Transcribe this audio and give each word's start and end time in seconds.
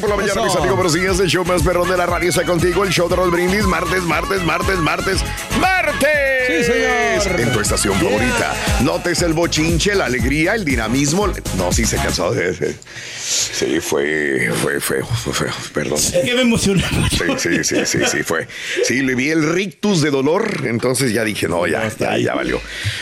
Por 0.00 0.08
la 0.08 0.16
mañana, 0.16 0.44
mis 0.44 0.56
amigos, 0.56 0.76
buenos 0.76 0.94
días. 0.94 1.20
El 1.20 1.28
show 1.28 1.44
más 1.44 1.62
perrón 1.62 1.88
de 1.90 1.96
la 1.96 2.06
radio 2.06 2.30
está 2.30 2.44
contigo. 2.44 2.84
El 2.84 2.90
show 2.90 3.08
de 3.08 3.16
Roll 3.16 3.30
Brindis. 3.30 3.64
Martes, 3.64 4.02
martes, 4.02 4.42
martes, 4.42 4.78
martes, 4.78 5.18
martes. 5.60 6.08
Sí, 6.46 6.64
señor. 6.64 7.40
En 7.40 7.52
tu 7.52 7.60
estación 7.60 7.94
favorita. 7.94 8.54
Notes 8.82 9.20
el 9.22 9.34
bochinche, 9.34 9.94
la 9.94 10.06
alegría, 10.06 10.54
el 10.54 10.64
dinamismo. 10.64 11.28
No, 11.58 11.70
sí 11.72 11.84
se 11.84 11.96
cansó. 11.96 12.32
Sí, 12.34 13.80
fue, 13.80 14.50
fue 14.62 14.80
feo, 14.80 15.04
fue 15.06 15.34
feo. 15.34 15.52
Perdón. 15.74 15.98
Es 15.98 16.24
que 16.24 16.34
me 16.34 16.42
emocioné. 16.42 16.82
Sí, 17.10 17.24
sí, 17.36 17.64
sí, 17.64 17.84
sí, 17.84 17.98
sí, 18.06 18.22
fue. 18.22 18.48
Sí, 18.84 19.02
le 19.02 19.14
vi 19.14 19.28
el 19.28 19.52
rictus 19.52 20.00
de 20.00 20.10
dolor. 20.10 20.62
Entonces 20.64 21.12
ya 21.12 21.24
dije, 21.24 21.46
no, 21.46 21.66
ya, 21.66 21.88
ya, 21.98 22.16
ya 22.16 22.34
valió. 22.34 22.60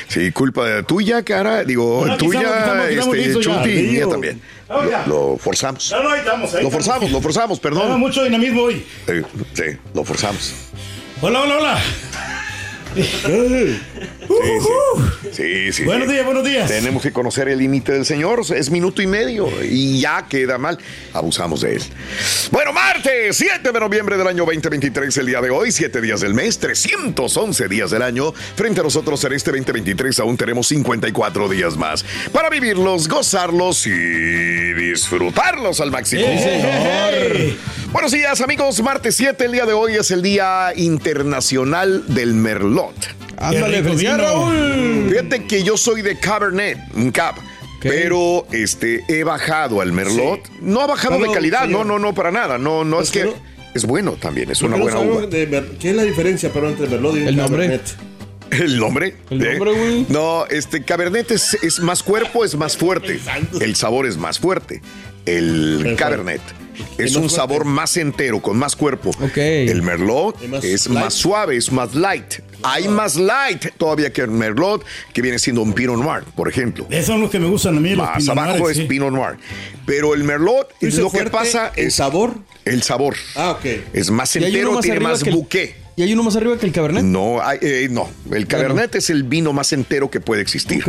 Sí, 0.09 0.33
culpa 0.33 0.67
de 0.67 0.83
tuya, 0.83 1.23
cara. 1.23 1.65
Digo, 1.65 2.05
No, 2.07 2.17
tuya, 2.17 2.59
estamos 2.59 3.17
este, 3.17 3.41
Chuti, 3.41 3.69
mía 3.69 4.07
también. 4.09 4.41
No. 4.69 4.83
Lo, 4.83 5.07
lo 5.33 5.39
forzamos. 5.39 5.91
No, 5.93 6.03
no, 6.03 6.11
ahí 6.11 6.19
estamos. 6.21 6.55
Ahí 6.55 6.63
Lo 6.63 6.69
estamos. 6.69 6.73
forzamos, 6.87 7.11
lo 7.11 7.21
forzamos, 7.23 7.61
perdón. 7.61 7.99
mucho 8.01 8.23
dinamismo 8.25 8.63
hoy. 8.63 8.85
Eh, 9.07 9.23
sí, 9.55 9.63
lo 9.95 10.05
forzamos. 10.05 10.53
Hola, 11.23 11.43
hola, 11.43 11.57
hola. 11.59 11.79
Sí, 14.29 15.33
sí, 15.33 15.73
sí. 15.73 15.85
Buenos 15.85 16.07
sí. 16.07 16.13
días, 16.15 16.25
buenos 16.25 16.45
días. 16.45 16.69
Tenemos 16.69 17.03
que 17.03 17.13
conocer 17.13 17.49
el 17.49 17.59
límite 17.59 17.93
del 17.93 18.05
señor. 18.05 18.41
Es 18.55 18.71
minuto 18.71 19.03
y 19.03 19.07
medio 19.07 19.49
y 19.63 20.01
ya 20.01 20.27
queda 20.29 20.59
mal. 20.59 20.79
Abusamos 21.13 21.63
de 21.63 21.77
él. 21.77 21.83
Bueno, 22.51 22.73
martes 22.73 23.37
7 23.37 23.73
de 23.73 23.81
noviembre 23.81 24.17
del 24.17 24.27
año 24.27 24.45
2023, 24.45 25.17
el 25.19 25.27
día 25.27 25.41
de 25.41 25.51
hoy, 25.51 25.73
7 25.73 26.01
días 26.01 26.21
del 26.21 26.35
mes, 26.35 26.59
311 26.59 27.69
días 27.69 27.91
del 27.91 28.03
año. 28.03 28.33
Frente 28.55 28.81
a 28.81 28.85
nosotros 28.85 29.23
en 29.25 29.33
este 29.33 29.51
2023 29.51 30.19
aún 30.21 30.37
tenemos 30.37 30.69
54 30.69 31.49
días 31.49 31.77
más 31.77 32.05
para 32.33 32.51
vivirlos, 32.51 33.09
gozarlos 33.09 33.87
y 33.87 33.91
disfrutarlos 34.75 35.81
al 35.81 35.91
máximo. 35.91 36.23
Señor. 36.23 37.57
Buenos 37.93 38.13
días, 38.13 38.41
amigos. 38.41 38.83
Martes 38.83 39.17
7, 39.17 39.45
el 39.47 39.53
día 39.53 39.67
de 39.67 39.73
hoy 39.73 39.95
es 39.95 40.11
el 40.11 40.23
Día 40.23 40.73
Internacional 40.77 42.05
del 42.07 42.35
Merlot. 42.35 43.18
Ándale, 43.39 43.83
felicidades. 43.83 44.27
Raúl. 44.27 45.07
Fíjate 45.11 45.45
que 45.45 45.63
yo 45.63 45.77
soy 45.77 46.03
de 46.03 46.19
Cabernet, 46.19 46.79
un 46.95 47.11
Cab. 47.11 47.35
Pero 47.81 48.45
este 48.51 49.05
he 49.09 49.23
bajado 49.23 49.81
al 49.81 49.93
Merlot. 49.93 50.41
No 50.61 50.81
ha 50.81 50.87
bajado 50.87 51.19
de 51.21 51.31
calidad, 51.33 51.63
señor. 51.63 51.87
no, 51.87 51.99
no, 51.99 51.99
no, 52.09 52.15
para 52.15 52.33
nada. 52.33 52.59
No, 52.59 52.83
no 52.85 53.01
es 53.01 53.11
Pues 53.11 53.25
que 53.25 53.31
que 53.31 53.37
es 53.75 53.87
bueno 53.87 54.13
también, 54.13 54.51
es 54.51 54.59
¿Por 54.61 54.71
una 54.71 54.79
buena 54.83 54.99
uva. 54.99 55.27
de 55.27 55.65
¿Qué 55.79 55.91
es 55.91 55.97
la 55.97 56.03
diferencia 56.03 56.51
pero, 56.53 56.69
entre 56.69 56.89
Merlot 56.89 57.17
y 57.17 57.27
El 57.27 57.37
nombre. 57.37 57.67
Cabernet? 57.67 57.97
¿El 58.51 58.79
nombre? 58.79 59.15
El 59.31 59.43
¿Eh? 59.45 59.51
nombre, 59.59 59.73
güey. 59.73 60.07
No, 60.09 60.47
este 60.47 60.83
Cabernet 60.83 61.31
es, 61.31 61.55
es 61.63 61.79
más 61.81 62.03
cuerpo, 62.03 62.45
es 62.45 62.57
más 62.57 62.77
fuerte. 62.77 63.21
El 63.61 63.77
sabor 63.77 64.07
es 64.07 64.17
más 64.17 64.39
fuerte. 64.41 64.83
El 65.27 65.87
El 65.87 65.97
Cabernet 65.97 66.41
es 66.99 67.15
un 67.17 67.23
fuerte. 67.23 67.37
sabor 67.37 67.65
más 67.65 67.97
entero, 67.97 68.41
con 68.41 68.57
más 68.59 68.77
cuerpo. 68.77 69.11
El 69.37 69.83
Merlot 69.83 70.41
Es 70.43 70.49
más 70.49 70.65
es 70.65 70.87
light. 70.89 71.05
más 71.05 71.15
suave, 71.15 71.57
es 71.57 71.73
más 71.73 71.95
light. 71.95 72.35
Hay 72.63 72.89
más 72.89 73.15
light 73.17 73.67
todavía 73.77 74.13
que 74.13 74.23
el 74.23 74.31
Merlot, 74.31 74.85
que 75.13 75.23
viene 75.23 75.39
siendo 75.39 75.63
un 75.63 75.73
Pinot 75.73 75.97
Noir, 75.97 76.25
por 76.35 76.49
ejemplo. 76.49 76.87
Esos 76.91 77.07
son 77.07 77.21
los 77.21 77.31
que 77.31 77.39
me 77.39 77.47
gustan 77.49 77.77
a 77.77 77.81
mí. 77.81 77.91
los 77.91 77.99
Más 77.99 78.19
Pinot 78.19 78.39
abajo 78.39 78.69
es 78.71 78.79
sí. 78.79 78.85
Pinot 78.85 79.13
Noir. 79.13 79.37
Pero 79.87 80.15
el 80.15 80.25
Merlot, 80.25 80.69
lo 80.81 81.11
que 81.11 81.25
pasa 81.31 81.73
¿El 81.77 81.87
es 81.87 81.95
sabor? 81.95 82.35
el 82.65 82.83
sabor. 82.83 83.15
Ah, 83.37 83.53
ok. 83.53 83.65
Es 83.93 84.11
más 84.11 84.35
¿Y 84.37 84.39
hay 84.45 84.51
uno 84.51 84.57
entero, 84.59 84.73
más 84.73 84.83
tiene 84.83 85.01
más 85.01 85.23
que 85.23 85.31
el- 85.31 85.37
buque. 85.37 85.88
¿Y 85.99 86.03
hay 86.03 86.13
uno 86.13 86.23
más 86.23 86.37
arriba 86.37 86.57
que 86.57 86.65
el 86.65 86.71
Cabernet? 86.71 87.03
No, 87.03 87.43
hay- 87.43 87.59
eh, 87.61 87.89
no. 87.91 88.09
El 88.31 88.47
Cabernet 88.47 88.95
es 88.95 89.11
el 89.11 89.25
vino 89.25 89.53
más 89.53 89.73
entero 89.73 90.09
que 90.09 90.21
puede 90.21 90.43
existir. 90.43 90.85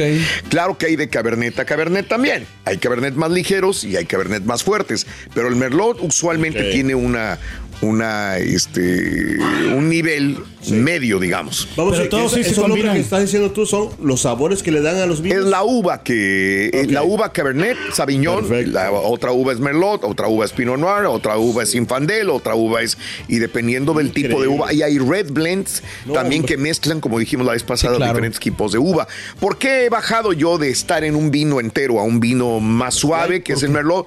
Claro 0.50 0.78
que 0.78 0.86
hay 0.86 0.96
de 0.98 1.10
Cabernet 1.10 1.58
a 1.58 1.66
Cabernet 1.66 2.08
también. 2.08 2.46
Hay 2.66 2.78
Cabernet 2.78 3.16
más 3.16 3.32
ligeros 3.32 3.84
y 3.84 3.98
hay 3.98 4.06
Cabernet 4.06 4.44
más 4.44 4.62
fuertes. 4.64 5.08
Pero 5.34 5.48
el 5.48 5.56
Merlot 5.56 5.98
usualmente 6.04 6.72
tiene 6.72 6.94
una, 6.94 7.40
una, 7.82 8.38
este, 8.38 9.38
un 9.74 9.88
nivel 9.90 10.38
medio, 10.70 11.20
digamos. 11.20 11.68
Pero 11.76 11.86
Vamos 11.86 11.98
a 11.98 12.02
ver, 12.02 12.10
todos 12.10 12.34
que 12.34 12.44
sí 12.44 12.54
que 12.54 13.00
estás 13.00 13.22
diciendo 13.22 13.52
tú 13.52 13.66
son 13.66 13.90
los 14.02 14.22
sabores 14.22 14.62
que 14.62 14.72
le 14.72 14.82
dan 14.82 14.98
a 14.98 15.06
los 15.06 15.22
vinos. 15.22 15.40
Es 15.40 15.46
la 15.46 15.64
uva 15.64 16.04
que 16.04 16.68
eh, 16.68 16.82
Ok. 16.86 16.92
la 16.92 17.04
uva 17.04 17.32
Cabernet 17.32 17.78
Sauvignon, 17.94 18.46
la 18.74 18.92
otra 18.92 19.32
uva 19.32 19.54
es 19.54 19.60
Merlot, 19.60 20.04
otra 20.04 20.28
uva 20.28 20.46
es 20.46 20.52
Pinot 20.52 20.78
Noir, 20.78 21.06
otra 21.06 21.38
uva 21.38 21.64
es 21.64 21.74
Infandel, 21.76 22.30
otra 22.30 22.56
uva 22.56 22.82
es 22.82 22.98
y 23.28 23.40
dependiendo 23.40 23.94
del 23.94 24.12
tipo 24.12 24.42
de 24.42 24.48
uva 24.48 24.74
y 24.74 24.82
hay 24.82 25.00
red 25.00 25.32
blends 25.32 25.82
No, 26.06 26.14
también 26.14 26.42
hombre. 26.42 26.56
que 26.56 26.62
mezclan 26.62 27.00
como 27.00 27.18
dijimos 27.20 27.46
la 27.46 27.54
vez 27.54 27.64
pasada 27.64 27.96
claro. 27.96 28.12
diferentes 28.14 28.40
tipos 28.42 28.72
de 28.74 28.78
uva. 28.80 29.08
¿Por 29.40 29.58
qué 29.58 29.86
he 29.86 29.90
bajado 29.90 30.34
yo 30.34 30.58
de 30.58 30.70
estar 30.70 31.04
en 31.04 31.16
un 31.16 31.32
vino 31.32 31.60
entero 31.60 32.00
a 32.00 32.04
un 32.04 32.20
vino 32.20 32.60
más 32.60 32.96
suave 32.96 33.42
que 33.42 33.54
es 33.54 33.64
el 33.64 33.70
Merlot? 33.70 34.06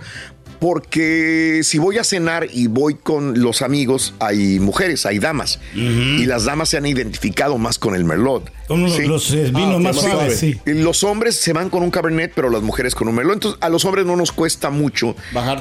Porque 0.62 1.62
si 1.64 1.78
voy 1.78 1.98
a 1.98 2.04
cenar 2.04 2.46
y 2.52 2.68
voy 2.68 2.94
con 2.94 3.40
los 3.42 3.62
amigos, 3.62 4.14
hay 4.20 4.60
mujeres, 4.60 5.04
hay 5.06 5.18
damas. 5.18 5.58
Y 5.74 6.24
las 6.24 6.44
damas 6.44 6.68
se 6.68 6.76
han 6.76 6.86
identificado 6.86 7.58
más 7.58 7.80
con 7.80 7.96
el 7.96 8.04
Merlot. 8.04 8.48
Sí. 8.68 9.02
los, 9.06 9.32
eh, 9.32 9.50
vinos 9.52 9.74
Ah, 9.74 9.78
más 9.80 9.96
suaves, 9.96 10.38
sí. 10.38 10.56
Los 10.64 11.02
hombres 11.02 11.34
se 11.36 11.52
van 11.52 11.68
con 11.68 11.82
un 11.82 11.90
Cabernet, 11.90 12.32
pero 12.34 12.48
las 12.48 12.62
mujeres 12.62 12.94
con 12.94 13.08
un 13.08 13.16
Merlot. 13.16 13.34
Entonces, 13.34 13.58
a 13.60 13.68
los 13.68 13.84
hombres 13.84 14.06
no 14.06 14.14
nos 14.14 14.30
cuesta 14.30 14.70
mucho 14.70 15.16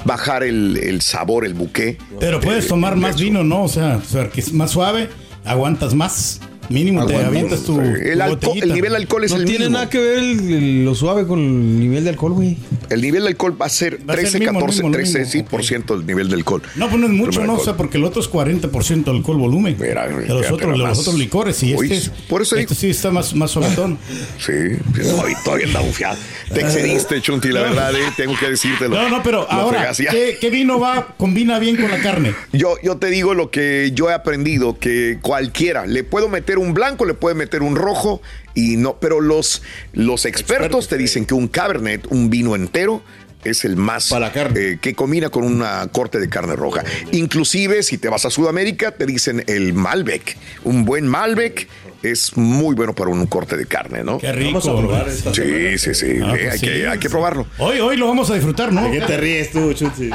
Bajar. 0.06 0.44
el, 0.44 0.78
el 0.78 1.02
sabor, 1.02 1.46
el 1.46 1.56
buque. 1.56 1.98
Pero 2.20 2.40
puedes 2.40 2.66
Eh, 2.66 2.70
tomar 2.70 2.96
más 2.96 3.20
vino, 3.20 3.44
¿no? 3.44 3.64
O 3.64 3.68
sea, 3.70 3.98
o 3.98 4.08
sea, 4.08 4.30
que 4.30 4.40
es 4.40 4.54
más 4.54 4.70
suave, 4.70 5.10
aguantas 5.44 5.96
más. 5.96 6.40
Mínimo 6.72 7.06
te 7.06 7.16
avientas 7.16 7.62
tu, 7.64 7.80
el, 7.80 8.20
tu 8.40 8.54
nivel 8.74 8.92
de 8.92 8.98
alcohol 8.98 9.24
es 9.24 9.32
No 9.32 9.38
el 9.38 9.46
tiene 9.46 9.66
mismo. 9.66 9.74
nada 9.78 9.90
que 9.90 10.00
ver 10.00 10.18
el- 10.20 10.54
el- 10.54 10.86
lo 10.86 10.96
suave 10.96 11.26
con 11.28 11.40
el 11.40 11.80
nivel 11.80 12.04
de 12.04 12.10
alcohol, 12.12 12.34
güey. 12.34 12.58
El 12.90 13.02
nivel 13.02 13.24
de 13.24 13.30
alcohol 13.30 13.60
va 13.62 13.66
a 13.66 13.70
ser 13.70 14.00
Va 14.08 14.14
a 14.14 14.18
ser 14.18 14.24
13, 14.26 14.40
mismo, 14.40 14.54
14, 14.60 14.76
mismo, 14.78 14.90
lo 14.90 14.94
13, 14.94 15.20
mismo. 15.20 15.32
sí, 15.32 15.44
por 15.44 15.64
ciento 15.64 15.98
del 15.98 16.06
nivel 16.08 16.30
de 16.30 16.36
alcohol. 16.36 16.62
No, 16.76 16.88
pues 16.90 17.00
no 17.00 17.08
es 17.08 17.14
mucho, 17.14 17.44
¿no? 17.46 17.56
O 17.56 17.64
sea, 17.64 17.78
porque 17.78 17.98
el 17.98 18.04
otro 18.04 18.22
es 18.22 18.30
40% 18.30 19.12
alcohol 19.12 19.38
volumen. 19.38 19.76
Mira, 19.80 20.08
de 20.08 20.14
los 20.14 20.24
fíjate 20.46 20.54
otros, 20.54 20.72
de 20.72 20.78
los 20.78 21.00
otros 21.00 21.16
licores. 21.16 21.62
Y 21.64 21.76
Uy, 21.76 21.86
este, 21.92 21.98
es- 21.98 22.10
por 22.28 22.42
eso 22.42 22.56
este 22.56 22.76
sí 22.76 22.90
está 22.90 23.12
más, 23.12 23.34
más 23.36 23.52
suavetón. 23.52 23.98
Sí, 24.40 24.54
todavía, 25.02 25.38
todavía 25.44 25.68
anda 25.68 25.80
bufiado. 25.82 26.18
Te 26.54 26.62
excediste, 26.62 27.22
Chunti, 27.22 27.50
la 27.50 27.62
verdad, 27.64 27.94
eh, 27.96 28.00
tengo 28.18 28.34
que 28.40 28.50
decírtelo. 28.50 28.96
No, 28.96 29.10
no, 29.10 29.24
pero 29.24 29.50
ahora. 29.52 29.92
¿qué, 30.10 30.38
qué 30.40 30.50
vino 30.50 30.80
va, 30.80 31.14
combina 31.18 31.60
bien 31.60 31.76
con 31.78 31.90
la 31.92 32.00
carne? 32.00 32.34
Yo, 32.54 32.76
yo 32.84 32.98
te 32.98 33.08
digo 33.08 33.34
lo 33.34 33.52
que 33.52 33.92
yo 33.94 34.10
he 34.10 34.14
aprendido, 34.14 34.78
que 34.80 35.20
cualquiera, 35.22 35.86
le 35.86 36.04
puedo 36.04 36.28
meter 36.30 36.58
un 36.62 36.74
blanco, 36.74 37.06
le 37.06 37.14
puede 37.14 37.36
meter 37.36 37.62
un 37.62 37.76
rojo, 37.76 38.22
y 38.54 38.78
no, 38.78 38.98
pero 39.00 39.20
los, 39.22 39.62
los 39.94 40.26
expertos 40.26 40.88
te 40.88 40.98
dicen 40.98 41.26
que 41.26 41.34
un 41.34 41.48
Cabernet, 41.48 42.08
un 42.10 42.30
vino 42.30 42.56
entero, 42.56 43.02
es 43.44 43.66
el 43.66 43.76
más 43.76 44.10
Para 44.10 44.28
la 44.28 44.32
carne. 44.32 44.60
eh, 44.60 44.78
que 44.80 44.94
combina 44.94 45.30
con 45.30 45.44
una 45.44 45.88
corte 45.92 46.20
de 46.20 46.30
carne 46.30 46.56
roja. 46.56 46.84
Inclusive 47.12 47.82
si 47.82 47.98
te 47.98 48.08
vas 48.08 48.24
a 48.26 48.30
Sudamérica 48.30 48.92
te 48.92 49.06
dicen 49.08 49.44
el 49.48 49.74
Malbec, 49.74 50.38
un 50.64 50.86
buen 50.86 51.08
Malbec 51.08 51.68
es 52.04 52.38
muy 52.38 52.76
bueno 52.76 52.94
para 52.94 53.10
un 53.10 53.26
corte 53.26 53.58
de 53.58 53.66
carne, 53.66 54.04
¿no? 54.04 54.18
Qué 54.20 54.32
rico. 54.32 54.60
Vamos 54.60 54.68
a 54.68 54.76
probar 54.78 55.08
esta 55.10 55.34
Sí, 55.34 55.78
sí, 55.80 55.94
sí, 55.96 56.06
Ah, 56.24 56.34
eh, 56.36 56.38
pues 56.40 56.54
hay, 56.54 56.60
sí. 56.60 56.66
que, 56.68 56.88
hay 56.88 57.00
que 57.00 57.10
probarlo. 57.10 57.48
Hoy, 57.58 57.80
hoy 57.80 57.98
lo 57.98 58.08
vamos 58.08 58.30
a 58.30 58.36
disfrutar, 58.36 58.72
¿no? 58.72 58.84
¿De 58.84 59.00
qué 59.00 59.06
te 59.06 59.18
ríes 59.18 59.52
tú, 59.52 59.74
Chuti? 59.74 60.10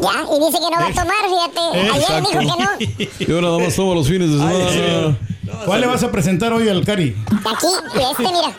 Ya, 0.00 0.24
y 0.36 0.46
dice 0.46 0.58
que 0.58 0.70
no 0.70 0.80
va 0.80 0.86
a 0.86 0.92
tomar, 0.92 1.24
fíjate. 1.28 1.90
Ayer 1.92 2.22
dijo 2.22 2.38
que 2.38 2.46
no. 2.46 3.26
Yo 3.26 3.40
nada 3.42 3.58
más 3.58 3.74
tomo 3.76 3.94
los 3.94 4.08
fines 4.08 4.30
de 4.30 4.38
semana. 4.38 5.18
¿Cuál 5.66 5.80
le 5.82 5.86
vas 5.86 6.02
a 6.02 6.10
presentar 6.10 6.52
hoy 6.52 6.68
al 6.68 6.84
Cari? 6.84 7.14
Aquí, 7.30 7.66
este, 8.10 8.22
mira. 8.22 8.52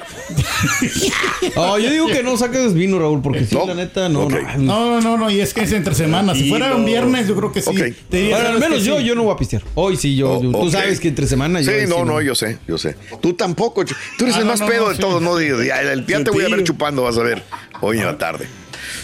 Ah, 1.57 1.75
yo 1.80 1.89
digo 1.91 2.07
que 2.07 2.24
no 2.24 2.38
saques 2.38 2.74
vino, 2.74 2.97
Raúl, 3.00 3.21
porque 3.21 3.45
sí, 3.45 3.53
No. 3.56 3.65
la 3.65 3.74
neta, 3.75 4.07
no. 4.09 4.30
No. 4.30 4.57
No, 4.57 5.01
no, 5.01 5.18
no, 5.18 5.30
y 5.30 5.41
es 5.41 5.53
que 5.53 5.62
es 5.62 5.71
entre 5.74 5.94
semanas. 5.94 6.38
Si 6.38 6.50
fuera 6.50 6.74
un 6.75 6.85
viernes, 6.85 7.27
yo 7.27 7.36
creo 7.36 7.51
que 7.51 7.62
sí. 7.62 7.69
Ok. 7.69 7.75
Te 8.09 8.18
diría, 8.18 8.36
Bueno, 8.36 8.50
al 8.50 8.56
¿sabes 8.56 8.69
menos 8.69 8.83
yo, 8.86 8.97
Sí. 9.00 9.03
yo 9.06 9.15
no 9.15 9.24
voy 9.24 9.33
a 9.33 9.38
pistear. 9.38 9.63
Hoy 9.75 9.97
sí, 9.97 10.15
yo. 10.15 10.33
Oh, 10.39 10.41
yo- 10.44 10.51
tú 10.51 10.71
sabes 10.71 11.00
que 11.00 11.09
entre 11.09 11.27
semana 11.27 11.59
yo. 11.62 11.71
Sí, 11.71 11.77
ahí 11.79 11.88
no, 11.88 12.06
no, 12.06 12.21
yo 12.21 12.33
sé, 12.36 12.59
yo 12.68 12.77
sé. 12.77 12.95
Tú 13.21 13.33
tampoco. 13.33 13.83
Tú 13.86 13.94
eres 14.21 14.36
Ah, 14.36 14.39
el 14.39 14.45
no, 14.45 14.51
más 14.51 14.62
no, 14.62 14.68
pedo 14.68 14.83
no, 14.83 14.89
de 14.89 14.95
sí. 14.95 15.01
todos, 15.01 15.21
¿no? 15.21 15.39
Ya, 15.41 15.83
ya, 15.83 15.95
ya 16.07 16.24
te 16.24 16.31
voy 16.31 16.45
a 16.45 16.50
ver 16.50 16.63
chupando, 16.63 17.03
vas 17.03 17.18
a 17.18 17.24
ver. 17.24 17.44
Hoy 17.81 18.00
en 18.00 18.06
la 18.06 18.18
tarde. 18.18 18.47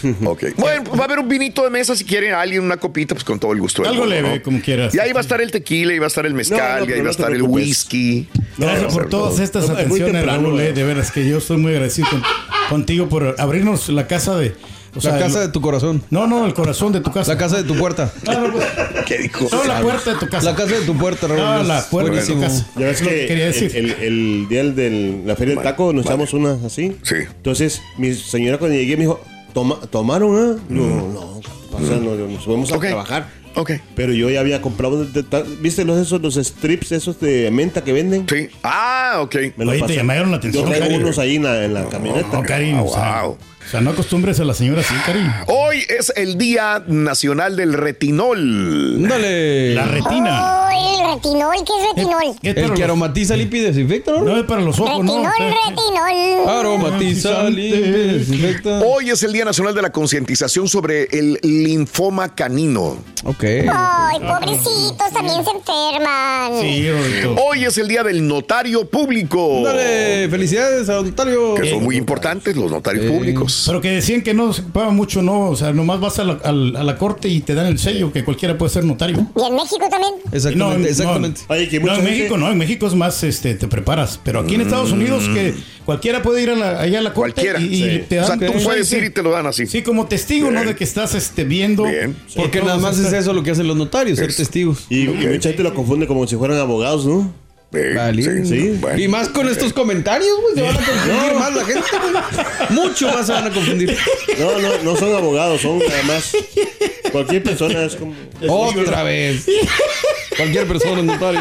Ok. 0.24 0.44
Bueno, 0.56 0.84
pues 0.84 0.98
va 0.98 1.04
a 1.04 1.06
haber 1.06 1.18
un 1.18 1.28
vinito 1.28 1.62
de 1.64 1.70
mesa 1.70 1.94
si 1.96 2.04
quieren 2.04 2.34
alguien 2.34 2.62
una 2.62 2.76
copita, 2.78 3.14
pues 3.14 3.24
con 3.24 3.38
todo 3.38 3.52
el 3.52 3.60
gusto. 3.60 3.82
del 3.82 3.90
Algo 3.92 4.02
mundo, 4.04 4.14
leve, 4.16 4.36
¿no? 4.36 4.42
como 4.42 4.60
quieras. 4.60 4.94
Y 4.94 4.98
ahí 4.98 5.12
va 5.12 5.20
a 5.20 5.22
estar 5.22 5.40
el 5.40 5.50
tequila, 5.50 5.92
y 5.94 5.98
va 5.98 6.06
a 6.06 6.08
estar 6.08 6.26
el 6.26 6.34
mezcal, 6.34 6.80
No, 6.80 6.86
no, 6.86 6.90
y 6.90 6.94
ahí 6.94 7.00
va 7.00 7.08
a 7.08 7.10
estar 7.12 7.32
el 7.32 7.42
whisky. 7.42 8.28
Gracias 8.58 8.92
por 8.94 9.08
todas 9.08 9.34
todo. 9.34 9.42
estas 9.44 9.70
atenciones, 9.70 10.24
Raúl. 10.24 10.60
eh, 10.60 10.64
¿verdad? 10.64 10.74
de 10.74 10.84
veras 10.84 11.10
que 11.10 11.28
yo 11.28 11.38
estoy 11.38 11.56
muy 11.56 11.72
agradecido 11.72 12.08
con- 12.10 12.22
contigo 12.68 13.08
por 13.08 13.34
abrirnos 13.38 13.88
la 13.88 14.06
casa 14.06 14.36
de. 14.36 14.54
o 14.94 15.00
sea, 15.00 15.12
La 15.12 15.18
casa 15.20 15.40
de 15.40 15.48
tu 15.48 15.60
corazón. 15.60 16.02
No, 16.10 16.26
no, 16.26 16.46
el 16.46 16.52
corazón 16.54 16.92
de 16.92 17.00
tu 17.00 17.12
casa. 17.12 17.32
La 17.32 17.38
casa 17.38 17.56
de 17.56 17.64
tu 17.64 17.76
puerta. 17.76 18.12
No, 18.24 18.48
no, 18.48 18.52
pues, 18.52 18.66
¿Qué 19.06 19.18
dijo? 19.18 19.48
no, 19.50 19.64
la 19.64 19.80
puerta 19.80 20.12
de 20.12 20.18
tu 20.18 20.28
casa. 20.28 20.50
La 20.50 20.56
casa 20.56 20.74
de 20.78 20.82
tu 20.82 20.96
puerta, 20.96 21.26
Raúl. 21.26 21.40
No, 21.40 21.62
la 21.64 21.82
puerta 21.88 22.12
de 22.20 22.26
tu 22.26 22.40
casa. 22.40 22.66
Ya 22.76 22.86
ves 22.86 23.00
Es 23.00 23.02
lo 23.04 23.08
que 23.10 23.26
quería 23.26 23.46
el, 23.46 23.52
decir. 23.52 23.76
el- 23.76 23.90
el 24.02 24.46
día 24.48 24.64
de 24.64 25.22
la 25.24 25.36
feria 25.36 25.54
del 25.54 25.62
taco 25.64 25.92
nos 25.92 26.04
echamos 26.06 26.32
una 26.34 26.58
así. 26.66 26.96
Sí. 27.02 27.14
Entonces, 27.36 27.82
mi 27.98 28.12
señora 28.14 28.58
cuando 28.58 28.76
llegué 28.76 28.96
me 28.96 29.02
dijo, 29.04 29.20
"Toma- 29.52 29.80
¿tomaron, 29.90 30.36
ah? 30.36 30.62
No, 30.68 30.82
no, 31.12 31.40
¿qué 31.40 31.48
pasa? 31.72 31.96
No, 31.96 32.14
no, 32.14 32.26
nos 32.28 32.46
vamos 32.46 32.72
a 32.72 32.78
trabajar. 32.78 33.28
Ok. 33.56 33.72
Pero 33.96 34.12
yo 34.12 34.30
ya 34.30 34.40
había 34.40 34.62
comprado, 34.62 35.04
de- 35.04 35.22
de- 35.22 35.42
¿viste 35.60 35.84
los 35.84 35.98
esos 35.98 36.20
los 36.22 36.34
strips 36.36 36.92
esos 36.92 37.18
de 37.20 37.50
menta 37.50 37.82
que 37.82 37.92
venden? 37.92 38.24
Sí. 38.28 38.48
Ah, 38.62 39.18
ok. 39.22 39.34
Me 39.56 39.64
los 39.64 39.74
Oye, 39.74 39.82
te 39.86 39.96
llamaron 39.96 40.30
la 40.30 40.36
atención, 40.36 40.64
Yo 40.70 40.70
traigo 40.76 40.96
unos 40.96 41.18
ahí 41.18 41.36
en 41.36 41.42
la, 41.42 41.64
en 41.64 41.74
la 41.74 41.88
camioneta. 41.88 42.28
No, 42.32 42.42
Karin, 42.42 42.76
o, 42.78 42.88
sea, 42.88 43.22
wow. 43.24 43.38
O 43.66 43.70
sea, 43.70 43.80
no 43.80 43.90
acostumbres 43.90 44.40
a 44.40 44.44
la 44.44 44.54
señora 44.54 44.80
así, 44.80 44.94
Karin. 45.06 45.30
Hoy 45.46 45.84
es 45.88 46.12
el 46.16 46.36
Día 46.38 46.82
Nacional 46.86 47.56
del 47.56 47.72
Retinol. 47.74 49.06
Dale. 49.08 49.74
La 49.74 49.84
retina. 49.84 50.66
Oh, 50.66 50.68
el 50.70 51.14
retinol, 51.14 51.54
¿qué 51.64 51.72
es 51.80 51.88
retinol? 51.94 52.22
Es 52.42 52.54
para 52.54 52.66
El 52.66 52.72
que 52.72 52.78
los- 52.78 52.80
aromatiza, 52.80 53.36
limpia 53.36 53.60
y 53.60 53.64
desinfecta, 53.66 54.12
¿no? 54.12 54.20
No 54.24 54.36
es 54.38 54.44
para 54.44 54.62
los 54.62 54.78
ojos, 54.80 55.04
¿no? 55.04 55.12
Retinol, 55.12 55.32
O 55.32 55.36
sea, 55.36 55.68
retinol. 55.68 56.48
Aromatiza, 56.48 57.42
limpia 57.44 57.78
y 57.80 58.18
desinfecta. 58.18 58.80
Hoy 58.80 59.10
es 59.10 59.22
el 59.22 59.32
Día 59.32 59.44
Nacional 59.44 59.74
de 59.74 59.82
la 59.82 59.90
Concientización 59.92 60.66
sobre 60.68 61.04
el 61.12 61.38
linfoma 61.42 62.34
canino. 62.34 62.96
Ok. 63.24 63.44
Ay, 63.72 64.18
pobrecitos, 64.20 65.12
también 65.12 65.44
se 65.44 65.50
enferman. 65.50 66.60
Sí, 66.60 66.90
Rorito. 66.90 67.42
Hoy 67.44 67.64
es 67.66 67.76
el 67.78 67.86
Día 67.88 68.02
del 68.02 68.26
Notario 68.26 68.88
Público. 68.88 69.62
Dale. 69.64 70.28
Felicidades 70.28 70.88
a 70.88 70.98
Ontario. 71.00 71.54
Que 71.54 71.70
son 71.70 71.84
muy 71.84 71.96
importantes 71.96 72.56
los 72.56 72.70
notarios 72.70 73.06
públicos. 73.06 73.49
Pero 73.66 73.80
que 73.80 73.90
decían 73.90 74.22
que 74.22 74.34
no 74.34 74.52
se 74.52 74.62
ocupaba 74.62 74.90
mucho, 74.90 75.22
¿no? 75.22 75.48
O 75.50 75.56
sea, 75.56 75.72
nomás 75.72 76.00
vas 76.00 76.18
a 76.18 76.24
la, 76.24 76.32
a 76.44 76.52
la 76.52 76.96
corte 76.98 77.28
y 77.28 77.40
te 77.40 77.54
dan 77.54 77.66
el 77.66 77.78
sello, 77.78 78.12
que 78.12 78.24
cualquiera 78.24 78.56
puede 78.58 78.70
ser 78.72 78.84
notario. 78.84 79.16
Y 79.36 79.40
en 79.42 79.54
México 79.54 79.86
también. 79.90 80.14
Exactamente, 80.32 80.56
No, 80.58 80.78
no, 80.78 80.86
exactamente. 80.86 81.40
Oye, 81.48 81.68
que 81.68 81.80
No, 81.80 81.88
en 81.88 81.94
gente- 81.96 82.10
México 82.10 82.36
no, 82.38 82.50
en 82.50 82.58
México 82.58 82.86
es 82.86 82.94
más, 82.94 83.22
este, 83.24 83.54
te 83.54 83.68
preparas. 83.68 84.20
Pero 84.24 84.40
aquí 84.40 84.54
en 84.54 84.62
Estados 84.62 84.92
Unidos 84.92 85.24
que 85.32 85.54
cualquiera 85.84 86.22
puede 86.22 86.42
ir 86.42 86.50
a 86.50 86.56
la- 86.56 86.80
allá 86.80 86.98
a 86.98 87.02
la 87.02 87.12
corte 87.14 87.42
Cualquiera. 87.42 87.60
y, 87.60 87.64
y 87.66 87.76
Sí. 87.98 88.04
te 88.08 88.18
O 88.20 88.26
dan 88.28 88.38
sea, 88.38 88.52
tú 88.52 88.62
puedes 88.62 88.88
sello. 88.88 89.02
ir 89.02 89.10
y 89.10 89.14
te 89.14 89.22
lo 89.22 89.30
dan 89.30 89.46
así. 89.46 89.66
Sí, 89.66 89.82
como 89.82 90.06
testigo, 90.06 90.50
¿no? 90.50 90.64
De 90.64 90.74
que 90.76 90.84
estás 90.84 91.14
este, 91.14 91.44
viendo. 91.44 91.84
Bien. 91.84 92.16
Porque 92.36 92.60
que 92.60 92.64
nada 92.64 92.78
más 92.78 92.98
es 92.98 93.12
eso 93.12 93.32
lo 93.32 93.42
que 93.42 93.50
hacen 93.52 93.66
los 93.66 93.76
notarios, 93.76 94.18
ser 94.18 94.30
Es- 94.30 94.36
testigos. 94.36 94.86
Y, 94.90 95.02
y 95.04 95.08
mucha 95.08 95.48
gente 95.48 95.62
lo 95.62 95.74
confunde 95.74 96.06
como 96.06 96.26
si 96.26 96.36
fueran 96.36 96.58
abogados, 96.58 97.06
¿no? 97.06 97.32
Eh, 97.72 97.92
Vale. 97.96 98.22
sí, 98.22 98.44
Sí. 98.46 98.76
bueno. 98.80 98.98
Y 98.98 99.06
más 99.06 99.28
con 99.28 99.48
estos 99.48 99.72
comentarios, 99.72 100.28
güey, 100.42 100.54
se 100.56 100.62
van 100.62 100.76
a 100.76 100.84
confundir 100.86 101.34
más 101.34 101.54
la 101.54 101.64
gente. 101.64 101.88
güey. 102.00 102.68
Mucho 102.70 103.08
más 103.12 103.26
se 103.26 103.32
van 103.32 103.46
a 103.46 103.50
confundir. 103.50 103.96
No, 104.38 104.58
no, 104.58 104.82
no 104.82 104.96
son 104.96 105.14
abogados, 105.14 105.60
son 105.60 105.78
nada 105.78 106.02
más. 106.04 106.32
Cualquier 107.12 107.42
persona 107.44 107.84
es 107.84 107.94
como. 107.96 108.14
Otra 108.48 109.02
vez. 109.04 109.46
Cualquier 110.36 110.66
persona 110.66 110.98
es 111.00 111.04
notario. 111.04 111.40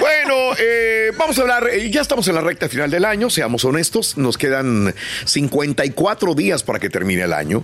Bueno, 0.00 0.34
eh, 0.58 1.12
vamos 1.16 1.38
a 1.38 1.42
hablar, 1.42 1.68
eh, 1.70 1.90
ya 1.90 2.00
estamos 2.00 2.26
en 2.28 2.34
la 2.34 2.40
recta 2.40 2.68
final 2.68 2.90
del 2.90 3.04
año, 3.04 3.30
seamos 3.30 3.64
honestos, 3.64 4.16
nos 4.16 4.36
quedan 4.38 4.94
54 5.26 6.34
días 6.34 6.62
para 6.62 6.78
que 6.78 6.88
termine 6.90 7.22
el 7.22 7.32
año. 7.32 7.62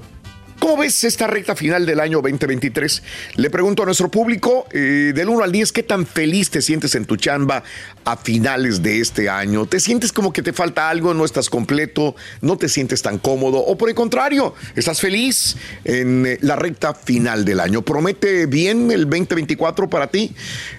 ¿Cómo 0.64 0.78
ves 0.78 1.04
esta 1.04 1.26
recta 1.26 1.54
final 1.54 1.84
del 1.84 2.00
año 2.00 2.22
2023? 2.22 3.02
Le 3.36 3.50
pregunto 3.50 3.82
a 3.82 3.84
nuestro 3.84 4.10
público, 4.10 4.66
eh, 4.72 5.12
del 5.14 5.28
1 5.28 5.44
al 5.44 5.52
10, 5.52 5.72
¿qué 5.72 5.82
tan 5.82 6.06
feliz 6.06 6.48
te 6.48 6.62
sientes 6.62 6.94
en 6.94 7.04
tu 7.04 7.18
chamba 7.18 7.62
a 8.06 8.16
finales 8.16 8.82
de 8.82 8.98
este 8.98 9.28
año? 9.28 9.66
¿Te 9.66 9.78
sientes 9.78 10.10
como 10.10 10.32
que 10.32 10.40
te 10.42 10.54
falta 10.54 10.88
algo, 10.88 11.12
no 11.12 11.26
estás 11.26 11.50
completo, 11.50 12.16
no 12.40 12.56
te 12.56 12.70
sientes 12.70 13.02
tan 13.02 13.18
cómodo? 13.18 13.58
¿O 13.58 13.76
por 13.76 13.90
el 13.90 13.94
contrario, 13.94 14.54
estás 14.74 15.02
feliz 15.02 15.58
en 15.84 16.24
eh, 16.24 16.38
la 16.40 16.56
recta 16.56 16.94
final 16.94 17.44
del 17.44 17.60
año? 17.60 17.82
¿Promete 17.82 18.46
bien 18.46 18.90
el 18.90 19.02
2024 19.02 19.90
para 19.90 20.06
ti? 20.06 20.34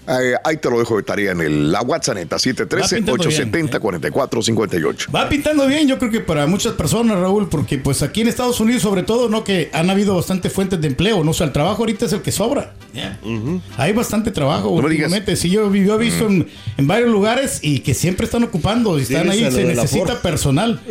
Eh, 0.08 0.34
ahí 0.44 0.58
te 0.58 0.68
lo 0.72 0.80
dejo 0.80 0.98
de 0.98 1.04
tarea 1.04 1.34
en 1.34 1.42
el, 1.42 1.72
la 1.72 1.84
WhatsApp, 1.84 2.16
neta, 2.16 2.38
Va 2.38 2.42
pintando 2.42 3.28
bien. 3.28 3.52
713-870-4458. 3.52 5.16
Va 5.16 5.30
pintando 5.30 5.68
bien, 5.68 5.88
yo 5.88 6.00
creo 6.00 6.10
que 6.10 6.22
para 6.22 6.48
muchas 6.48 6.74
personas, 6.74 7.20
Raúl, 7.20 7.50
porque 7.50 7.78
pues 7.78 8.02
aquí 8.02 8.22
en 8.22 8.30
Estados 8.30 8.60
Unidos, 8.60 8.82
sobre 8.82 9.04
todo, 9.04 9.30
¿no? 9.30 9.44
Que 9.44 9.75
han 9.76 9.90
habido 9.90 10.16
bastante 10.16 10.50
fuentes 10.50 10.80
de 10.82 10.88
empleo, 10.88 11.24
¿no? 11.24 11.32
O 11.32 11.34
sea, 11.34 11.48
el 11.48 11.54
trabajo 11.54 11.84
ahorita 11.84 12.06
es 12.06 12.14
el 12.14 12.22
que 12.22 12.32
sobra. 12.32 12.74
Hay 13.78 13.94
bastante 13.94 14.32
trabajo, 14.32 14.70
No 14.82 14.88
últimamente. 14.88 15.36
Sí, 15.36 15.50
yo, 15.50 15.74
yo 15.74 15.96
he 15.96 15.98
visto 15.98 16.28
en, 16.28 16.48
en 16.78 16.88
varios 16.88 17.10
lugares 17.10 17.60
y 17.62 17.80
que 17.80 17.94
siempre 17.94 18.26
están 18.26 18.44
ocupando 18.44 18.98
y 18.98 19.04
están 19.04 19.30
ahí, 19.30 19.40
se 19.52 19.64
necesita 19.66 20.22
personal. 20.22 20.82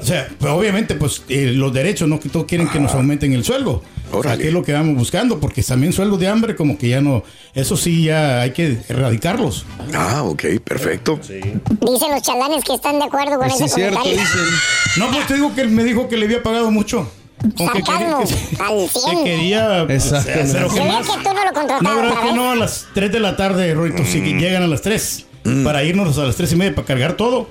O 0.00 0.04
sea, 0.04 0.28
pues, 0.38 0.52
obviamente, 0.52 0.94
pues 0.94 1.22
eh, 1.28 1.52
los 1.54 1.72
derechos, 1.72 2.08
¿no? 2.08 2.18
Que 2.18 2.28
todos 2.28 2.46
quieren 2.46 2.68
que 2.68 2.80
nos 2.80 2.92
aumenten 2.92 3.32
el 3.32 3.44
sueldo. 3.44 3.82
O 4.12 4.22
sea, 4.22 4.36
que 4.36 4.48
es 4.48 4.52
lo 4.52 4.64
que 4.64 4.72
vamos 4.72 4.96
buscando, 4.96 5.38
porque 5.38 5.62
también 5.62 5.92
sueldo 5.92 6.16
de 6.18 6.26
hambre, 6.26 6.56
como 6.56 6.76
que 6.76 6.88
ya 6.88 7.00
no, 7.00 7.22
eso 7.54 7.76
sí, 7.76 8.04
ya 8.04 8.40
hay 8.40 8.50
que 8.50 8.78
erradicarlos. 8.88 9.64
Ah, 9.94 10.24
ok, 10.24 10.44
perfecto. 10.64 11.20
Dicen 11.22 12.10
los 12.10 12.22
chalanes 12.22 12.64
que 12.64 12.74
están 12.74 12.98
de 12.98 13.04
acuerdo 13.04 13.38
con 13.38 13.48
ese 13.48 13.66
es 13.66 13.74
cierto, 13.74 13.98
comentario. 14.00 14.20
dicen. 14.20 14.50
No, 14.96 15.10
pues 15.12 15.26
te 15.28 15.34
digo 15.34 15.54
que 15.54 15.60
él 15.60 15.70
me 15.70 15.84
dijo 15.84 16.08
que 16.08 16.16
le 16.16 16.24
había 16.26 16.42
pagado 16.42 16.72
mucho. 16.72 17.08
Que 17.56 17.64
Sarcasmo, 17.64 18.18
que- 18.24 18.62
al 18.62 18.76
que 18.76 18.88
100. 18.88 19.24
quería 19.24 19.82
Exacto. 19.88 20.30
lo 20.60 20.68
Yo 20.68 20.74
que 20.74 20.80
más. 20.84 21.06
que 21.08 21.12
tú 21.24 21.34
no 21.34 21.44
lo 21.44 21.52
contratabas 21.52 21.82
No, 21.82 21.96
¿verdad 21.96 22.22
que 22.22 22.32
no? 22.34 22.50
A 22.52 22.56
las 22.56 22.86
3 22.94 23.10
de 23.12 23.20
la 23.20 23.36
tarde, 23.36 23.72
Roito, 23.74 24.04
sí 24.04 24.20
Mm. 24.20 24.24
que 24.24 24.32
llegan 24.40 24.62
a 24.62 24.66
las 24.66 24.82
3 24.82 25.26
para 25.64 25.82
irnos 25.84 26.18
a 26.18 26.24
las 26.24 26.36
3 26.36 26.52
y 26.52 26.56
media 26.56 26.74
para 26.74 26.86
cargar 26.86 27.14
todo 27.14 27.48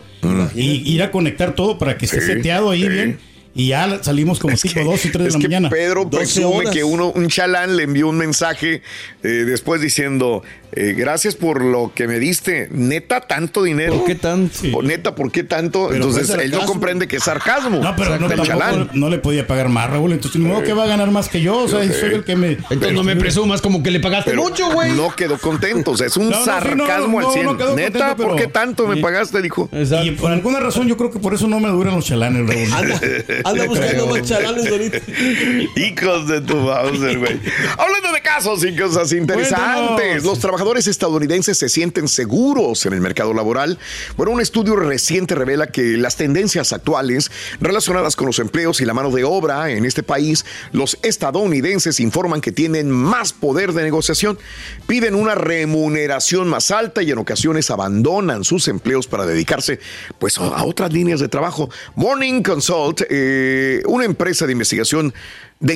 y 0.53 0.93
ir 0.93 1.01
a 1.03 1.11
conectar 1.11 1.55
todo 1.55 1.77
para 1.77 1.97
que 1.97 2.05
esté 2.05 2.21
Sí, 2.21 2.27
seteado 2.27 2.69
ahí 2.71 2.83
sí. 2.83 2.89
bien. 2.89 3.19
Y 3.55 3.69
ya 3.69 4.01
salimos 4.03 4.37
como 4.39 4.55
tipo 4.55 4.79
2 4.83 5.05
y 5.05 5.09
3 5.11 5.25
de 5.25 5.31
la 5.33 5.39
que 5.39 5.47
mañana. 5.47 5.69
Pedro 5.69 6.05
12 6.05 6.17
presume 6.17 6.55
horas. 6.57 6.71
que 6.73 6.83
uno, 6.83 7.07
un 7.07 7.27
chalán 7.29 7.75
le 7.75 7.83
envió 7.83 8.07
un 8.07 8.17
mensaje 8.17 8.83
eh, 9.23 9.27
después 9.27 9.81
diciendo, 9.81 10.43
eh, 10.71 10.93
gracias 10.97 11.35
por 11.35 11.63
lo 11.63 11.91
que 11.93 12.07
me 12.07 12.19
diste. 12.19 12.69
Neta, 12.71 13.21
tanto 13.21 13.63
dinero. 13.63 13.95
¿Por 13.97 14.05
qué 14.05 14.15
tanto? 14.15 14.81
Neta, 14.81 15.15
¿por 15.15 15.31
qué 15.31 15.43
tanto? 15.43 15.87
Pero 15.89 16.05
Entonces 16.05 16.29
él 16.29 16.51
no 16.51 16.65
comprende 16.65 17.07
que 17.07 17.17
es 17.17 17.23
sarcasmo. 17.23 17.81
No, 17.81 17.95
pero 17.95 18.17
no, 18.19 18.27
tampoco 18.27 18.89
no 18.93 19.09
le 19.09 19.19
podía 19.19 19.45
pagar 19.47 19.69
más, 19.69 19.89
Raúl. 19.89 20.13
Entonces, 20.13 20.39
modo 20.39 20.63
que 20.63 20.73
va 20.73 20.83
a 20.83 20.87
ganar 20.87 21.11
más 21.11 21.29
que 21.29 21.41
yo. 21.41 21.57
O 21.57 21.67
sea, 21.67 21.81
soy 21.91 22.13
el 22.13 22.23
que 22.23 22.35
me. 22.35 22.51
Entonces 22.51 22.93
no 22.93 23.03
me 23.03 23.15
presumas 23.15 23.61
como 23.61 23.83
que 23.83 23.91
le 23.91 23.99
pagaste 23.99 24.33
mucho, 24.33 24.71
güey. 24.71 24.93
No 24.93 25.15
quedó 25.15 25.37
contento. 25.37 25.91
O 25.91 25.97
sea, 25.97 26.07
es 26.07 26.17
un 26.17 26.29
No, 26.39 26.45
no, 26.45 26.45
sí, 26.45 26.49
no, 26.75 26.85
sarcasmo 26.85 27.21
no, 27.21 27.27
al 27.27 27.33
100. 27.33 27.45
no 27.45 27.57
quedó 27.57 27.75
Neta, 27.75 28.09
contento, 28.09 28.23
¿por 28.23 28.35
qué 28.37 28.47
tanto 28.47 28.87
me 28.87 28.97
pagaste? 28.97 29.41
Dijo. 29.41 29.69
Y 30.03 30.11
por 30.11 30.31
alguna 30.31 30.59
razón, 30.59 30.87
yo 30.87 30.95
creo 30.95 31.11
que 31.11 31.19
por 31.19 31.33
eso 31.33 31.47
no 31.47 31.59
me 31.59 31.69
duran 31.69 31.95
los 31.95 32.05
chalanes, 32.05 32.47
Raúl. 32.47 32.73
Anda, 32.73 33.01
anda 33.45 33.65
buscando 33.67 34.07
más 34.07 34.21
chalanes 34.21 34.67
ahorita. 34.67 34.97
Hijos 35.75 36.27
de 36.27 36.41
tu 36.41 36.55
Bowser, 36.55 37.17
güey. 37.17 37.39
Hablando 37.77 38.11
de 38.13 38.21
casos 38.21 38.63
y 38.63 38.75
cosas 38.75 39.11
interesantes, 39.11 39.95
Cuéntanos. 39.95 40.23
los 40.23 40.39
trabajadores 40.39 40.58
estadounidenses 40.87 41.57
se 41.57 41.69
sienten 41.69 42.07
seguros 42.07 42.85
en 42.85 42.93
el 42.93 43.01
mercado 43.01 43.33
laboral. 43.33 43.79
Bueno, 44.17 44.33
un 44.33 44.41
estudio 44.41 44.75
reciente 44.75 45.33
revela 45.33 45.67
que 45.67 45.97
las 45.97 46.15
tendencias 46.15 46.73
actuales 46.73 47.31
relacionadas 47.59 48.15
con 48.15 48.27
los 48.27 48.39
empleos 48.39 48.81
y 48.81 48.85
la 48.85 48.93
mano 48.93 49.09
de 49.09 49.23
obra 49.23 49.71
en 49.71 49.85
este 49.85 50.03
país, 50.03 50.45
los 50.71 50.99
estadounidenses 51.01 51.99
informan 51.99 52.41
que 52.41 52.51
tienen 52.51 52.91
más 52.91 53.33
poder 53.33 53.73
de 53.73 53.83
negociación, 53.83 54.37
piden 54.85 55.15
una 55.15 55.33
remuneración 55.35 56.47
más 56.47 56.71
alta 56.71 57.01
y 57.01 57.11
en 57.11 57.17
ocasiones 57.17 57.71
abandonan 57.71 58.43
sus 58.43 58.67
empleos 58.67 59.07
para 59.07 59.25
dedicarse 59.25 59.79
pues 60.19 60.37
a 60.37 60.59
a 60.59 60.65
otras 60.65 60.91
líneas 60.91 61.19
de 61.19 61.29
trabajo. 61.29 61.69
Morning 61.95 62.41
Consult, 62.43 63.01
eh, 63.09 63.81
una 63.85 64.05
empresa 64.05 64.45
de 64.45 64.51
investigación 64.51 65.13
de, 65.59 65.75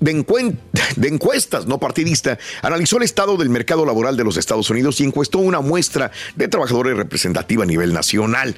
de 0.00 0.56
de 0.96 1.08
encuestas 1.08 1.66
no 1.66 1.78
partidista, 1.78 2.38
analizó 2.62 2.96
el 2.96 3.02
estado 3.02 3.36
del 3.36 3.50
mercado 3.50 3.84
laboral 3.84 4.16
de 4.16 4.24
los 4.24 4.36
Estados 4.36 4.70
Unidos 4.70 5.00
y 5.00 5.04
encuestó 5.04 5.38
una 5.38 5.60
muestra 5.60 6.10
de 6.36 6.48
trabajadores 6.48 6.96
representativa 6.96 7.64
a 7.64 7.66
nivel 7.66 7.92
nacional. 7.92 8.56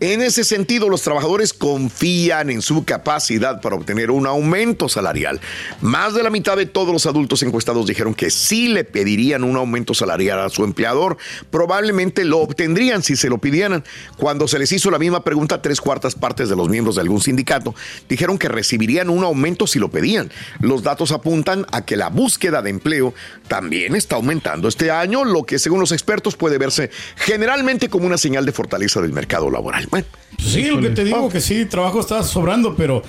En 0.00 0.22
ese 0.22 0.44
sentido, 0.44 0.88
los 0.88 1.02
trabajadores 1.02 1.52
confían 1.52 2.50
en 2.50 2.62
su 2.62 2.84
capacidad 2.84 3.60
para 3.60 3.74
obtener 3.74 4.12
un 4.12 4.28
aumento 4.28 4.88
salarial. 4.88 5.40
Más 5.80 6.14
de 6.14 6.22
la 6.22 6.30
mitad 6.30 6.56
de 6.56 6.66
todos 6.66 6.92
los 6.92 7.06
adultos 7.06 7.42
encuestados 7.42 7.86
dijeron 7.86 8.14
que 8.14 8.30
sí 8.30 8.68
le 8.68 8.84
pedirían 8.84 9.42
un 9.42 9.56
aumento 9.56 9.94
salarial 9.94 10.38
a 10.38 10.50
su 10.50 10.62
empleador. 10.62 11.16
Probablemente 11.50 12.24
lo 12.24 12.38
obtendrían 12.38 13.02
si 13.02 13.16
se 13.16 13.28
lo 13.28 13.38
pidieran. 13.38 13.82
Cuando 14.16 14.46
se 14.46 14.60
les 14.60 14.70
hizo 14.70 14.88
la 14.92 15.00
misma 15.00 15.24
pregunta, 15.24 15.62
tres 15.62 15.80
cuartas 15.80 16.14
partes 16.14 16.48
de 16.48 16.54
los 16.54 16.68
miembros 16.68 16.94
de 16.94 17.00
algún 17.00 17.20
sindicato 17.20 17.74
dijeron 18.08 18.38
que 18.38 18.48
recibirían 18.48 19.10
un 19.10 19.24
aumento 19.24 19.66
si 19.66 19.80
lo 19.80 19.90
pedían. 19.90 20.30
Los 20.60 20.84
datos 20.84 21.10
apuntan 21.10 21.66
a 21.72 21.84
que 21.84 21.96
la 21.96 22.08
búsqueda 22.08 22.62
de 22.62 22.70
empleo 22.70 23.14
también 23.48 23.96
está 23.96 24.14
aumentando 24.14 24.68
este 24.68 24.92
año, 24.92 25.24
lo 25.24 25.44
que 25.44 25.58
según 25.58 25.80
los 25.80 25.90
expertos 25.90 26.36
puede 26.36 26.56
verse 26.56 26.90
generalmente 27.16 27.88
como 27.88 28.06
una 28.06 28.16
señal 28.16 28.46
de 28.46 28.52
fortaleza 28.52 29.00
del 29.00 29.12
mercado 29.12 29.50
laboral. 29.50 29.87
Bueno, 29.90 30.06
Pues 30.36 30.48
sí, 30.50 30.62
lo 30.64 30.80
que 30.80 30.90
te 30.90 31.04
digo, 31.04 31.28
que 31.28 31.40
sí, 31.40 31.64
trabajo 31.66 32.00
está 32.00 32.22
sobrando, 32.22 32.74
pero 32.76 33.02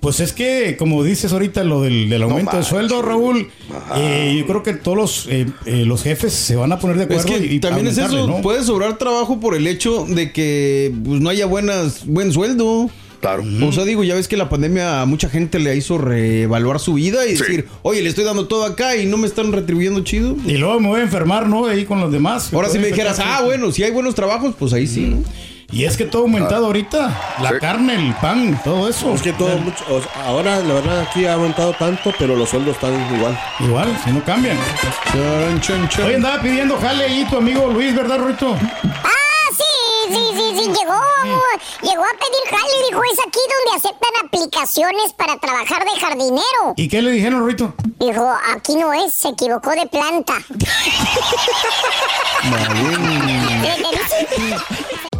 pues 0.00 0.20
es 0.20 0.32
que, 0.34 0.76
como 0.78 1.02
dices 1.02 1.32
ahorita, 1.32 1.64
lo 1.64 1.80
del, 1.80 2.08
del 2.10 2.22
aumento 2.22 2.50
de 2.50 2.56
manches. 2.56 2.68
sueldo, 2.68 3.00
Raúl, 3.00 3.48
eh, 3.96 4.36
yo 4.38 4.46
creo 4.46 4.62
que 4.62 4.74
todos 4.74 4.96
los, 4.98 5.26
eh, 5.30 5.46
eh, 5.64 5.84
los 5.86 6.02
jefes 6.02 6.32
se 6.34 6.56
van 6.56 6.72
a 6.72 6.78
poner 6.78 6.96
de 6.98 7.04
Es 7.14 7.22
acuerdo 7.22 7.40
que 7.40 7.54
y, 7.54 7.58
también 7.60 7.86
es 7.86 7.96
eso, 7.96 8.26
¿no? 8.26 8.42
puede 8.42 8.62
sobrar 8.64 8.98
trabajo 8.98 9.40
por 9.40 9.54
el 9.54 9.66
hecho 9.66 10.04
de 10.06 10.30
que 10.32 10.92
pues, 11.04 11.20
no 11.20 11.30
haya 11.30 11.46
buenas, 11.46 12.04
buen 12.06 12.32
sueldo. 12.32 12.90
Claro. 13.20 13.42
O 13.66 13.72
sea, 13.72 13.84
digo, 13.86 14.04
ya 14.04 14.14
ves 14.14 14.28
que 14.28 14.36
la 14.36 14.50
pandemia 14.50 15.00
a 15.00 15.06
mucha 15.06 15.30
gente 15.30 15.58
le 15.58 15.74
hizo 15.74 15.96
reevaluar 15.96 16.78
su 16.78 16.92
vida 16.92 17.24
y 17.26 17.30
Sí. 17.34 17.42
decir, 17.42 17.66
oye, 17.80 18.02
le 18.02 18.10
estoy 18.10 18.24
dando 18.24 18.46
todo 18.48 18.64
acá 18.66 18.98
y 18.98 19.06
no 19.06 19.16
me 19.16 19.26
están 19.26 19.50
retribuyendo 19.52 20.00
chido. 20.04 20.36
Y 20.46 20.58
luego 20.58 20.78
me 20.80 20.88
voy 20.88 21.00
a 21.00 21.04
enfermar, 21.04 21.48
¿no? 21.48 21.64
Ahí 21.64 21.86
con 21.86 22.00
los 22.00 22.12
demás. 22.12 22.52
Ahora 22.52 22.68
si 22.68 22.78
me 22.78 22.88
dijeras, 22.88 23.18
ah, 23.24 23.40
bueno, 23.42 23.72
si 23.72 23.82
hay 23.82 23.92
buenos 23.92 24.14
trabajos, 24.14 24.54
pues 24.58 24.74
ahí 24.74 24.86
sí, 24.86 25.06
¿no? 25.06 25.22
Y 25.74 25.84
es 25.86 25.96
que 25.96 26.04
todo 26.04 26.22
ha 26.22 26.26
aumentado 26.26 26.66
ahorita. 26.66 27.34
La 27.42 27.48
Sí. 27.50 27.56
carne, 27.60 27.96
el 27.96 28.14
pan, 28.14 28.60
todo 28.62 28.88
eso. 28.88 29.12
Es 29.12 29.22
que 29.22 29.32
todo 29.32 29.58
mucho, 29.58 29.84
o 29.90 30.00
sea, 30.00 30.26
ahora 30.26 30.60
la 30.60 30.74
verdad 30.74 31.00
aquí 31.00 31.26
ha 31.26 31.32
aumentado 31.34 31.72
tanto, 31.72 32.12
pero 32.16 32.36
los 32.36 32.48
sueldos 32.48 32.76
están 32.76 32.94
igual. 33.16 33.36
Igual, 33.58 33.98
si 34.04 34.12
no 34.12 34.22
cambian. 34.24 34.56
Chan. 35.60 35.88
Hoy 36.06 36.14
andaba 36.14 36.40
pidiendo 36.40 36.78
jale 36.78 37.04
ahí 37.06 37.24
tu 37.28 37.38
amigo 37.38 37.66
Luis, 37.66 37.92
¿verdad, 37.94 38.18
Ruito? 38.18 38.54
Ah, 38.54 39.50
sí, 39.50 39.64
sí, 40.14 40.20
sí, 40.32 40.52
sí, 40.58 40.64
llegó, 40.66 41.00
llegó 41.82 42.04
a 42.04 42.14
pedir 42.18 42.44
jale, 42.50 42.76
dijo, 42.88 43.02
es 43.12 43.18
aquí 43.26 43.40
donde 43.40 43.72
aceptan 43.76 44.14
aplicaciones 44.24 45.12
para 45.16 45.38
trabajar 45.40 45.84
de 45.84 45.90
jardinero. 46.00 46.74
¿Y 46.76 46.86
qué 46.88 47.02
le 47.02 47.10
dijeron, 47.10 47.40
Ruito? 47.40 47.74
Dijo, 47.98 48.32
aquí 48.54 48.76
no 48.76 48.92
es, 48.92 49.12
se 49.12 49.30
equivocó 49.30 49.70
de 49.70 49.86
planta. 49.86 50.34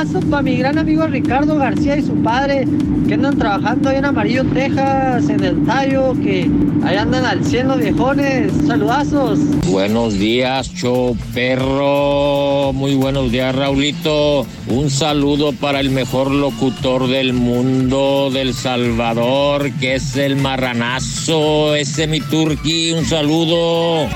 Saludazo 0.00 0.30
para 0.30 0.42
mi 0.42 0.56
gran 0.56 0.78
amigo 0.78 1.06
Ricardo 1.06 1.56
García 1.56 1.98
y 1.98 2.02
su 2.02 2.14
padre 2.22 2.66
que 3.06 3.14
andan 3.14 3.36
trabajando 3.36 3.90
ahí 3.90 3.96
en 3.96 4.06
Amarillo, 4.06 4.46
Texas, 4.46 5.28
en 5.28 5.44
el 5.44 5.66
tallo, 5.66 6.14
que 6.14 6.50
ahí 6.82 6.96
andan 6.96 7.26
al 7.26 7.44
cielo 7.44 7.76
viejones. 7.76 8.50
Saludazos. 8.66 9.38
Buenos 9.66 10.14
días, 10.14 10.72
show 10.72 11.14
perro. 11.34 12.72
Muy 12.72 12.94
buenos 12.94 13.30
días, 13.30 13.54
Raulito. 13.54 14.46
Un 14.68 14.88
saludo 14.88 15.52
para 15.52 15.80
el 15.80 15.90
mejor 15.90 16.30
locutor 16.30 17.06
del 17.06 17.34
mundo, 17.34 18.30
del 18.32 18.54
Salvador, 18.54 19.70
que 19.80 19.96
es 19.96 20.16
el 20.16 20.36
marranazo, 20.36 21.74
ese 21.74 22.06
mi 22.06 22.20
turqui. 22.20 22.92
Un 22.92 23.04
saludo. 23.04 24.08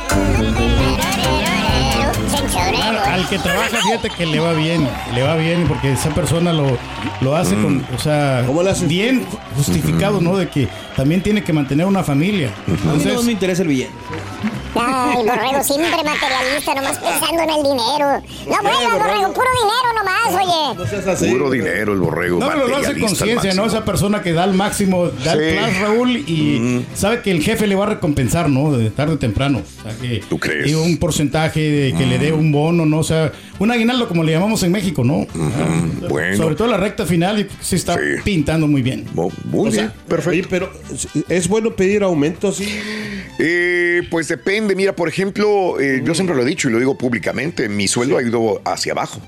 Al, 2.82 2.96
al 2.96 3.28
que 3.28 3.38
trabaja, 3.38 3.76
fíjate 3.82 4.10
que 4.10 4.26
le 4.26 4.40
va 4.40 4.52
bien, 4.52 4.88
le 5.14 5.22
va 5.22 5.36
bien 5.36 5.66
porque 5.66 5.92
esa 5.92 6.10
persona 6.10 6.52
lo, 6.52 6.76
lo 7.20 7.36
hace 7.36 7.54
con, 7.54 7.84
o 7.94 7.98
sea, 7.98 8.44
bien 8.86 9.26
justificado, 9.56 10.20
¿no? 10.20 10.36
De 10.36 10.48
que 10.48 10.68
también 10.96 11.22
tiene 11.22 11.42
que 11.42 11.52
mantener 11.52 11.86
una 11.86 12.02
familia. 12.02 12.50
A 12.66 12.70
mí 12.70 12.76
Entonces, 12.82 13.14
no 13.14 13.22
me 13.22 13.32
interesa 13.32 13.62
el 13.62 13.68
billete. 13.68 13.92
Ay, 14.76 15.24
Borrego, 15.24 15.62
siempre 15.62 16.02
materialista, 16.04 16.74
nomás 16.74 16.98
pensando 16.98 17.42
en 17.42 17.50
el 17.50 17.62
dinero. 17.62 18.22
No 18.46 18.62
vuelvas, 18.62 18.98
Borrego, 18.98 19.32
puro 19.32 19.46
dinero 19.62 19.88
nomás, 19.96 21.14
oye. 21.24 21.30
Puro 21.32 21.50
dinero 21.50 21.92
el 21.92 21.98
borrego. 22.00 22.40
No, 22.40 22.48
pero 22.48 22.68
lo 22.68 22.76
hace 22.76 22.98
conciencia, 22.98 23.54
¿no? 23.54 23.66
Esa 23.66 23.84
persona 23.84 24.22
que 24.22 24.32
da 24.32 24.42
al 24.44 24.54
máximo, 24.54 25.08
da 25.08 25.32
Sí. 25.34 25.38
el 25.38 25.56
plus, 25.58 25.80
Raúl, 25.80 26.16
y 26.16 26.84
sabe 26.94 27.22
que 27.22 27.30
el 27.30 27.42
jefe 27.42 27.66
le 27.66 27.74
va 27.74 27.84
a 27.84 27.88
recompensar, 27.90 28.48
¿no? 28.48 28.76
De 28.76 28.90
tarde 28.90 29.14
o 29.14 29.18
temprano. 29.18 29.62
O 29.78 29.82
sea, 29.82 29.96
que, 30.00 30.22
¿Tú 30.28 30.38
crees? 30.38 30.66
Y 30.70 30.74
un 30.74 30.96
porcentaje 30.98 31.60
de 31.60 31.94
que 31.94 32.06
le 32.06 32.18
dé 32.18 32.32
un 32.32 32.50
bono, 32.52 32.84
¿no? 32.86 32.98
O 32.98 33.04
sea, 33.04 33.32
un 33.58 33.70
aguinaldo 33.70 34.08
como 34.08 34.22
le 34.24 34.32
llamamos 34.32 34.62
en 34.62 34.72
México, 34.72 35.04
¿no? 35.04 35.26
bueno. 36.08 36.36
Sobre 36.36 36.54
todo 36.56 36.68
la 36.68 36.76
recta 36.76 37.06
final 37.06 37.40
y 37.40 37.46
se 37.60 37.76
está 37.76 37.96
pintando 38.24 38.66
muy 38.66 38.82
bien. 38.82 39.06
Muy 39.44 39.70
bien, 39.70 39.92
perfecto. 40.08 40.30
Oye, 40.30 40.46
pero 40.48 40.72
es 41.28 41.48
bueno 41.48 41.70
pedir 41.74 42.02
aumento 42.02 42.48
así. 42.48 42.78
Eh, 43.38 44.02
pues 44.10 44.28
depende. 44.28 44.63
Mira, 44.76 44.94
por 44.96 45.08
ejemplo, 45.08 45.78
eh, 45.80 46.02
yo 46.04 46.14
siempre 46.14 46.34
lo 46.36 46.42
he 46.42 46.44
dicho 46.46 46.68
y 46.68 46.72
lo 46.72 46.78
digo 46.78 46.96
públicamente, 46.96 47.68
mi 47.68 47.88
sueldo 47.88 48.18
ha 48.18 48.22
ido 48.22 48.60
hacia 48.64 48.92
abajo. 48.92 49.20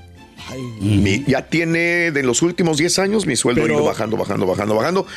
Mi- 0.79 1.23
ya 1.27 1.47
tiene, 1.49 2.11
de 2.11 2.23
los 2.23 2.41
últimos 2.41 2.77
10 2.77 2.99
años, 2.99 3.25
mi 3.25 3.35
sueldo 3.35 3.61
Pero- 3.61 3.73
ha 3.73 3.77
ido 3.77 3.85
bajando, 3.85 4.15
bajando, 4.17 4.45
bajando, 4.45 4.75
bajando, 4.75 5.07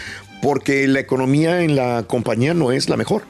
porque 0.43 0.87
la 0.89 0.99
economía 1.01 1.63
en 1.63 1.77
la 1.77 2.05
compañía 2.07 2.53
no 2.55 2.73
es 2.73 2.89
la 2.89 2.97
mejor. 2.97 3.23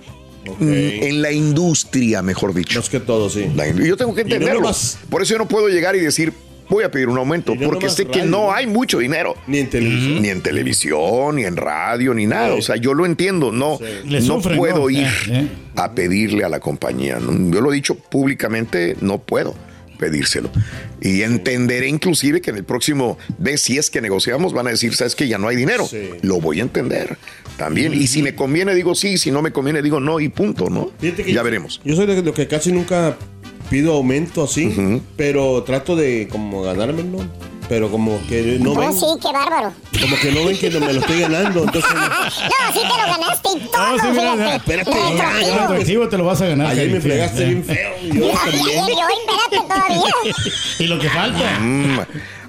Mm, 0.58 0.62
En 0.72 1.20
la 1.22 1.32
industria, 1.32 2.22
mejor 2.22 2.54
dicho. 2.54 2.78
Más 2.78 2.88
que 2.88 3.00
todo, 3.00 3.28
sí. 3.28 3.46
Yo 3.84 3.96
tengo 3.98 4.14
que 4.14 4.24
no 4.24 4.30
entenderlo. 4.34 4.60
nomás- 4.62 4.96
Por 5.10 5.20
eso 5.22 5.34
yo 5.34 5.38
no 5.38 5.46
puedo 5.46 5.68
llegar 5.68 5.94
y 5.96 6.00
decir, 6.00 6.32
voy 6.70 6.84
a 6.84 6.90
pedir 6.90 7.08
un 7.08 7.18
aumento, 7.18 7.54
porque 7.62 7.90
sé 7.90 8.06
que 8.06 8.20
radio, 8.20 8.30
no 8.30 8.42
¿no? 8.44 8.52
hay 8.52 8.66
mucho 8.66 8.98
dinero. 8.98 9.34
Ni 9.46 9.58
en 9.58 9.68
televisión. 9.68 10.22
Ni 10.22 10.28
en 10.28 10.40
televisión, 10.40 11.36
ni 11.36 11.44
en 11.44 11.56
radio, 11.56 12.14
ni 12.14 12.26
nada. 12.26 12.54
O 12.54 12.62
sea, 12.62 12.76
yo 12.76 12.94
lo 12.94 13.04
entiendo. 13.04 13.52
No, 13.52 13.78
puedo 14.56 14.78
¿no? 14.78 14.90
ir 14.90 15.06
Eh, 15.06 15.10
eh. 15.28 15.48
a 15.76 15.92
pedirle 15.94 16.44
a 16.44 16.48
la 16.48 16.60
compañía. 16.60 17.18
Yo 17.20 17.60
lo 17.60 17.72
he 17.72 17.74
dicho 17.74 17.94
públicamente, 17.96 18.96
no 19.00 19.18
puedo 19.18 19.54
pedírselo. 19.98 20.50
Y 21.02 21.20
entenderé 21.22 21.86
inclusive 21.86 22.40
que 22.40 22.48
en 22.50 22.56
el 22.56 22.64
próximo 22.64 23.18
vez, 23.36 23.60
si 23.60 23.76
es 23.76 23.90
que 23.90 24.00
negociamos, 24.00 24.54
van 24.54 24.66
a 24.66 24.70
decir, 24.70 24.94
sabes 24.94 25.14
que 25.14 25.28
ya 25.28 25.36
no 25.36 25.48
hay 25.48 25.56
dinero. 25.56 25.86
Lo 26.22 26.40
voy 26.40 26.60
a 26.60 26.62
entender 26.62 27.18
también. 27.58 27.92
Y 27.92 28.06
si 28.06 28.22
me 28.22 28.34
conviene, 28.34 28.74
digo 28.74 28.94
sí. 28.94 29.18
Si 29.18 29.30
no 29.30 29.42
me 29.42 29.52
conviene, 29.52 29.82
digo 29.82 30.00
no 30.00 30.18
y 30.18 30.30
punto, 30.30 30.70
¿no? 30.70 30.90
Ya 31.02 31.12
yo- 31.26 31.44
veremos. 31.44 31.82
Yo 31.84 31.96
soy 31.96 32.06
de 32.06 32.22
lo 32.22 32.32
que 32.32 32.46
casi 32.46 32.72
nunca 32.72 33.16
pido 33.70 33.94
aumento 33.94 34.44
así, 34.44 35.00
pero 35.16 35.62
trato 35.62 35.96
de 35.96 36.28
como 36.30 36.62
ganármelo. 36.62 37.18
Pero 37.68 37.88
como 37.88 38.18
que 38.28 38.58
no 38.60 38.72
Oh, 38.72 38.74
ven, 38.80 38.92
sí, 38.92 39.06
qué 39.22 39.32
bárbaro. 39.32 39.72
como 40.00 40.16
que 40.16 40.32
no 40.32 40.44
ven 40.44 40.58
que 40.58 40.70
no 40.70 40.80
me 40.80 40.92
lo 40.92 40.98
estoy 40.98 41.20
ganando. 41.20 41.62
Entonces, 41.62 41.88
No, 41.94 42.72
sí 42.72 42.80
te 42.80 42.88
lo 42.88 42.96
ganaste 42.96 43.48
y 43.54 43.60
todo, 43.60 43.70
Ah, 43.76 43.94
sí, 44.00 44.06
mira, 44.10 44.34
mira, 44.34 44.34
fíjate. 44.34 44.56
espérate, 44.56 45.16
ya, 45.16 45.40
El 45.40 45.54
retroactivo 45.60 46.08
te 46.08 46.18
lo 46.18 46.24
vas 46.24 46.40
a 46.42 46.46
ganar. 46.48 46.66
ayer 46.66 46.90
me 46.90 47.00
fregaste 47.00 47.44
bien 47.44 47.62
feo. 47.64 47.90
y 48.02 48.06
yo 48.18 48.28
también. 48.44 48.64
yo, 48.88 49.06
espérate 49.20 49.68
todavía. 49.68 50.12
Y 50.80 50.86
lo 50.88 50.98
que 50.98 51.10
falta. 51.10 51.58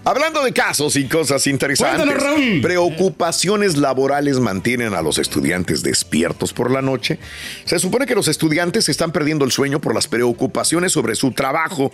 Hablando 0.04 0.44
de 0.44 0.52
casos 0.52 0.96
y 0.96 1.08
cosas 1.08 1.46
interesantes, 1.46 2.16
preocupaciones 2.64 3.78
laborales 3.78 4.40
mantienen 4.40 4.96
a 4.96 5.04
los 5.04 5.20
estudiantes 5.20 5.84
despiertos 5.84 6.54
por 6.54 6.72
la 6.72 6.82
noche. 6.82 7.20
Se 7.66 7.78
supone 7.78 8.08
que 8.08 8.16
los 8.16 8.28
estudiantes 8.28 8.90
están 8.90 9.12
perdiendo 9.12 9.46
el 9.46 9.52
sueño 9.52 9.80
por 9.80 9.94
las 9.94 10.08
preocupaciones 10.08 10.92
sobre 10.92 11.14
su 11.14 11.34
trabajo. 11.34 11.92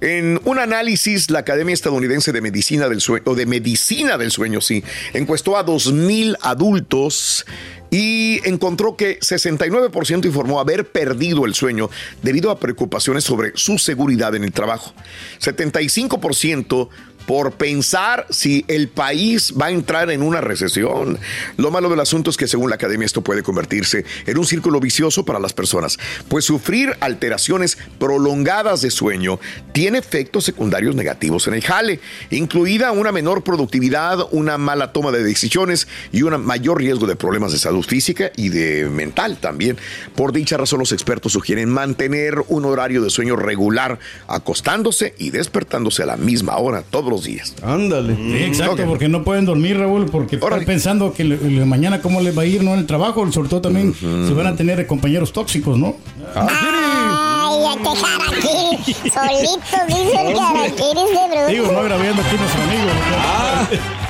En 0.00 0.40
un 0.44 0.58
análisis, 0.58 1.30
la 1.30 1.38
Academia 1.38 1.72
Estadounidense 1.72 2.32
de 2.32 2.40
Medicina 2.40 2.88
del 2.88 3.00
Sueño, 3.00 3.22
o 3.26 3.36
de 3.36 3.46
Medicina 3.46 4.18
del 4.18 4.32
Sueño, 4.32 4.60
sí, 4.60 4.82
encuestó 5.12 5.56
a 5.56 5.64
2.000 5.64 6.38
adultos 6.42 7.46
y 7.90 8.40
encontró 8.44 8.96
que 8.96 9.20
69% 9.20 10.24
informó 10.24 10.58
haber 10.58 10.90
perdido 10.90 11.46
el 11.46 11.54
sueño 11.54 11.90
debido 12.22 12.50
a 12.50 12.58
preocupaciones 12.58 13.22
sobre 13.22 13.52
su 13.54 13.78
seguridad 13.78 14.34
en 14.34 14.42
el 14.42 14.52
trabajo. 14.52 14.92
75% 15.40 16.88
por 17.26 17.52
pensar 17.52 18.26
si 18.30 18.64
el 18.68 18.88
país 18.88 19.52
va 19.60 19.66
a 19.66 19.70
entrar 19.70 20.10
en 20.10 20.22
una 20.22 20.40
recesión. 20.40 21.18
Lo 21.56 21.70
malo 21.70 21.88
del 21.88 22.00
asunto 22.00 22.30
es 22.30 22.36
que 22.36 22.48
según 22.48 22.70
la 22.70 22.76
academia 22.76 23.06
esto 23.06 23.22
puede 23.22 23.42
convertirse 23.42 24.04
en 24.26 24.38
un 24.38 24.46
círculo 24.46 24.80
vicioso 24.80 25.24
para 25.24 25.40
las 25.40 25.52
personas, 25.52 25.98
pues 26.28 26.44
sufrir 26.44 26.96
alteraciones 27.00 27.78
prolongadas 27.98 28.82
de 28.82 28.90
sueño 28.90 29.40
tiene 29.72 29.98
efectos 29.98 30.44
secundarios 30.44 30.94
negativos 30.94 31.46
en 31.48 31.54
el 31.54 31.62
jale, 31.62 32.00
incluida 32.30 32.92
una 32.92 33.12
menor 33.12 33.42
productividad, 33.42 34.18
una 34.30 34.58
mala 34.58 34.92
toma 34.92 35.10
de 35.10 35.24
decisiones 35.24 35.88
y 36.12 36.22
un 36.22 36.44
mayor 36.44 36.78
riesgo 36.78 37.06
de 37.06 37.16
problemas 37.16 37.52
de 37.52 37.58
salud 37.58 37.84
física 37.84 38.30
y 38.36 38.48
de 38.50 38.88
mental 38.88 39.38
también. 39.38 39.76
Por 40.14 40.32
dicha 40.32 40.56
razón 40.56 40.78
los 40.78 40.92
expertos 40.92 41.32
sugieren 41.32 41.68
mantener 41.68 42.42
un 42.48 42.64
horario 42.64 43.02
de 43.02 43.10
sueño 43.10 43.36
regular, 43.36 43.98
acostándose 44.28 45.14
y 45.18 45.30
despertándose 45.30 46.02
a 46.02 46.06
la 46.06 46.16
misma 46.16 46.56
hora 46.58 46.82
todos 46.82 47.10
los 47.16 47.24
días. 47.24 47.54
Ándale. 47.62 48.14
Sí, 48.16 48.44
exacto, 48.44 48.84
porque 48.86 49.08
no 49.08 49.22
pueden 49.24 49.44
dormir, 49.44 49.78
Raúl, 49.78 50.06
porque 50.06 50.36
están 50.36 50.64
pensando 50.64 51.12
que 51.12 51.24
le- 51.24 51.36
le- 51.38 51.64
mañana 51.64 52.00
cómo 52.02 52.20
les 52.20 52.36
va 52.36 52.42
a 52.42 52.46
ir 52.46 52.62
¿no? 52.62 52.74
en 52.74 52.80
el 52.80 52.86
trabajo, 52.86 53.30
sobre 53.32 53.48
todo 53.48 53.60
también 53.62 53.94
si 53.94 54.32
van 54.32 54.46
a 54.46 54.54
tener 54.56 54.86
compañeros 54.86 55.32
tóxicos, 55.32 55.78
¿no? 55.78 55.96
Ay, 56.34 57.58
este 57.74 57.90
jaraquiri. 57.96 58.94
Solito 59.10 59.76
dice 59.88 60.30
el 60.30 60.36
jaraquiri 60.36 61.04
de 61.10 61.28
bruto. 61.30 61.46
Digo, 61.48 61.72
no 61.72 61.78
agraviando 61.80 62.22
aquí 62.22 62.36
a 62.36 62.38
nuestro 62.40 62.62
amigo. 62.62 62.90
Ah. 63.18 63.68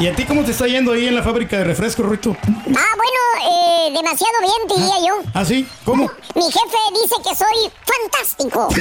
¿Y 0.00 0.06
a 0.06 0.14
ti 0.14 0.24
cómo 0.24 0.42
te 0.44 0.52
está 0.52 0.66
yendo 0.66 0.92
ahí 0.92 1.08
en 1.08 1.14
la 1.14 1.22
fábrica 1.22 1.58
de 1.58 1.64
refrescos, 1.64 2.06
Rito? 2.06 2.34
Ah, 2.42 2.94
bueno, 2.96 3.20
eh, 3.52 3.90
demasiado 3.94 4.32
bien, 4.40 4.66
diría 4.78 4.94
yo. 5.06 5.20
¿Ah, 5.34 5.44
sí? 5.44 5.66
¿Cómo? 5.84 6.10
Mi 6.34 6.44
jefe 6.44 6.78
dice 6.94 7.16
que 7.22 7.34
soy 7.36 7.70
fantástico. 7.84 8.68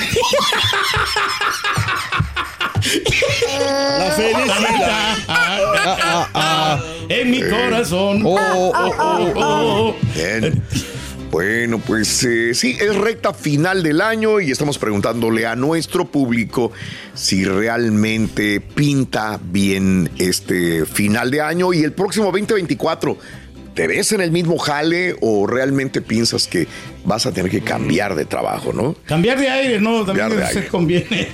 La 4.00 4.12
felicidad. 4.12 5.18
En 7.10 7.32
mi 7.32 7.42
corazón. 7.42 8.22
Oh, 8.26 8.38
oh, 8.38 8.72
oh, 8.98 9.34
oh. 9.36 9.94
Bien. 10.14 10.64
Bueno, 11.32 11.78
pues 11.80 12.24
eh, 12.24 12.56
sí, 12.56 12.76
es 12.80 12.96
recta 12.96 13.34
final 13.34 13.84
del 13.84 14.02
año 14.02 14.40
y 14.40 14.50
estamos 14.50 14.80
preguntándole 14.80 15.46
a 15.46 15.56
nuestro 15.56 16.06
público 16.06 16.72
si 17.14 17.46
realmente 17.46 18.60
pinta 18.62 19.40
bien 19.42 20.10
este 20.18 20.86
final 20.88 21.30
de 21.30 21.42
año 21.42 21.72
y 21.72 21.84
el 21.84 21.92
próximo 21.94 22.26
2024. 22.26 23.18
¿Te 23.76 23.88
ves 23.88 24.12
en 24.12 24.22
el 24.22 24.32
mismo 24.32 24.58
jale 24.58 25.16
o 25.22 25.46
realmente 25.46 26.02
piensas 26.02 26.48
que 26.48 26.68
vas 27.06 27.26
a 27.28 27.32
tener 27.32 27.50
que 27.52 27.62
cambiar 27.62 28.16
de 28.16 28.26
trabajo, 28.26 28.74
no? 28.74 28.96
Cambiar 29.06 29.40
de 29.40 29.50
aire, 29.50 29.80
¿no? 29.80 30.04
También 30.04 30.28
Cambiar 30.30 30.48
de 30.48 30.54
se 30.54 30.60
aire. 30.60 30.70
conviene. 30.70 31.30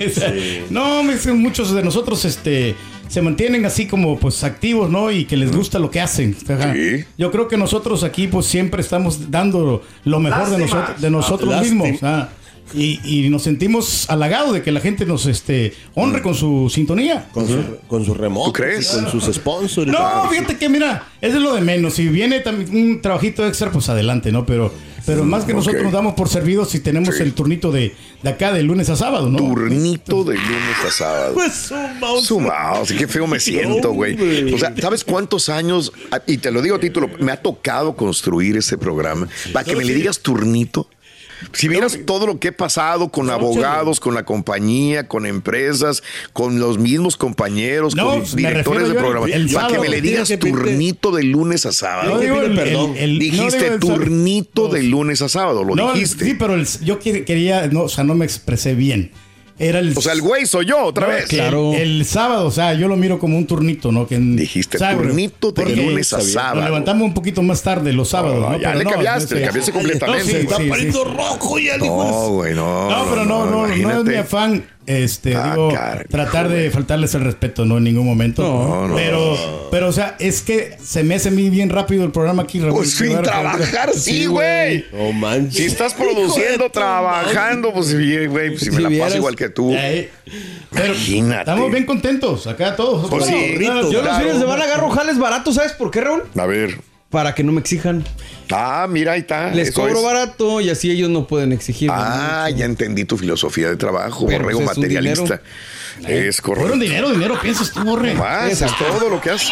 No, 0.70 1.02
muchos 1.34 1.74
de 1.74 1.82
nosotros 1.82 2.24
este, 2.24 2.76
se 3.08 3.22
mantienen 3.22 3.64
así 3.66 3.86
como 3.86 4.18
pues 4.18 4.42
activos, 4.44 4.90
¿no? 4.90 5.10
Y 5.10 5.24
que 5.24 5.36
les 5.36 5.54
gusta 5.54 5.78
lo 5.78 5.90
que 5.90 6.00
hacen. 6.00 6.36
Ajá. 6.48 6.72
Sí. 6.74 7.04
Yo 7.18 7.30
creo 7.30 7.48
que 7.48 7.56
nosotros 7.56 8.02
aquí 8.04 8.26
pues 8.26 8.46
siempre 8.46 8.80
estamos 8.82 9.30
dando 9.30 9.82
lo 10.04 10.20
mejor 10.20 10.50
de, 10.50 10.58
nosotros 10.58 11.00
de 11.00 11.10
nosotros 11.10 11.50
Lástima. 11.50 11.84
mismos. 11.84 12.02
ah. 12.02 12.28
Y, 12.74 12.98
y 13.04 13.28
nos 13.30 13.42
sentimos 13.44 14.10
halagados 14.10 14.52
de 14.52 14.60
que 14.60 14.72
la 14.72 14.80
gente 14.80 15.06
nos 15.06 15.26
este, 15.26 15.72
honre 15.94 16.20
con 16.20 16.34
su 16.34 16.68
sintonía. 16.68 17.28
Con 17.32 17.46
su, 17.46 17.62
con 17.86 18.04
su 18.04 18.12
remoto. 18.12 18.46
¿Tú 18.48 18.52
crees? 18.54 18.88
Con 18.88 19.08
sus 19.08 19.32
sponsors. 19.32 19.86
No, 19.86 20.28
fíjate 20.28 20.56
que 20.56 20.68
mira, 20.68 21.06
eso 21.20 21.36
es 21.36 21.42
lo 21.42 21.54
de 21.54 21.60
menos. 21.60 21.94
Si 21.94 22.08
viene 22.08 22.40
también 22.40 22.74
un 22.76 23.00
trabajito 23.00 23.46
extra, 23.46 23.70
pues 23.70 23.88
adelante, 23.88 24.32
¿no? 24.32 24.44
Pero, 24.44 24.72
pero 25.06 25.24
más 25.24 25.44
que 25.44 25.54
nosotros 25.54 25.82
nos 25.84 25.92
damos 25.92 26.14
por 26.14 26.28
servidos 26.28 26.68
si 26.70 26.80
tenemos 26.80 27.14
Sí. 27.16 27.22
el 27.22 27.32
turnito 27.32 27.70
de, 27.72 27.94
de 28.22 28.28
acá 28.28 28.52
de 28.52 28.62
lunes 28.62 28.90
a 28.90 28.96
sábado, 28.96 29.28
¿no? 29.30 29.38
Turnito 29.38 30.24
de 30.24 30.34
lunes 30.34 30.84
a 30.86 30.90
sábado. 30.90 31.34
Pues 31.34 31.52
su 31.54 31.74
mouse. 32.00 32.26
Su 32.26 32.40
mouse, 32.40 32.92
qué 32.92 33.06
feo 33.08 33.26
me 33.26 33.40
siento, 33.40 33.92
güey. 33.92 34.52
O 34.52 34.58
sea, 34.58 34.74
¿sabes 34.80 35.04
cuántos 35.04 35.48
años? 35.48 35.92
ah, 36.10 36.20
Y 36.26 36.38
te 36.38 36.50
lo 36.50 36.60
digo 36.60 36.76
a 36.76 36.80
título, 36.80 37.08
me 37.20 37.32
ha 37.32 37.40
tocado 37.40 37.94
construir 37.96 38.56
ese 38.56 38.76
programa 38.76 39.28
para 39.52 39.64
que 39.64 39.76
me 39.76 39.84
le 39.84 39.94
digas 39.94 40.18
turnito. 40.20 40.88
Si 41.52 41.68
vieras 41.68 41.98
todo 42.06 42.26
lo 42.26 42.38
que 42.38 42.48
he 42.48 42.52
pasado 42.52 43.10
con 43.10 43.30
abogados, 43.30 44.00
con 44.00 44.14
la 44.14 44.24
compañía, 44.24 45.06
con 45.08 45.26
empresas, 45.26 46.02
con 46.32 46.58
los 46.58 46.78
mismos 46.78 47.16
compañeros, 47.16 47.94
No, 47.94 48.10
con 48.10 48.36
directores 48.36 48.88
de 48.88 48.94
programa, 48.94 49.26
el- 49.26 49.32
el 49.48 49.50
para 49.52 49.68
que 49.68 49.78
me 49.78 49.88
le 49.88 50.00
digas 50.00 50.32
turnito 50.38 51.10
de 51.12 51.22
lunes 51.24 51.66
a 51.66 51.72
sábado. 51.72 52.14
No 52.14 52.18
digo 52.20 52.40
el- 52.40 52.54
perdón. 52.54 52.92
el- 52.96 53.02
el- 53.02 53.14
no 53.14 53.18
dijiste 53.20 53.58
digo 53.64 53.74
el 53.74 53.80
sábado. 53.80 53.98
turnito 54.04 54.68
No, 54.68 54.74
de 54.74 54.82
lunes 54.82 55.22
a 55.22 55.28
sábado, 55.28 55.64
lo 55.64 55.74
No, 55.74 55.92
dijiste. 55.92 56.24
sí, 56.24 56.34
pero 56.34 56.54
el- 56.54 56.66
yo 56.82 56.98
que- 56.98 57.24
quería, 57.24 57.66
no, 57.68 57.82
o 57.82 57.88
sea, 57.88 58.04
no 58.04 58.14
me 58.14 58.24
expresé 58.24 58.74
bien. 58.74 59.10
Era 59.58 59.78
el. 59.78 59.96
O 59.96 60.02
sea, 60.02 60.12
el 60.12 60.20
güey 60.20 60.44
soy 60.44 60.66
yo 60.66 60.84
otra 60.84 61.06
no, 61.06 61.12
vez. 61.14 61.32
el- 61.32 61.74
El, 61.74 62.04
sábado, 62.04 62.46
o 62.46 62.50
sea, 62.50 62.74
yo 62.74 62.88
lo 62.88 62.96
miro 62.96 63.18
como 63.18 63.38
un 63.38 63.46
turnito, 63.46 63.90
¿no? 63.90 64.06
Que, 64.06 64.18
Dijiste 64.18 64.76
turnito 64.78 65.48
de 65.52 65.62
porque 65.62 65.76
lunes 65.76 66.12
a 66.12 66.18
Nos 66.18 66.32
sábado. 66.32 66.62
levantamos 66.62 67.02
un 67.04 67.14
poquito 67.14 67.42
más 67.42 67.62
tarde 67.62 67.92
los 67.94 68.10
sábados, 68.10 68.40
No, 68.40 68.50
¿no? 68.50 68.58
ya 68.58 68.68
Pero 68.68 68.78
le 68.78 68.84
no, 68.84 68.90
cambiaste, 68.90 69.34
no 69.34 69.40
le 69.40 69.46
cambiaste 69.46 69.72
completamente. 69.72 70.24
No, 70.24 70.30
sí, 70.30 70.36
Está 70.36 70.56
sí, 70.76 70.92
sí. 70.92 70.98
rojo 71.16 71.58
ya. 71.58 71.78
No, 71.78 72.28
güey, 72.32 72.54
no. 72.54 72.90
No, 72.90 73.04
pero 73.08 73.24
no, 73.24 73.46
no, 73.46 73.66
no, 73.66 73.98
es 73.98 74.04
mi 74.04 74.14
afán 74.14 74.64
este, 74.86 75.34
Ah, 75.36 75.50
digo, 75.50 75.72
caray, 75.72 76.04
tratar 76.08 76.48
de 76.48 76.70
faltarles 76.70 77.14
el 77.14 77.22
respeto, 77.22 77.64
no 77.64 77.78
en 77.78 77.84
ningún 77.84 78.06
momento. 78.06 78.42
No, 78.42 78.88
no. 78.88 78.94
pero, 78.94 79.68
pero, 79.70 79.88
o 79.88 79.92
sea, 79.92 80.16
es 80.18 80.42
que 80.42 80.76
se 80.82 81.02
me 81.02 81.14
hace 81.16 81.28
a 81.28 81.32
mí 81.32 81.50
bien 81.50 81.70
rápido 81.70 82.04
el 82.04 82.12
programa 82.12 82.44
aquí. 82.44 82.60
Raúl. 82.60 82.74
Pues 82.74 82.92
sin 82.92 83.20
trabajar, 83.22 83.92
sí, 83.94 84.26
güey. 84.26 84.84
No 84.92 85.12
manches. 85.12 85.54
Si 85.56 85.64
estás 85.64 85.94
produciendo, 85.94 86.70
trabajando, 86.70 87.72
pues 87.72 87.92
güey, 87.94 88.50
pues 88.50 88.60
si 88.60 88.70
me 88.70 88.80
la 88.80 88.88
vieras. 88.88 89.08
paso 89.08 89.16
igual 89.18 89.36
que 89.36 89.48
tú. 89.48 89.72
Eh, 89.74 90.10
Pero 90.72 90.86
Imagínate. 90.94 91.40
estamos 91.40 91.70
bien 91.70 91.86
contentos 91.86 92.46
acá 92.46 92.76
todos. 92.76 93.08
Pues 93.10 93.26
sí, 93.26 93.56
Yo 93.60 93.72
los 93.74 93.90
claro. 93.90 94.18
fines 94.18 94.34
de 94.34 94.40
semana 94.40 94.64
agarro 94.64 94.90
jales 94.90 95.18
baratos, 95.18 95.54
¿sabes 95.54 95.72
por 95.72 95.90
qué, 95.90 96.00
Raúl? 96.00 96.22
A 96.36 96.46
ver. 96.46 96.78
Para 97.10 97.34
que 97.34 97.44
no 97.44 97.52
me 97.52 97.60
exijan. 97.60 98.04
Ah, 98.52 98.86
mira, 98.90 99.12
ahí 99.12 99.20
está. 99.20 99.50
Les 99.50 99.68
Eso 99.68 99.80
cobro 99.80 99.98
es. 99.98 100.04
barato 100.04 100.60
y 100.60 100.70
así 100.70 100.90
ellos 100.90 101.08
no 101.08 101.26
pueden 101.26 101.52
exigir. 101.52 101.88
Ah, 101.92 102.48
ya 102.54 102.64
entendí 102.64 103.04
tu 103.04 103.16
filosofía 103.16 103.68
de 103.68 103.76
trabajo, 103.76 104.26
Pero, 104.26 104.42
borrego 104.42 104.58
pues, 104.60 104.70
es 104.72 104.76
un 104.76 104.82
materialista. 104.82 105.40
Es 106.06 106.40
correcto. 106.42 106.62
Fueron 106.68 106.80
dinero, 106.80 107.10
dinero, 107.10 107.40
piensas 107.40 107.70
tú, 107.70 107.82
borre. 107.84 108.12
Más, 108.14 108.60
es 108.60 108.70
todo 108.76 109.08
lo 109.08 109.20
que 109.20 109.30
haces. 109.30 109.50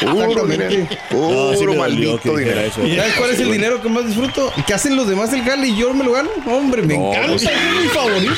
Puro 0.00 0.44
dinero. 0.46 0.88
Puro 1.08 1.52
No, 1.52 1.56
sí 1.72 1.78
maldito 1.78 2.36
dinero. 2.36 2.60
eso. 2.60 2.80
¿Sabes 2.82 3.14
cuál 3.16 3.30
es 3.30 3.40
el 3.40 3.52
dinero 3.52 3.80
que 3.80 3.88
más 3.88 4.06
disfruto? 4.06 4.52
¿Qué 4.66 4.74
hacen 4.74 4.94
los 4.96 5.08
demás 5.08 5.30
del 5.30 5.42
jale 5.42 5.68
y 5.68 5.76
yo 5.76 5.94
me 5.94 6.04
lo 6.04 6.12
gano? 6.12 6.28
Hombre, 6.46 6.82
me 6.82 6.98
No, 6.98 7.10
encanta. 7.12 7.28
pues, 7.28 7.42
es 7.44 7.50
mi 7.82 7.88
favorito. 7.88 8.32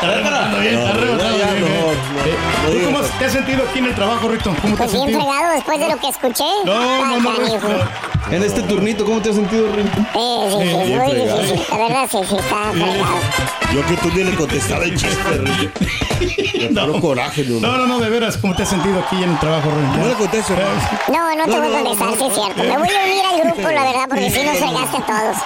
Está 0.00 0.58
bien, 0.60 0.78
está 0.78 0.98
bien, 1.30 1.60
no, 1.60 1.66
no 1.68 2.72
¿Tú 2.72 2.84
cómo 2.86 3.00
te 3.18 3.24
has 3.26 3.32
sentido 3.32 3.64
aquí 3.68 3.80
en 3.80 3.84
el 3.86 3.94
trabajo, 3.94 4.28
Rito? 4.28 4.54
¿Cómo 4.62 4.74
te 4.76 4.82
has 4.84 4.90
Pues 4.90 4.92
bien 4.92 5.04
sentido? 5.04 5.20
fregado 5.20 5.54
después 5.54 5.78
de 5.78 5.88
lo 5.88 5.96
que 5.98 6.08
escuché. 6.08 6.44
No, 6.64 7.06
no, 7.06 7.20
no, 7.20 7.30
Rito, 7.32 7.68
no. 7.68 8.34
En 8.34 8.42
este 8.42 8.62
turnito, 8.62 9.04
¿cómo 9.04 9.20
te 9.20 9.28
has 9.30 9.36
sentido, 9.36 9.66
Rin? 9.74 9.86
Eh, 9.86 10.48
sí, 10.50 10.56
sí, 10.58 10.86
bien 10.86 10.98
muy 10.98 11.12
difícil. 11.14 11.66
La 11.70 11.76
verdad, 11.76 12.08
sí, 12.10 12.18
sí, 12.28 12.36
está 12.36 12.70
fregado. 12.70 13.18
Yo 13.74 13.86
que 13.86 13.96
tú 13.96 14.08
ni 14.14 14.24
le 14.24 14.34
contestaba 14.36 14.84
el 14.84 14.96
chiste. 14.96 15.38
Me 16.60 16.68
puro 16.80 17.00
coraje, 17.00 17.44
no. 17.44 17.60
No, 17.60 17.76
no, 17.76 17.86
no, 17.86 17.98
de 17.98 18.08
veras, 18.08 18.36
¿cómo 18.38 18.54
te 18.54 18.62
has 18.62 18.68
sentido 18.70 19.00
aquí 19.00 19.22
en 19.22 19.30
el 19.30 19.38
trabajo, 19.38 19.68
Rito? 19.70 19.98
No 19.98 20.08
le 20.08 20.14
contesto. 20.14 20.54
No, 21.12 21.34
no 21.34 21.44
te 21.44 21.60
voy 21.60 21.68
a 21.74 21.82
contestar, 21.82 22.14
sí 22.16 22.24
es 22.26 22.34
cierto. 22.34 22.62
Me 22.62 22.78
voy 22.78 22.88
a 22.88 23.04
unir 23.04 23.24
al 23.34 23.40
grupo, 23.42 23.70
la 23.70 23.82
verdad, 23.82 24.04
porque 24.08 24.30
si 24.30 24.42
nos 24.44 24.56
fregaste 24.56 24.96
a 24.96 25.06
todos. 25.06 25.36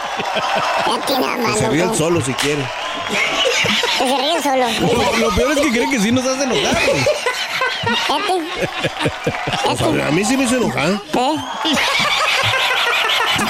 Ya 0.87 1.07
tiene 1.07 1.27
nada 1.27 1.37
Que 1.37 1.43
más, 1.43 1.59
se 1.59 1.77
loco. 1.77 1.95
solo 1.95 2.21
si 2.21 2.33
quieren. 2.35 2.65
Que 3.99 4.09
se 4.09 4.17
ríen 4.17 4.43
solo. 4.43 4.67
Lo, 4.81 5.19
lo 5.19 5.35
peor 5.35 5.53
es 5.53 5.61
que 5.61 5.71
creen 5.71 5.91
que 5.91 6.01
sí 6.01 6.13
nos 6.13 6.25
hace 6.27 6.45
enojar. 6.45 6.77
sea, 9.77 10.09
a 10.09 10.11
mí 10.11 10.25
sí 10.25 10.37
me 10.37 10.45
hizo 10.45 10.57
enojar. 10.57 10.91
¿Eh? 10.91 11.37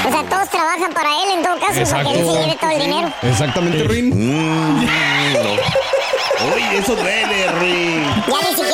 O 0.06 0.10
sea, 0.10 0.22
todos 0.28 0.48
trabajan 0.50 0.92
para 0.92 1.10
él 1.22 1.30
en 1.34 1.42
todo 1.42 1.58
caso, 1.58 1.90
para 1.90 2.04
que 2.04 2.10
él 2.10 2.26
se 2.26 2.32
lleve 2.32 2.56
todo 2.60 2.70
el 2.70 2.78
dinero. 2.80 3.12
Exactamente, 3.22 3.84
Rin. 3.84 4.10
Mm, 4.10 4.84
no. 4.84 6.54
Oye, 6.54 6.78
eso 6.78 6.94
duele, 6.94 7.46
Rick. 7.58 8.26
Ya 8.28 8.38
ni 8.40 8.54
siquiera 8.56 8.73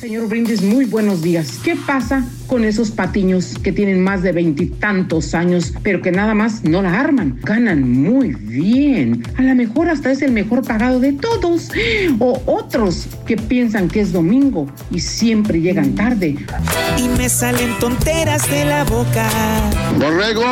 Señor 0.00 0.28
Brindis, 0.28 0.62
muy 0.62 0.86
buenos 0.86 1.20
días. 1.20 1.58
¿Qué 1.62 1.76
pasa 1.76 2.24
con 2.46 2.64
esos 2.64 2.90
patiños 2.90 3.54
que 3.62 3.70
tienen 3.70 4.02
más 4.02 4.22
de 4.22 4.32
veintitantos 4.32 5.34
años, 5.34 5.74
pero 5.82 6.00
que 6.00 6.10
nada 6.10 6.32
más 6.32 6.64
no 6.64 6.80
la 6.80 6.98
arman? 6.98 7.38
Ganan 7.42 7.86
muy 7.86 8.30
bien. 8.34 9.22
A 9.36 9.42
lo 9.42 9.54
mejor 9.54 9.90
hasta 9.90 10.10
es 10.10 10.22
el 10.22 10.32
mejor 10.32 10.62
pagado 10.66 11.00
de 11.00 11.12
todos. 11.12 11.68
O 12.18 12.40
otros 12.46 13.08
que 13.26 13.36
piensan 13.36 13.88
que 13.88 14.00
es 14.00 14.10
domingo 14.10 14.66
y 14.90 15.00
siempre 15.00 15.60
llegan 15.60 15.94
tarde. 15.94 16.34
Y 16.96 17.08
me 17.18 17.28
salen 17.28 17.78
tonteras 17.78 18.50
de 18.50 18.64
la 18.64 18.84
boca. 18.84 19.28
Borrego, 19.98 20.42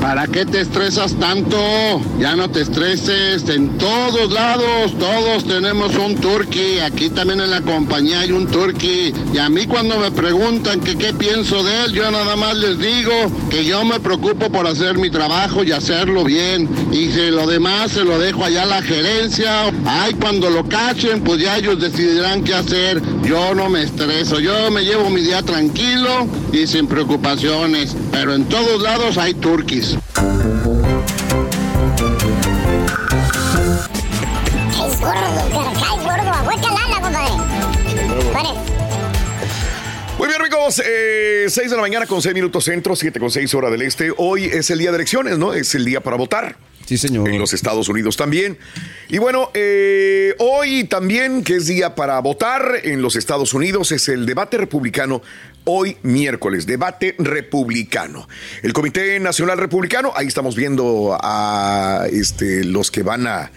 ¿para 0.00 0.26
qué 0.26 0.44
te 0.44 0.60
estresas 0.60 1.14
tanto? 1.20 1.56
Ya 2.18 2.34
no 2.34 2.50
te 2.50 2.62
estreses. 2.62 3.48
En 3.48 3.78
todos 3.78 4.32
lados, 4.32 4.98
todos 4.98 5.46
tenemos 5.46 5.94
un 5.96 6.16
turkey. 6.16 6.80
Aquí 6.80 7.10
también 7.10 7.40
en 7.40 7.50
la 7.50 7.60
compañía 7.60 8.20
hay 8.20 8.32
un 8.32 8.48
Y 8.80 9.38
a 9.38 9.48
mí 9.48 9.66
cuando 9.66 9.98
me 9.98 10.10
preguntan 10.10 10.80
que 10.80 10.96
qué 10.96 11.12
pienso 11.12 11.62
de 11.62 11.84
él, 11.84 11.92
yo 11.92 12.10
nada 12.10 12.36
más 12.36 12.56
les 12.56 12.78
digo 12.78 13.12
que 13.50 13.64
yo 13.64 13.84
me 13.84 14.00
preocupo 14.00 14.50
por 14.50 14.66
hacer 14.66 14.98
mi 14.98 15.10
trabajo 15.10 15.62
y 15.62 15.72
hacerlo 15.72 16.24
bien. 16.24 16.68
Y 16.90 17.10
si 17.10 17.30
lo 17.30 17.46
demás 17.46 17.92
se 17.92 18.04
lo 18.04 18.18
dejo 18.18 18.44
allá 18.44 18.62
a 18.62 18.66
la 18.66 18.82
gerencia. 18.82 19.72
Ay, 19.84 20.14
cuando 20.14 20.48
lo 20.50 20.68
cachen, 20.68 21.22
pues 21.22 21.40
ya 21.40 21.58
ellos 21.58 21.80
decidirán 21.80 22.42
qué 22.44 22.54
hacer. 22.54 23.00
Yo 23.22 23.54
no 23.54 23.68
me 23.68 23.82
estreso. 23.82 24.40
Yo 24.40 24.70
me 24.70 24.84
llevo 24.84 25.10
mi 25.10 25.20
día 25.20 25.42
tranquilo 25.42 26.26
y 26.52 26.66
sin 26.66 26.86
preocupaciones. 26.86 27.94
Pero 28.10 28.34
en 28.34 28.46
todos 28.46 28.80
lados 28.82 29.18
hay 29.18 29.34
turkeys. 29.34 29.98
Es 34.84 35.00
gordo, 35.00 35.50
gordo. 35.52 35.82
Muy 40.18 40.28
bien, 40.28 40.40
amigos, 40.40 40.82
eh, 40.84 41.46
6 41.48 41.70
de 41.70 41.76
la 41.76 41.82
mañana 41.82 42.06
con 42.06 42.20
6 42.20 42.34
minutos 42.34 42.64
centro, 42.64 42.96
7 42.96 43.18
con 43.18 43.30
6 43.30 43.54
hora 43.54 43.70
del 43.70 43.82
este. 43.82 44.12
Hoy 44.16 44.44
es 44.44 44.70
el 44.70 44.78
día 44.78 44.90
de 44.90 44.96
elecciones, 44.96 45.38
¿no? 45.38 45.52
Es 45.54 45.74
el 45.74 45.84
día 45.84 46.00
para 46.00 46.16
votar. 46.16 46.56
Sí, 46.86 46.98
señor. 46.98 47.28
En 47.28 47.38
los 47.38 47.52
Estados 47.52 47.88
Unidos 47.88 48.16
también. 48.16 48.58
Y 49.08 49.18
bueno, 49.18 49.50
eh, 49.54 50.34
hoy 50.38 50.84
también, 50.84 51.44
que 51.44 51.56
es 51.56 51.66
día 51.66 51.94
para 51.94 52.18
votar 52.20 52.80
en 52.82 53.02
los 53.02 53.16
Estados 53.16 53.54
Unidos, 53.54 53.92
es 53.92 54.08
el 54.08 54.26
debate 54.26 54.58
republicano. 54.58 55.22
Hoy 55.64 55.96
miércoles, 56.02 56.66
debate 56.66 57.14
republicano. 57.18 58.28
El 58.62 58.72
Comité 58.72 59.18
Nacional 59.20 59.58
Republicano, 59.58 60.12
ahí 60.16 60.26
estamos 60.26 60.56
viendo 60.56 61.16
a 61.20 62.06
este, 62.10 62.64
los 62.64 62.90
que 62.90 63.04
van 63.04 63.28
a 63.28 63.52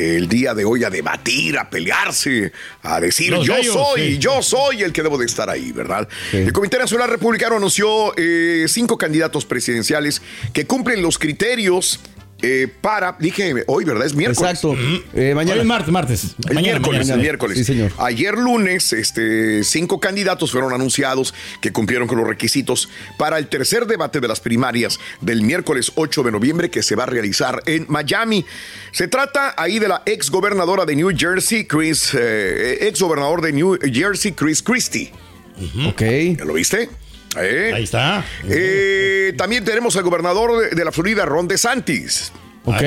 el 0.00 0.28
día 0.28 0.54
de 0.54 0.64
hoy 0.64 0.84
a 0.84 0.90
debatir, 0.90 1.58
a 1.58 1.68
pelearse, 1.68 2.52
a 2.82 3.00
decir 3.00 3.32
Los 3.32 3.46
yo 3.46 3.54
gallos, 3.54 3.74
soy, 3.74 4.00
sí. 4.12 4.18
yo 4.18 4.42
soy 4.42 4.82
el 4.82 4.92
que 4.92 5.02
debo 5.02 5.18
de 5.18 5.26
estar 5.26 5.50
ahí, 5.50 5.72
¿verdad? 5.72 6.08
El 6.32 6.52
Comité 6.52 6.78
Nacional 6.78 7.08
Republicano 7.08 7.56
anunció 7.56 8.14
eh, 8.16 8.66
cinco 8.68 8.96
candidatos 8.96 9.44
presidenciales 9.44 10.22
que 10.52 10.66
cumplen 10.66 11.02
los 11.02 11.18
criterios 11.18 12.00
eh, 12.42 12.68
para, 12.80 13.16
dije 13.18 13.64
hoy, 13.66 13.84
¿verdad? 13.84 14.06
Es 14.06 14.14
miércoles. 14.14 14.50
Exacto. 14.50 14.76
Eh, 15.14 15.34
mañana. 15.34 15.54
Hoy 15.54 15.60
es 15.60 15.66
martes, 15.66 15.92
martes. 15.92 16.24
El 16.48 16.54
Mañana, 16.54 16.78
miércoles, 16.78 16.98
mañana. 17.00 17.14
el 17.14 17.20
miércoles. 17.20 17.58
Sí, 17.58 17.64
señor. 17.64 17.92
Ayer 17.98 18.38
lunes, 18.38 18.92
este, 18.92 19.64
cinco 19.64 20.00
candidatos 20.00 20.52
fueron 20.52 20.72
anunciados 20.72 21.34
que 21.60 21.72
cumplieron 21.72 22.08
con 22.08 22.18
los 22.18 22.26
requisitos 22.26 22.88
para 23.18 23.38
el 23.38 23.48
tercer 23.48 23.86
debate 23.86 24.20
de 24.20 24.28
las 24.28 24.40
primarias 24.40 24.98
del 25.20 25.42
miércoles 25.42 25.92
8 25.94 26.22
de 26.22 26.32
noviembre 26.32 26.70
que 26.70 26.82
se 26.82 26.96
va 26.96 27.04
a 27.04 27.06
realizar 27.06 27.62
en 27.66 27.86
Miami. 27.88 28.44
Se 28.92 29.08
trata 29.08 29.54
ahí 29.56 29.78
de 29.78 29.88
la 29.88 30.02
ex 30.06 30.30
gobernadora 30.30 30.84
de 30.84 30.96
New 30.96 31.10
Jersey, 31.16 31.64
Chris, 31.66 32.10
eh, 32.14 32.78
ex 32.82 33.00
gobernador 33.00 33.42
de 33.42 33.52
New 33.52 33.78
Jersey, 33.92 34.32
Chris 34.32 34.62
Christie. 34.62 35.12
Ok. 35.86 36.00
¿Ya 36.38 36.44
lo 36.44 36.54
viste? 36.54 36.88
Eh. 37.38 37.72
Ahí 37.74 37.84
está. 37.84 38.24
Eh, 38.48 39.34
también 39.36 39.64
tenemos 39.64 39.96
al 39.96 40.02
gobernador 40.02 40.62
de, 40.62 40.70
de 40.74 40.84
la 40.84 40.92
Florida, 40.92 41.24
Ron 41.24 41.48
DeSantis. 41.48 42.32
Ok. 42.64 42.82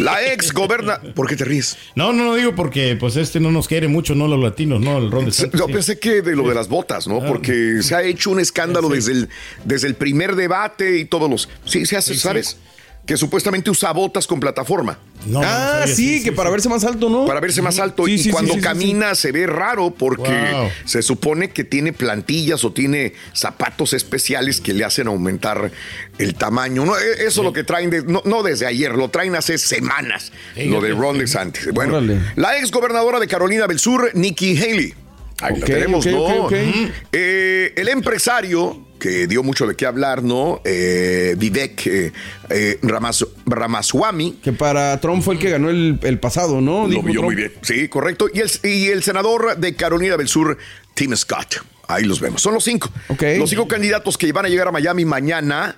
La 0.00 0.32
ex 0.32 0.52
goberna... 0.52 1.00
¿Por 1.14 1.26
qué 1.26 1.36
te 1.36 1.44
ríes? 1.44 1.78
No, 1.94 2.12
no, 2.12 2.24
no 2.24 2.34
digo 2.34 2.54
porque 2.54 2.96
pues 2.98 3.16
este 3.16 3.40
no 3.40 3.50
nos 3.50 3.66
quiere 3.66 3.88
mucho, 3.88 4.14
no 4.14 4.28
los 4.28 4.38
latinos, 4.38 4.80
no 4.80 4.98
el 4.98 5.10
Ron 5.10 5.26
de 5.26 5.32
Sí, 5.32 5.46
Yo 5.54 5.66
pensé 5.66 5.98
que 5.98 6.22
de 6.22 6.36
lo 6.36 6.48
de 6.48 6.54
las 6.54 6.68
botas, 6.68 7.06
¿no? 7.06 7.24
Porque 7.24 7.82
se 7.82 7.94
ha 7.94 8.02
hecho 8.02 8.30
un 8.30 8.40
escándalo 8.40 8.88
desde, 8.88 9.12
el, 9.12 9.28
desde 9.64 9.88
el 9.88 9.94
primer 9.94 10.36
debate 10.36 10.98
y 10.98 11.04
todos 11.06 11.30
los... 11.30 11.48
Sí, 11.64 11.86
se 11.86 11.96
hace, 11.96 12.14
¿sabes? 12.16 12.58
Que 13.06 13.16
supuestamente 13.16 13.68
usa 13.68 13.90
botas 13.92 14.28
con 14.28 14.38
plataforma. 14.38 14.96
ah, 15.44 15.84
sí, 15.88 16.22
que 16.22 16.30
para 16.30 16.50
verse 16.50 16.68
más 16.68 16.84
alto, 16.84 17.10
¿no? 17.10 17.26
Para 17.26 17.40
verse 17.40 17.60
más 17.60 17.80
alto. 17.80 18.06
Sí, 18.06 18.28
y 18.28 18.30
cuando 18.30 18.54
sí, 18.54 18.60
sí, 18.60 18.64
camina 18.64 19.14
se 19.16 19.32
ve 19.32 19.46
raro 19.48 19.90
porque 19.90 20.30
Wow. 20.30 20.68
se 20.84 21.02
supone 21.02 21.50
que 21.50 21.64
tiene 21.64 21.92
plantillas 21.92 22.64
o 22.64 22.72
tiene 22.72 23.14
zapatos 23.34 23.92
especiales 23.92 24.60
que 24.60 24.72
le 24.72 24.84
hacen 24.84 25.08
aumentar 25.08 25.72
el 26.18 26.34
tamaño. 26.36 26.84
No, 26.84 26.96
e- 26.96 27.26
eso 27.26 27.40
es 27.40 27.44
lo 27.44 27.52
que 27.52 27.64
traen, 27.64 27.90
de- 27.90 28.02
no, 28.04 28.22
no 28.24 28.44
desde 28.44 28.66
ayer, 28.66 28.92
lo 28.94 29.08
traen 29.10 29.34
hace 29.34 29.58
semanas, 29.58 30.32
lo 30.56 30.80
de 30.80 30.90
Ron 30.92 31.18
DeSantis. 31.18 31.72
Bueno, 31.72 31.94
Órale. 31.96 32.20
la 32.36 32.56
ex 32.58 32.70
gobernadora 32.70 33.18
de 33.18 33.26
Carolina 33.26 33.66
del 33.66 33.80
Sur, 33.80 34.12
Nikki 34.14 34.56
Haley. 34.56 34.94
Ahí 35.40 35.58
la 35.58 35.66
tenemos, 35.66 36.06
¿no? 36.06 36.48
Eh, 36.52 37.72
el 37.76 37.88
empresario 37.88 38.86
que 39.02 39.26
dio 39.26 39.42
mucho 39.42 39.66
de 39.66 39.74
qué 39.74 39.84
hablar, 39.84 40.22
¿no? 40.22 40.60
Eh, 40.64 41.34
Vivek 41.36 41.86
eh, 41.88 42.12
eh, 42.50 42.78
Ramas- 42.82 43.26
Ramaswamy. 43.46 44.34
Que 44.42 44.52
para 44.52 45.00
Trump 45.00 45.24
fue 45.24 45.34
el 45.34 45.40
que 45.40 45.50
ganó 45.50 45.70
el, 45.70 45.98
el 46.02 46.20
pasado, 46.20 46.60
¿no? 46.60 46.86
Lo 46.86 47.02
vio 47.02 47.20
muy 47.20 47.34
bien. 47.34 47.52
Sí, 47.62 47.88
correcto. 47.88 48.28
Y 48.32 48.38
el, 48.38 48.50
y 48.62 48.86
el 48.90 49.02
senador 49.02 49.56
de 49.56 49.74
Carolina 49.74 50.16
del 50.16 50.28
Sur, 50.28 50.56
Tim 50.94 51.16
Scott. 51.16 51.56
Ahí 51.88 52.04
los 52.04 52.20
vemos. 52.20 52.40
Son 52.40 52.54
los 52.54 52.62
cinco. 52.62 52.92
Los 53.38 53.50
cinco 53.50 53.66
candidatos 53.66 54.16
que 54.16 54.30
van 54.32 54.46
a 54.46 54.48
llegar 54.48 54.68
a 54.68 54.72
Miami 54.72 55.04
mañana. 55.04 55.76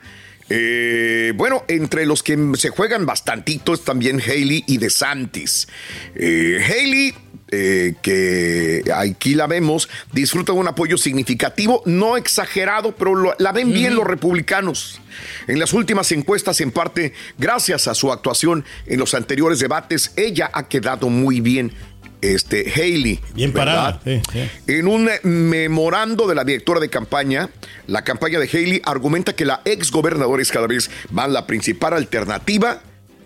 Eh, 0.50 1.32
bueno, 1.34 1.64
entre 1.68 2.04
los 2.04 2.22
que 2.22 2.36
se 2.56 2.68
juegan 2.68 3.06
bastantito 3.06 3.72
es 3.72 3.82
también 3.84 4.20
Haley 4.20 4.64
y 4.66 4.76
DeSantis. 4.76 5.66
Eh, 6.14 6.60
Haley 6.62 7.14
eh, 7.56 7.94
que 8.02 8.82
aquí 8.94 9.34
la 9.34 9.46
vemos, 9.46 9.88
disfruta 10.12 10.52
de 10.52 10.58
un 10.58 10.66
apoyo 10.68 10.98
significativo, 10.98 11.82
no 11.86 12.16
exagerado, 12.16 12.94
pero 12.96 13.14
lo- 13.14 13.34
la 13.38 13.52
ven 13.52 13.72
bien 13.72 13.94
los 13.94 14.04
republicanos. 14.06 15.00
En 15.46 15.58
las 15.58 15.72
últimas 15.72 16.10
encuestas, 16.12 16.60
en 16.60 16.70
parte, 16.72 17.12
gracias 17.38 17.86
a 17.86 17.94
su 17.94 18.10
actuación 18.12 18.64
en 18.86 18.98
los 18.98 19.14
anteriores 19.14 19.60
debates, 19.60 20.12
ella 20.16 20.50
ha 20.52 20.68
quedado 20.68 21.08
muy 21.08 21.40
bien. 21.40 21.72
Este, 22.20 22.72
Haley. 22.74 23.20
Bien 23.34 23.52
parada. 23.52 24.00
sí, 24.02 24.22
sí. 24.32 24.48
En 24.66 24.88
un 24.88 25.10
memorando 25.24 26.26
de 26.26 26.34
la 26.34 26.42
directora 26.42 26.80
de 26.80 26.88
campaña, 26.88 27.50
la 27.86 28.02
campaña 28.02 28.38
de 28.38 28.48
Haley 28.48 28.80
argumenta 28.84 29.34
que 29.36 29.44
la 29.44 29.60
ex 29.66 29.90
gobernadora 29.90 30.40
es 30.40 30.50
cada 30.50 30.66
vez 30.66 30.90
más 31.10 31.28
la 31.30 31.46
principal 31.46 31.92
alternativa 31.92 32.80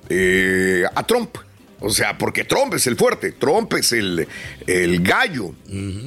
eh, 0.08 0.82
a 0.92 1.06
Trump. 1.06 1.36
O 1.80 1.90
sea, 1.90 2.18
porque 2.18 2.44
Trump 2.44 2.74
es 2.74 2.86
el 2.88 2.96
fuerte, 2.96 3.32
Trump 3.32 3.72
es 3.74 3.92
el, 3.92 4.26
el 4.66 5.00
gallo. 5.02 5.52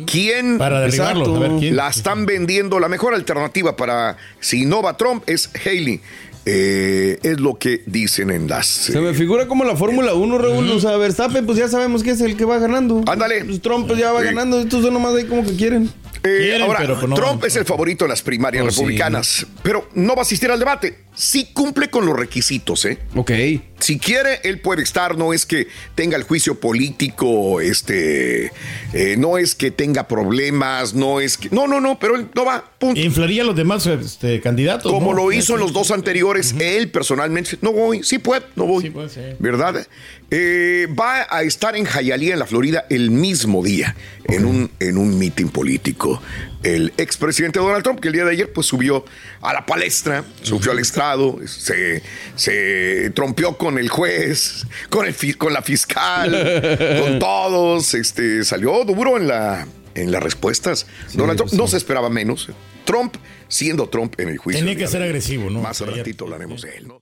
¿Quién, 0.05 0.57
Para 0.57 0.81
derribarlo, 0.81 1.21
Exacto. 1.25 1.36
a 1.45 1.47
ver, 1.49 1.60
¿quién? 1.60 1.75
la 1.75 1.88
están 1.89 2.25
vendiendo? 2.25 2.79
La 2.79 2.89
mejor 2.89 3.13
alternativa 3.13 3.75
para 3.77 4.17
si 4.39 4.65
no 4.65 4.81
va 4.81 4.97
Trump 4.97 5.23
es 5.27 5.49
Haley. 5.65 6.01
Eh, 6.43 7.19
es 7.21 7.39
lo 7.39 7.60
que 7.60 7.84
dicen 7.86 8.31
en 8.31 8.47
las... 8.47 8.65
Se 8.65 8.99
me 8.99 9.13
figura 9.13 9.47
como 9.47 9.63
la 9.63 9.75
Fórmula 9.75 10.15
1, 10.15 10.38
Raúl. 10.39 10.71
O 10.71 10.79
sea, 10.79 10.97
Verstappen, 10.97 11.45
pues 11.45 11.57
ya 11.60 11.67
sabemos 11.67 12.01
que 12.01 12.10
es 12.12 12.21
el 12.21 12.36
que 12.36 12.45
va 12.45 12.57
ganando. 12.57 13.03
Ándale. 13.05 13.45
Pues 13.45 13.62
Trump 13.62 13.86
pues 13.88 13.99
ya 13.99 14.12
va 14.12 14.21
Sí. 14.21 14.25
ganando. 14.25 14.60
Estos 14.60 14.84
son 14.84 14.93
nomás 14.93 15.13
ahí 15.15 15.25
como 15.25 15.43
que 15.45 15.55
quieren. 15.55 15.84
Eh, 16.23 16.38
Quieren, 16.39 16.62
ahora, 16.63 16.79
pero, 16.81 16.95
pues, 16.99 17.07
no 17.10 17.15
Trump 17.15 17.43
es 17.45 17.55
el 17.55 17.65
favorito 17.65 18.05
en 18.05 18.10
las 18.10 18.21
primarias 18.21 18.63
Oh, 18.65 18.69
sí. 18.71 18.79
republicanas, 18.81 19.45
pero 19.63 19.88
no 19.95 20.13
va 20.15 20.19
a 20.19 20.21
asistir 20.21 20.51
al 20.51 20.60
debate. 20.60 20.99
Sí 21.21 21.49
cumple 21.53 21.91
con 21.91 22.07
los 22.07 22.17
requisitos, 22.17 22.84
¿eh? 22.86 22.97
Ok. 23.13 23.31
Si 23.79 23.99
quiere, 23.99 24.39
él 24.43 24.60
puede 24.60 24.81
estar, 24.81 25.19
no 25.19 25.34
es 25.34 25.45
que 25.45 25.67
tenga 25.93 26.17
el 26.17 26.23
juicio 26.23 26.60
político, 26.60 27.62
este, 27.62 28.51
eh, 28.91 29.17
no 29.19 29.38
es 29.38 29.53
que 29.53 29.69
tenga 29.69 30.07
problemas, 30.07 30.95
no 30.95 31.19
es 31.21 31.38
que... 31.38 31.51
No, 31.51 31.67
no, 31.67 31.79
no, 31.79 31.99
pero 31.99 32.15
él 32.15 32.27
no 32.34 32.43
va, 32.43 32.65
punto. 32.79 32.99
Inflaría 32.99 33.43
a 33.43 33.45
los 33.45 33.55
demás 33.55 33.86
este, 33.86 34.41
candidatos. 34.41 34.91
Como 34.91 35.13
¿no? 35.13 35.25
lo 35.25 35.31
hizo 35.31 35.53
en 35.53 35.60
los 35.60 35.73
dos 35.73 35.91
anteriores, 35.91 36.55
él 36.57 36.89
personalmente, 36.89 37.55
no 37.62 37.71
voy, 37.71 38.01
sí 38.01 38.17
puede, 38.17 38.41
no 38.55 38.65
voy. 38.65 38.86
Sí 38.86 38.89
puede 38.89 39.10
ser. 39.10 39.36
¿Verdad? 39.38 39.86
Eh, 40.31 40.88
va 40.99 41.27
a 41.29 41.43
estar 41.43 41.75
en 41.75 41.86
Hialeah, 41.86 42.34
en 42.34 42.39
la 42.39 42.47
Florida, 42.47 42.88
el 42.89 43.12
mismo 43.12 43.63
día, 43.63 43.95
en 44.23 44.45
un, 44.45 44.71
en 44.79 44.97
un 44.97 45.19
mitin 45.19 45.49
político. 45.49 46.19
El 46.63 46.93
expresidente 46.97 47.60
Donald 47.60 47.84
Trump, 47.84 48.00
que 48.00 48.10
el 48.10 48.13
día 48.13 48.24
de 48.24 48.32
ayer 48.32 48.54
pues 48.54 48.67
subió 48.67 49.04
a 49.41 49.54
la 49.54 49.65
palestra, 49.65 50.24
subió 50.43 50.71
al 50.71 50.80
estrado, 50.80 51.39
se, 51.45 52.04
se 52.36 53.10
trompeó 53.15 53.58
con 53.58 53.80
el 53.80 53.89
juez, 53.89 54.67
con, 54.89 55.08
el, 55.08 55.38
con 55.38 55.54
la 55.54 55.63
fiscal, 55.63 56.32
con 57.02 57.19
todos, 57.19 57.95
este, 57.95 58.43
salió 58.43 58.84
duro 58.86 59.17
en, 59.17 59.28
la, 59.28 59.67
en 59.95 60.12
las 60.12 60.21
respuestas. 60.21 60.86
Donald 61.13 61.38
Trump 61.38 61.54
no 61.54 61.67
se 61.67 61.78
esperaba 61.78 62.10
menos. 62.10 62.47
Trump, 62.86 63.15
siendo 63.47 63.89
Trump 63.89 64.19
en 64.19 64.30
el 64.30 64.38
juicio. 64.38 64.63
Tenía 64.63 64.78
que 64.78 64.88
ser 64.88 65.02
agresivo, 65.02 65.50
¿no? 65.50 65.62
Más 65.62 65.82
al 65.82 65.95
ratito 65.95 66.26
hablaremos 66.26 66.62
de 66.62 66.78
él. 66.78 66.88
¿no? 66.88 67.02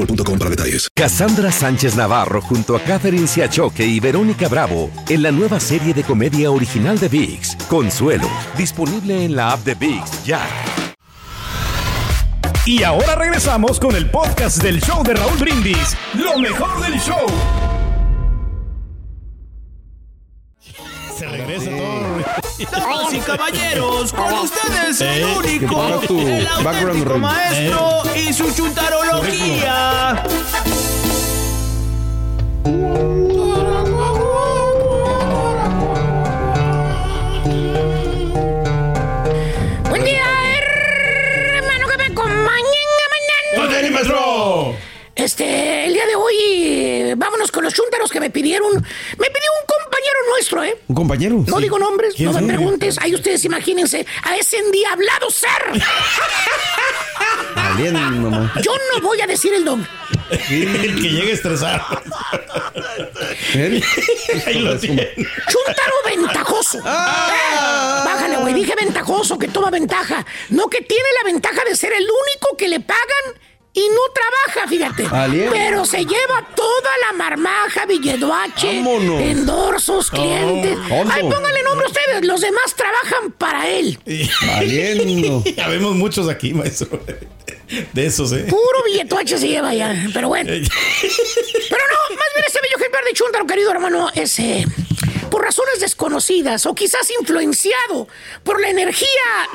boostmobile.com 0.00 0.38
para 0.38 0.50
detalles. 0.50 0.88
Cassandra 0.94 1.50
Sánchez 1.52 1.94
Navarro 1.96 2.40
junto 2.40 2.76
a 2.76 2.80
Catherine 2.80 3.26
Siachoque 3.26 3.84
y 3.84 4.00
Verónica 4.00 4.48
Bravo 4.48 4.90
en 5.08 5.22
la 5.22 5.30
nueva 5.30 5.60
serie 5.60 5.94
de 5.94 6.02
comedia 6.02 6.50
original 6.50 6.98
de 6.98 7.08
VIX, 7.08 7.56
Consuelo, 7.68 8.28
disponible 8.56 9.24
en 9.24 9.36
la 9.36 9.52
app 9.52 9.64
de 9.64 9.74
VIX 9.74 10.24
ya. 10.24 10.40
Y 12.66 12.82
ahora 12.82 13.14
regresamos 13.14 13.80
con 13.80 13.96
el 13.96 14.10
podcast 14.10 14.62
del 14.62 14.80
show 14.80 15.02
de 15.02 15.14
Raúl 15.14 15.38
Brindis. 15.38 15.96
Lo 16.14 16.38
mejor 16.38 16.80
del 16.82 17.00
show. 17.00 17.26
Se 21.18 21.26
regresa 21.26 21.70
todo. 21.70 22.70
Damas 22.70 23.12
y 23.12 23.18
caballeros, 23.18 24.12
con 24.12 24.32
ustedes 24.34 25.00
el 25.00 25.22
Eh, 25.22 25.34
único, 25.36 25.82
el 25.86 26.46
auténtico 26.46 27.18
maestro 27.18 28.02
y 28.14 28.32
su 28.32 28.50
chuntarología. 29.10 30.24
Buen 39.88 40.04
día, 40.04 40.24
hermano, 41.56 41.88
que 41.88 41.96
me 41.96 42.04
acompañen 42.04 42.88
mañana. 43.58 43.90
maestro! 43.90 44.74
Este, 45.16 45.86
el 45.86 45.92
día 45.92 46.06
de 46.06 46.14
hoy, 46.14 47.14
vámonos 47.16 47.50
con 47.50 47.64
los 47.64 47.74
chúntaros 47.74 48.10
que 48.10 48.20
me 48.20 48.30
pidieron. 48.30 48.72
Me 48.74 48.80
pidió 49.30 49.50
un 49.60 49.66
compañero 49.66 50.16
nuestro, 50.30 50.64
¿eh? 50.64 50.78
¿Un 50.88 50.94
compañero? 50.94 51.44
No 51.46 51.58
digo 51.58 51.78
nombres, 51.78 52.14
¿Quién 52.14 52.32
no 52.32 52.40
me 52.40 52.54
preguntes. 52.54 52.96
Ahí 53.00 53.14
ustedes 53.14 53.44
imagínense 53.44 54.06
a 54.22 54.36
ese 54.36 54.58
endiablado 54.58 55.30
ser. 55.30 55.50
Mamá. 57.54 58.52
Yo 58.62 58.72
no 58.94 59.00
voy 59.02 59.20
a 59.20 59.26
decir 59.26 59.52
el 59.54 59.64
nombre. 59.64 59.88
El 60.30 60.94
que 61.00 61.10
llegue 61.10 61.32
estresado. 61.32 61.82
¿Eh? 63.54 63.80
Ahí 64.46 64.58
lo 64.60 64.78
tiene. 64.78 65.12
Chúntaro 65.16 65.94
ventajoso. 66.04 66.78
Eh, 66.78 66.82
Bájale, 66.82 68.36
güey. 68.38 68.54
Dije 68.54 68.74
ventajoso, 68.76 69.38
que 69.38 69.48
toma 69.48 69.70
ventaja. 69.70 70.24
No 70.50 70.68
que 70.68 70.82
tiene 70.82 71.08
la 71.22 71.30
ventaja 71.32 71.64
de 71.64 71.74
ser 71.74 71.92
el 71.92 72.04
único 72.04 72.56
que 72.56 72.68
le 72.68 72.80
pagan 72.80 73.40
y 73.72 73.80
no 73.88 74.00
trabaja, 74.12 74.68
fíjate. 74.68 75.06
Alien. 75.10 75.50
Pero 75.52 75.84
se 75.84 75.98
lleva 76.04 76.46
toda 76.56 76.90
la 77.06 77.16
marmaja, 77.16 77.86
billeduache, 77.86 78.66
Vámonos. 78.78 79.20
endorsos, 79.22 80.10
clientes. 80.10 80.76
tonto. 80.88 81.12
Ay, 81.14 81.22
pónganle 81.22 81.62
nombre 81.62 81.86
a 81.86 81.88
ustedes. 81.88 82.24
Los 82.26 82.40
demás 82.40 82.74
trabajan 82.76 83.30
para 83.32 83.68
él. 83.68 83.98
Valiendo. 84.46 85.42
Ya 85.56 85.68
vemos 85.68 85.94
muchos 85.94 86.28
aquí, 86.28 86.52
maestro. 86.54 87.00
De 87.92 88.06
esos, 88.06 88.32
¿eh? 88.32 88.46
Puro 88.48 88.82
billetuache 88.84 89.38
se 89.38 89.46
lleva 89.48 89.72
ya. 89.74 89.94
Pero 90.12 90.28
bueno. 90.28 90.50
Pero 90.50 90.62
no, 90.62 92.16
más 92.16 92.28
bien 92.34 92.44
ese 92.46 92.58
bello 92.62 92.76
ejemplar 92.76 93.04
de 93.04 93.12
Chuntaro, 93.12 93.46
querido 93.46 93.70
hermano, 93.70 94.08
es 94.14 94.38
eh, 94.40 94.66
por 95.30 95.42
razones 95.42 95.80
desconocidas 95.80 96.66
o 96.66 96.74
quizás 96.74 97.08
influenciado 97.20 98.08
por 98.42 98.60
la 98.60 98.68
energía 98.68 99.06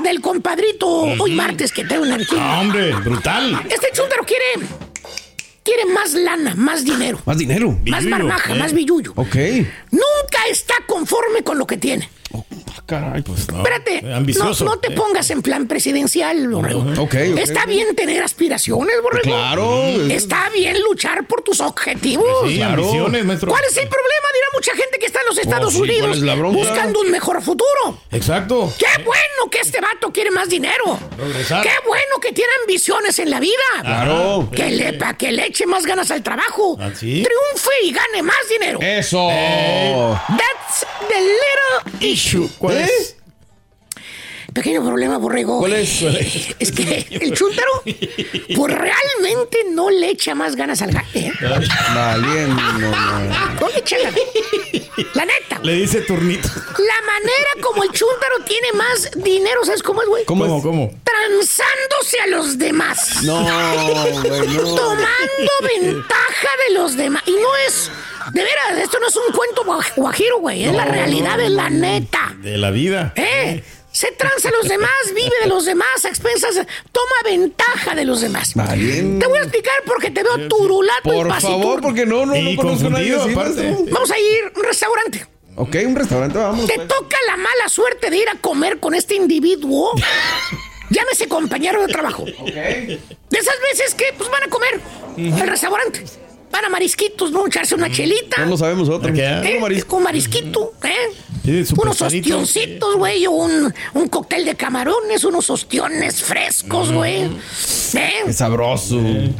del 0.03 0.21
compadrito 0.21 0.87
hoy 0.87 1.31
martes 1.35 1.71
que 1.71 1.83
una 1.99 2.15
energía. 2.15 2.37
Ah, 2.39 2.61
hombre, 2.61 2.93
brutal. 2.95 3.61
Este 3.69 3.91
Chuntaro 3.93 4.23
quiere. 4.25 4.67
Quiere 5.63 5.85
más 5.85 6.13
lana, 6.13 6.53
más 6.53 6.85
dinero, 6.85 7.19
Más 7.25 7.39
dinero. 7.39 7.71
más 7.71 8.03
Billullo, 8.03 8.09
marmaja, 8.09 8.53
¿eh? 8.53 8.59
más 8.59 8.71
billullo. 8.73 9.13
Ok. 9.15 9.35
Nunca 9.89 10.45
está 10.51 10.75
conforme 10.85 11.43
con 11.43 11.57
lo 11.57 11.65
que 11.65 11.77
tiene. 11.77 12.07
Caray, 12.85 13.21
pues 13.23 13.47
No, 13.51 13.57
Espérate, 13.57 13.97
eh, 13.97 14.01
no, 14.03 14.15
ambicioso. 14.17 14.63
no 14.65 14.77
te 14.77 14.91
pongas 14.91 15.29
en 15.31 15.41
plan 15.41 15.67
presidencial, 15.67 16.47
borrego. 16.49 16.81
Ok, 16.81 16.99
ok, 16.99 17.13
Está 17.39 17.65
bien 17.65 17.95
tener 17.95 18.21
aspiraciones, 18.21 18.95
borrego. 19.01 19.23
Claro. 19.23 19.83
Está 20.09 20.49
bien 20.51 20.81
luchar 20.83 21.25
por 21.27 21.41
tus 21.41 21.59
objetivos. 21.61 22.25
Sí, 22.47 22.57
Claro. 22.57 22.83
ambiciones, 22.83 23.25
maestro. 23.25 23.49
¿Cuál 23.51 23.63
es 23.63 23.75
el 23.77 23.87
problema? 23.87 24.25
Dirá 24.33 24.47
mucha 24.53 24.71
gente 24.75 24.99
que 24.99 25.05
está 25.07 25.21
en 25.21 25.25
los 25.27 25.37
Estados 25.37 25.73
sí, 25.73 25.79
¿cuál 25.79 25.89
Unidos 25.89 26.53
buscando 26.53 26.99
un 27.01 27.09
mejor 27.11 27.41
futuro. 27.41 27.99
Exacto. 28.11 28.71
¡Qué 28.77 29.03
bueno 29.03 29.49
que 29.49 29.59
este 29.59 29.79
vato 29.81 30.11
quiere 30.11 30.29
más 30.31 30.49
dinero! 30.49 30.99
¡Qué 31.17 31.71
bueno 31.87 32.19
que 32.21 32.31
tiene 32.33 32.51
ambiciones 32.61 33.17
en 33.19 33.29
la 33.29 33.39
vida! 33.39 33.53
Claro. 33.81 34.49
Que 34.55 34.69
le, 34.69 34.93
pa' 34.93 35.15
que 35.15 35.31
le 35.31 35.47
eche 35.47 35.65
más 35.65 35.85
ganas 35.85 36.11
al 36.11 36.21
trabajo. 36.21 36.77
¿Ah, 36.79 36.89
sí? 36.93 37.23
Triunfe 37.23 37.71
y 37.83 37.91
gane 37.91 38.21
más 38.23 38.47
dinero. 38.49 38.79
Eso. 38.81 39.27
That's 40.27 40.85
the 41.07 41.19
little 41.21 42.05
issue. 42.07 42.49
¿Cuál. 42.57 42.74
Es? 42.77 43.15
Pequeño 44.53 44.85
problema, 44.85 45.17
borrego. 45.17 45.59
¿Cuál 45.59 45.73
es? 45.73 46.01
Es 46.59 46.71
que 46.71 47.05
el 47.11 47.33
chúntaro, 47.33 47.69
pues 47.83 48.73
realmente 48.73 49.57
no 49.71 49.89
le 49.89 50.11
echa 50.11 50.33
más 50.33 50.55
ganas 50.55 50.81
al 50.81 50.91
gato. 50.91 51.07
¿eh? 51.15 51.31
Valiendo. 51.93 52.61
No 53.59 53.69
le 53.69 53.79
echa 53.79 53.97
ganas. 53.97 54.19
La 55.13 55.25
neta. 55.25 55.59
Le 55.61 55.73
dice 55.73 56.01
turnito. 56.01 56.47
La 56.47 57.01
manera 57.05 57.49
como 57.61 57.83
el 57.83 57.89
chúntaro 57.91 58.39
tiene 58.45 58.71
más 58.73 59.09
dinero, 59.15 59.65
¿sabes 59.65 59.83
cómo 59.83 60.01
es, 60.01 60.07
güey? 60.07 60.25
¿Cómo 60.25 60.45
¿Cómo, 60.45 60.57
es? 60.57 60.63
cómo? 60.63 60.91
Transándose 61.03 62.19
a 62.23 62.27
los 62.27 62.57
demás. 62.57 63.23
No, 63.23 63.41
güey, 63.43 64.47
no. 64.47 64.75
Tomando 64.75 65.51
ventaja 65.63 66.49
de 66.67 66.73
los 66.75 66.95
demás. 66.95 67.23
Y 67.25 67.31
no 67.31 67.55
es 67.67 67.91
De 68.33 68.43
veras, 68.43 68.77
esto 68.83 68.99
no 68.99 69.07
es 69.07 69.15
un 69.15 69.33
cuento 69.33 69.63
guaj- 69.63 69.93
guajiro, 69.95 70.39
güey. 70.39 70.63
Es 70.65 70.73
la 70.73 70.85
realidad, 70.85 71.39
es 71.39 71.51
la 71.51 71.69
neta. 71.69 72.35
De 72.41 72.57
la 72.57 72.71
vida. 72.71 73.13
¿Eh? 73.15 73.63
Se 73.91 74.11
tranza 74.11 74.49
a 74.49 74.51
los 74.51 74.67
demás, 74.67 74.89
vive 75.15 75.31
de 75.41 75.47
los 75.47 75.63
demás, 75.63 76.03
a 76.03 76.09
expensas, 76.09 76.55
toma 76.91 77.15
ventaja 77.23 77.95
de 77.95 78.03
los 78.03 78.19
demás. 78.19 78.51
Te 78.53 79.27
voy 79.27 79.37
a 79.37 79.41
explicar 79.43 79.73
porque 79.85 80.11
te 80.11 80.21
veo 80.21 80.49
turulato 80.49 81.03
Por 81.03 81.27
y 81.27 81.29
pasiturno. 81.29 81.61
favor, 81.63 81.81
porque 81.81 82.05
no, 82.05 82.25
no, 82.25 82.35
Y 82.35 82.55
no 82.55 82.61
conozco 82.61 82.87
a 82.87 82.89
nadie 82.89 83.15
así. 83.15 83.33
Vamos 83.33 84.11
a 84.11 84.19
ir 84.19 84.51
a 84.53 84.59
un 84.59 84.63
restaurante. 84.65 85.25
Ok, 85.55 85.75
un 85.85 85.95
restaurante, 85.95 86.37
vamos. 86.37 86.65
Te 86.67 86.75
pues. 86.75 86.87
toca 86.89 87.15
la 87.27 87.37
mala 87.37 87.69
suerte 87.69 88.09
de 88.09 88.17
ir 88.17 88.27
a 88.27 88.35
comer 88.41 88.81
con 88.81 88.93
este 88.95 89.15
individuo. 89.15 89.91
Llámese 90.89 91.29
compañero 91.29 91.81
de 91.81 91.87
trabajo. 91.87 92.25
De 92.25 92.99
esas 93.31 93.55
veces 93.71 93.95
que 93.95 94.13
pues 94.17 94.29
van 94.29 94.43
a 94.43 94.47
comer 94.49 94.81
al 95.41 95.47
restaurante. 95.47 96.03
Van 96.55 96.63
a 96.63 96.69
marisquitos, 96.69 97.33
¿no? 97.33 97.45
Echarse 97.45 97.75
una 97.75 97.91
chelita. 97.91 98.37
No 98.37 98.51
lo 98.51 98.57
sabemos 98.57 98.87
otro. 98.87 99.13
¿Eh? 99.13 99.59
Un 99.89 100.03
marisquito, 100.03 100.71
¿eh? 100.85 101.65
Unos 101.77 102.01
ostioncitos, 102.01 102.95
güey, 102.95 103.27
un, 103.27 103.73
un 103.93 104.07
cóctel 104.07 104.45
de 104.45 104.55
camarones, 104.55 105.25
unos 105.25 105.49
ostiones 105.49 106.23
frescos, 106.23 106.93
güey. 106.93 107.23
¿Eh? 107.95 108.23
Es 108.25 108.37
sabroso. 108.37 109.01
Eh, 109.01 109.33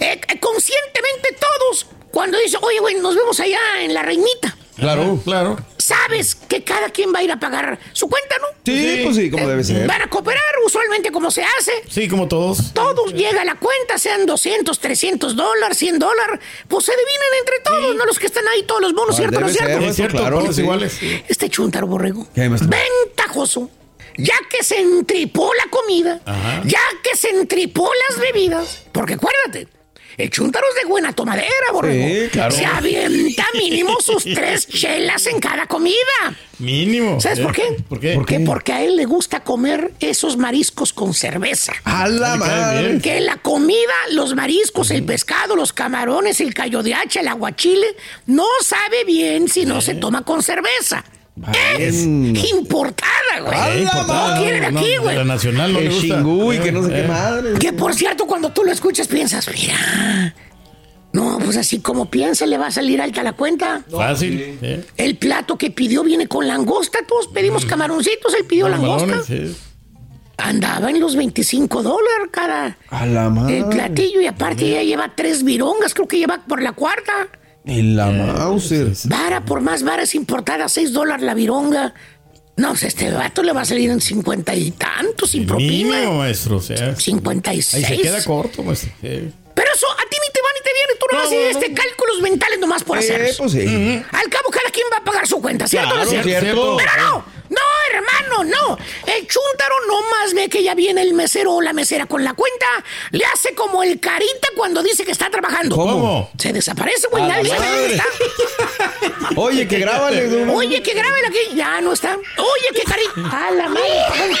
eh, 0.00 0.40
conscientemente 0.40 1.36
todos, 1.38 1.86
cuando 2.10 2.38
dice, 2.38 2.56
oye, 2.62 2.80
güey, 2.80 2.94
nos 2.94 3.14
vemos 3.14 3.38
allá 3.38 3.60
en 3.82 3.92
la 3.92 4.00
reinita. 4.00 4.56
Claro. 4.80 5.20
Claro. 5.24 5.56
Sabes 5.76 6.34
que 6.34 6.62
cada 6.64 6.90
quien 6.90 7.12
va 7.14 7.18
a 7.20 7.22
ir 7.22 7.32
a 7.32 7.38
pagar 7.40 7.78
su 7.92 8.08
cuenta, 8.08 8.36
¿no? 8.40 8.46
Sí, 8.64 9.00
pues 9.04 9.16
sí, 9.16 9.30
como 9.30 9.48
debe 9.48 9.64
ser. 9.64 9.86
Van 9.86 10.02
a 10.02 10.08
cooperar 10.08 10.40
usualmente 10.64 11.10
como 11.10 11.30
se 11.30 11.42
hace. 11.42 11.72
Sí, 11.88 12.06
como 12.08 12.28
todos. 12.28 12.72
Todos 12.72 13.12
llega 13.12 13.42
a 13.42 13.44
la 13.44 13.56
cuenta, 13.56 13.98
sean 13.98 14.26
200, 14.26 14.78
300 14.78 15.34
dólares, 15.34 15.76
100 15.78 15.98
dólares, 15.98 16.40
pues 16.68 16.84
se 16.84 16.92
dividen 16.92 17.38
entre 17.40 17.60
todos, 17.60 17.96
no 17.96 18.04
los 18.06 18.18
que 18.18 18.26
están 18.26 18.46
ahí, 18.48 18.62
todos 18.64 18.80
los 18.82 18.94
bonos, 18.94 19.16
¿cierto? 19.16 19.40
¿No 19.40 19.46
es 19.46 19.54
debe 19.54 19.66
cierto? 19.66 19.80
ser, 19.82 19.90
Es 19.90 19.96
cierto, 19.96 20.18
claro, 20.18 20.38
todos 20.40 20.54
sí. 20.56 20.62
iguales. 20.62 20.98
Este 21.28 21.48
chuntaro 21.48 21.86
borrego. 21.86 22.26
Ventajoso. 22.34 23.70
Ya 24.16 24.34
que 24.50 24.62
se 24.64 24.78
entripó 24.80 25.50
la 25.54 25.70
comida, 25.70 26.20
Ajá. 26.26 26.62
ya 26.66 26.80
que 27.02 27.16
se 27.16 27.30
entripó 27.30 27.90
las 28.10 28.18
bebidas, 28.20 28.82
porque 28.92 29.14
acuérdate, 29.14 29.68
el 30.22 30.30
chuntaro 30.30 30.66
es 30.68 30.82
de 30.82 30.88
buena 30.88 31.12
tomadera, 31.12 31.48
borrego. 31.72 32.06
Sí, 32.06 32.28
claro. 32.30 32.54
Se 32.54 32.64
avienta 32.64 33.44
mínimo 33.54 34.00
sus 34.00 34.24
tres 34.34 34.66
chelas 34.68 35.26
en 35.26 35.40
cada 35.40 35.66
comida. 35.66 35.96
Mínimo. 36.58 37.20
¿Sabes 37.20 37.40
por 37.40 37.52
qué? 37.52 37.82
¿Por 37.88 38.00
qué? 38.00 38.14
Porque, 38.14 38.40
porque 38.40 38.72
a 38.72 38.82
él 38.82 38.96
le 38.96 39.06
gusta 39.06 39.40
comer 39.40 39.92
esos 40.00 40.36
mariscos 40.36 40.92
con 40.92 41.14
cerveza. 41.14 41.72
A 41.84 42.06
la 42.06 42.36
madre. 42.36 43.00
Que 43.00 43.20
la 43.20 43.36
comida, 43.36 43.94
los 44.12 44.34
mariscos, 44.34 44.90
el 44.90 45.04
pescado, 45.04 45.56
los 45.56 45.72
camarones, 45.72 46.40
el 46.40 46.52
callo 46.52 46.82
de 46.82 46.94
hacha, 46.94 47.20
el 47.20 47.28
aguachile, 47.28 47.96
no 48.26 48.44
sabe 48.62 49.04
bien 49.04 49.48
si 49.48 49.64
no 49.64 49.80
se 49.80 49.94
toma 49.94 50.22
con 50.22 50.42
cerveza. 50.42 51.04
Es 51.78 52.04
importada, 52.04 53.40
güey. 53.44 53.84
No 53.84 54.34
quiere 54.42 54.60
de 54.60 54.72
no, 54.72 54.80
aquí, 54.80 54.96
güey. 54.98 55.16
la 55.16 55.24
nacional 55.24 55.72
no 55.72 55.78
Que 55.78 55.84
le 55.84 55.90
gusta. 55.94 56.06
chingú 56.16 56.52
y 56.52 56.58
que 56.58 56.72
no 56.72 56.82
sé 56.82 56.88
qué 56.90 57.00
Eh, 57.00 57.08
madre. 57.08 57.58
Que 57.58 57.72
por 57.72 57.94
cierto, 57.94 58.26
cuando 58.26 58.50
tú 58.50 58.64
lo 58.64 58.72
escuchas 58.72 59.08
piensas, 59.08 59.48
mira. 59.52 60.34
No, 61.12 61.38
pues 61.44 61.56
así 61.56 61.80
como 61.80 62.08
piensa, 62.10 62.46
le 62.46 62.56
va 62.56 62.66
a 62.68 62.70
salir 62.70 63.00
alta 63.00 63.22
la 63.22 63.32
cuenta. 63.32 63.82
Fácil. 63.90 64.58
¿eh? 64.62 64.84
El 64.96 65.16
plato 65.16 65.56
que 65.58 65.70
pidió 65.70 66.04
viene 66.04 66.28
con 66.28 66.46
langosta. 66.46 67.00
Todos 67.08 67.26
pedimos 67.28 67.64
camaroncitos, 67.64 68.32
él 68.34 68.44
pidió 68.44 68.68
langosta. 68.68 69.22
Sí. 69.22 69.56
Andaba 70.36 70.88
en 70.90 71.00
los 71.00 71.16
25 71.16 71.82
dólares 71.82 72.28
cada 72.30 72.78
A 72.90 73.04
la 73.06 73.28
madre. 73.28 73.58
el 73.58 73.66
platillo 73.66 74.20
y 74.22 74.26
aparte 74.26 74.70
ya 74.70 74.82
lleva 74.82 75.12
tres 75.14 75.42
virongas, 75.44 75.92
creo 75.94 76.08
que 76.08 76.18
lleva 76.18 76.40
por 76.46 76.62
la 76.62 76.72
cuarta. 76.72 77.28
En 77.64 77.96
la 77.96 78.06
Mauser. 78.10 78.92
Vara 79.04 79.44
por 79.44 79.60
más 79.60 79.82
varas 79.82 80.14
importada, 80.14 80.68
6 80.68 80.92
dólares 80.92 81.24
la 81.24 81.34
vironga. 81.34 81.94
No, 82.56 82.70
pues 82.70 82.82
este 82.84 83.10
vato 83.10 83.42
le 83.42 83.52
va 83.52 83.62
a 83.62 83.64
salir 83.64 83.90
en 83.90 84.00
cincuenta 84.00 84.54
y 84.54 84.70
tantos 84.72 85.30
sin 85.30 85.46
propina. 85.46 85.96
Mínimo, 85.96 86.18
maestro. 86.18 86.56
O 86.56 86.60
sea, 86.60 86.94
56. 86.96 87.84
ahí 87.84 87.96
se 87.96 88.02
queda 88.02 88.22
corto, 88.24 88.62
maestro. 88.62 88.90
Sí. 89.00 89.32
Pero 89.54 89.68
eso 89.74 89.86
a 89.92 90.08
ti 90.10 90.16
ni 90.20 90.32
te 90.32 90.40
va 90.40 90.48
ni 90.54 90.62
te 90.64 90.70
viene. 90.74 90.92
Tú 90.98 91.06
no, 91.12 91.18
No, 91.18 91.24
haces 91.26 91.54
no, 91.54 91.60
este 91.60 91.74
cálculos 91.74 92.20
mentales 92.22 92.58
nomás 92.58 92.82
por 92.84 92.96
Eh, 92.98 93.00
hacer. 93.00 93.34
pues 93.38 93.52
sí. 93.52 93.60
Al 93.60 94.28
cabo, 94.30 94.50
cada 94.50 94.70
quien 94.70 94.86
va 94.92 94.98
a 94.98 95.04
pagar 95.04 95.26
su 95.26 95.40
cuenta, 95.40 95.66
¿cierto? 95.68 95.94
o 95.94 95.96
no 95.96 96.02
es 96.02 96.08
Claro, 96.08 96.24
cierto? 96.28 96.44
cierto. 96.44 96.76
Pero 96.78 97.02
no, 97.08 97.24
no, 97.50 97.60
hermano, 97.92 98.44
no. 98.44 98.78
El 99.06 99.26
chúntaro 99.26 99.74
nomás 99.86 100.34
ve 100.34 100.48
que 100.48 100.62
ya 100.62 100.74
viene 100.74 101.02
el 101.02 101.14
mesero 101.14 101.54
o 101.54 101.60
la 101.60 101.72
mesera 101.72 102.06
con 102.06 102.24
la 102.24 102.34
cuenta, 102.34 102.66
le 103.10 103.24
hace 103.26 103.54
como 103.54 103.82
el 103.82 103.98
carita 104.00 104.48
cuando 104.56 104.82
dice 104.82 105.04
que 105.04 105.12
está 105.12 105.28
trabajando. 105.30 105.76
¿Cómo? 105.76 106.30
Se 106.38 106.52
desaparece, 106.52 107.08
güey, 107.08 107.24
nadie 107.24 107.50
sabe 107.50 107.66
dónde 107.68 107.94
está. 107.96 108.04
Oye, 109.36 109.66
que 109.66 109.78
grábale. 109.78 110.44
Oye, 110.52 110.82
que 110.82 110.94
graben 110.94 111.24
aquí, 111.26 111.54
ya 111.54 111.80
no 111.80 111.92
está. 111.92 112.16
Oye, 112.16 112.68
que 112.74 112.84
carita. 112.84 113.10
A 113.46 113.50
la 113.50 113.68
madre. 113.68 114.36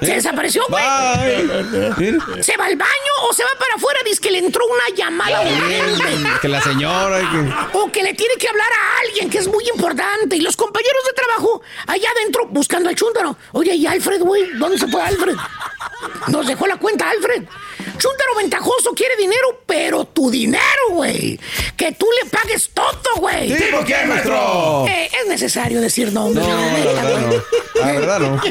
Se 0.00 0.14
desapareció, 0.14 0.62
güey. 0.68 0.82
Mira, 1.98 2.42
¿Se 2.42 2.56
va 2.56 2.66
al 2.66 2.76
baño 2.76 3.12
o 3.28 3.32
se 3.32 3.42
va 3.44 3.50
para 3.58 3.74
afuera? 3.74 4.00
Dice 4.04 4.20
que 4.20 4.30
le 4.30 4.38
entró 4.38 4.64
una 4.66 4.96
llamada 4.96 5.40
urgente. 5.42 6.28
Que 6.40 6.48
la 6.48 6.60
señora. 6.62 7.18
que- 7.20 7.78
O 7.78 7.90
que 7.92 8.02
le 8.02 8.14
tiene 8.14 8.34
que 8.36 8.48
hablar 8.48 8.68
a 8.72 9.00
alguien 9.06 9.30
que 9.30 9.38
es 9.38 9.48
muy 9.48 9.64
importante. 9.68 10.36
Y 10.36 10.40
los 10.40 10.56
compañeros 10.56 11.02
de 11.06 11.12
trabajo 11.12 11.62
allá 11.86 12.08
adentro 12.16 12.46
buscando 12.46 12.88
al 12.88 12.94
chúntaro. 12.96 13.36
Oye, 13.52 13.74
¿y 13.74 13.86
Alfred, 13.86 14.20
güey? 14.22 14.50
¿Dónde 14.58 14.78
se 14.78 14.86
fue 14.88 15.02
Alfred? 15.02 15.36
Nos 16.28 16.46
dejó 16.46 16.66
la 16.66 16.76
cuenta 16.76 17.08
Alfred. 17.10 17.44
Chúntaro 18.00 18.34
ventajoso 18.36 18.92
quiere 18.94 19.14
dinero, 19.16 19.60
pero 19.66 20.04
tu 20.06 20.30
dinero, 20.30 20.62
güey. 20.90 21.38
Que 21.76 21.92
tú 21.92 22.06
le 22.22 22.30
pagues 22.30 22.70
todo, 22.72 23.16
güey. 23.18 23.56
Sí, 23.56 23.64
¿por 23.70 23.84
qué, 23.84 23.96
maestro? 24.06 24.86
Eh, 24.88 25.10
es 25.22 25.28
necesario 25.28 25.80
decir 25.80 26.12
nombres. 26.12 26.46
No, 26.46 26.56
la 26.56 26.72
verdad 26.72 27.20
no. 27.20 27.80
La 27.80 27.92
verdad 27.92 28.18
no. 28.20 28.42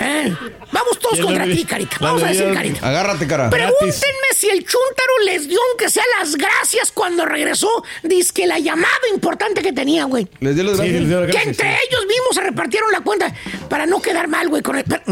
Eh, 0.00 0.36
Vamos 0.70 0.98
todos 0.98 1.18
contra 1.20 1.44
ti, 1.44 1.64
Carita. 1.64 1.96
Vamos 2.00 2.22
a 2.22 2.26
decir, 2.26 2.52
Carita. 2.52 2.86
Agárrate, 2.86 3.26
cara. 3.26 3.48
Pregúntenme 3.48 4.28
si 4.36 4.50
el 4.50 4.58
chúntaro 4.66 5.12
les 5.24 5.48
dio 5.48 5.58
aunque 5.70 5.88
sea 5.90 6.04
las 6.18 6.36
gracias 6.36 6.92
cuando 6.92 7.24
regresó. 7.24 7.68
Dice 8.02 8.32
que 8.34 8.46
la 8.46 8.58
llamada 8.58 8.92
importante 9.14 9.62
que 9.62 9.72
tenía, 9.72 10.04
güey. 10.04 10.28
Les 10.40 10.54
dio 10.54 10.64
las 10.64 10.74
Sí, 10.74 10.78
gracias. 10.82 11.00
les 11.00 11.08
dio 11.08 11.20
las 11.20 11.26
Que 11.28 11.32
gracias, 11.32 11.52
entre 11.58 11.70
sí. 11.74 11.82
ellos 11.88 12.06
mismos 12.06 12.34
se 12.34 12.40
repartieron 12.42 12.92
la 12.92 13.00
cuenta 13.00 13.34
para 13.70 13.86
no 13.86 14.02
quedar 14.02 14.28
mal, 14.28 14.48
güey, 14.48 14.62
con 14.62 14.76
el... 14.76 14.84
per- 14.84 15.02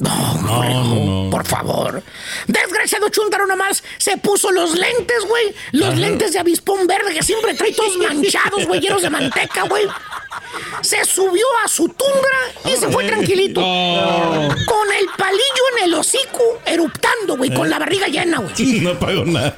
No, 0.00 0.42
no, 0.42 0.62
no, 0.64 1.24
no. 1.24 1.30
por 1.30 1.46
favor. 1.46 2.02
Desgraciado 2.46 3.08
chúntaro 3.08 3.45
nomás 3.46 3.82
se 3.98 4.16
puso 4.18 4.50
los 4.50 4.74
lentes, 4.74 5.24
güey. 5.26 5.54
Los 5.72 5.96
lentes 5.96 6.32
de 6.32 6.38
avispón 6.38 6.86
verde 6.86 7.14
que 7.14 7.22
siempre 7.22 7.54
trae 7.54 7.72
todos 7.72 7.96
manchados, 7.98 8.66
güey, 8.66 8.80
llenos 8.80 9.02
de 9.02 9.10
manteca, 9.10 9.62
güey. 9.64 9.86
Se 10.82 11.04
subió 11.04 11.46
a 11.64 11.68
su 11.68 11.88
tundra 11.88 12.38
y 12.64 12.76
se 12.76 12.88
fue 12.88 13.04
tranquilito. 13.04 13.60
Con 13.60 14.92
el 14.98 15.06
palillo 15.16 15.62
en 15.78 15.84
el 15.84 15.94
hocico, 15.94 16.60
eruptando, 16.64 17.36
güey, 17.36 17.52
con 17.52 17.68
la 17.70 17.78
barriga 17.78 18.06
llena, 18.08 18.38
güey. 18.38 18.80
No 18.86 18.98
pago 18.98 19.24
nada. 19.24 19.54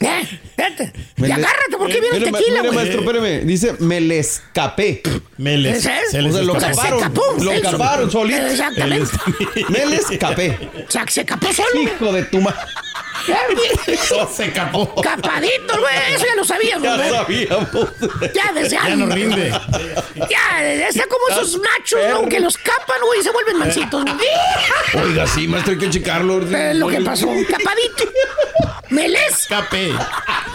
Eh, 0.00 0.40
vete. 0.56 0.92
Me 1.16 1.26
Y 1.26 1.28
le- 1.28 1.34
agárrate 1.34 1.76
porque 1.78 2.00
viene 2.00 2.16
el 2.16 2.24
tequila, 2.24 2.40
mire, 2.48 2.60
güey. 2.62 2.74
maestro, 2.74 3.00
espérame. 3.02 3.44
Dice, 3.46 3.74
me 3.80 4.00
le 4.00 4.18
escapé. 4.18 5.02
Me 5.36 5.56
les, 5.58 5.78
¿Ese 5.78 5.92
es? 6.04 6.10
se 6.12 6.22
les 6.22 6.32
O 6.34 6.36
sea, 6.36 6.44
lo 6.44 6.56
escapó. 6.56 6.80
Se 6.88 6.96
escapó. 6.96 7.22
Lo 7.42 7.52
Él 7.52 7.62
caparon 7.62 8.10
solo. 8.10 8.30
solito. 8.30 8.46
Exactamente. 8.50 9.10
Me 9.68 9.86
le 9.86 9.96
escapé. 9.96 10.58
O 10.88 10.90
sea, 10.90 11.04
que 11.04 11.12
se 11.12 11.20
escapó 11.20 11.52
solo. 11.52 11.82
Hijo 11.82 12.12
de 12.12 12.22
tu 12.24 12.40
madre. 12.40 12.58
Se 14.34 14.44
escapó. 14.46 14.94
Capadito, 15.02 15.78
güey. 15.78 16.14
Eso 16.14 16.26
ya 16.26 16.34
lo 16.36 16.44
sabíamos, 16.44 16.82
Ya 16.82 16.96
güey. 16.96 17.10
sabíamos. 17.10 17.68
Ya 18.34 18.52
desde 18.52 18.70
Ya 18.70 18.96
no 18.96 19.06
rinde. 19.06 19.50
Ya, 20.28 20.62
está 20.88 21.04
como 21.06 21.28
esos 21.30 21.58
machos, 21.58 22.00
¿no? 22.10 22.28
Que 22.28 22.40
los 22.40 22.56
capan, 22.58 23.00
güey, 23.04 23.20
y 23.20 23.22
se 23.22 23.30
vuelven 23.30 23.58
mansitos, 23.58 24.04
güey. 24.04 25.04
Oiga, 25.04 25.26
sí, 25.26 25.46
maestro, 25.48 25.72
hay 25.72 25.78
que 25.78 25.90
checarlo. 25.90 26.42
Es 26.42 26.76
lo 26.76 26.88
que 26.88 27.00
pasó. 27.00 27.26
Capadito. 27.48 28.04
Melés. 28.90 29.42
Escape. 29.42 29.92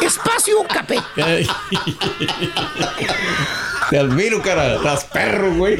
Espacio 0.01 0.63
capé. 0.71 0.99
Ay, 1.23 1.47
Te 3.89 3.97
admiro, 3.97 4.41
cara. 4.41 4.75
Estás 4.75 5.05
perro, 5.05 5.53
güey. 5.53 5.77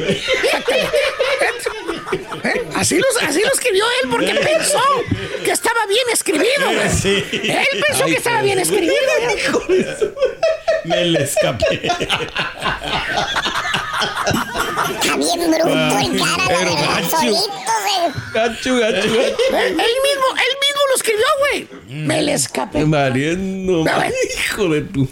Así, 2.76 2.98
los, 2.98 3.22
así 3.22 3.40
lo 3.42 3.52
escribió 3.52 3.84
él 4.02 4.10
porque 4.10 4.34
pensó 4.34 4.80
que 5.44 5.50
estaba 5.50 5.86
bien 5.86 6.04
escribido, 6.12 6.72
güey. 6.74 6.90
Sí. 6.90 7.24
Él 7.32 7.84
pensó 7.88 8.04
Ay, 8.04 8.12
que 8.12 8.18
estaba 8.18 8.42
bien 8.42 8.58
pues, 8.58 8.68
escribido. 8.70 8.94
güey. 9.66 9.86
Me 10.84 11.04
le 11.06 11.22
escapé. 11.22 11.80
Está 15.00 15.16
bien 15.16 15.50
bruto 15.50 15.98
en 15.98 16.18
cara, 16.18 16.44
Pero 16.48 16.70
güey. 16.72 16.86
gacho. 16.86 17.10
Solito. 17.10 17.52
Gacho, 18.34 18.76
gacho, 18.76 18.96
Él 18.98 19.10
mismo, 19.10 20.26
él 20.36 20.54
mismo 20.60 20.80
lo 20.88 20.94
escribió, 20.96 21.26
güey. 21.40 21.68
Me 21.88 22.22
le 22.22 22.34
escapé. 22.34 22.84
Mariendo. 22.84 23.84
Hijo 24.38 24.68
de 24.68 24.82
tu. 24.82 25.08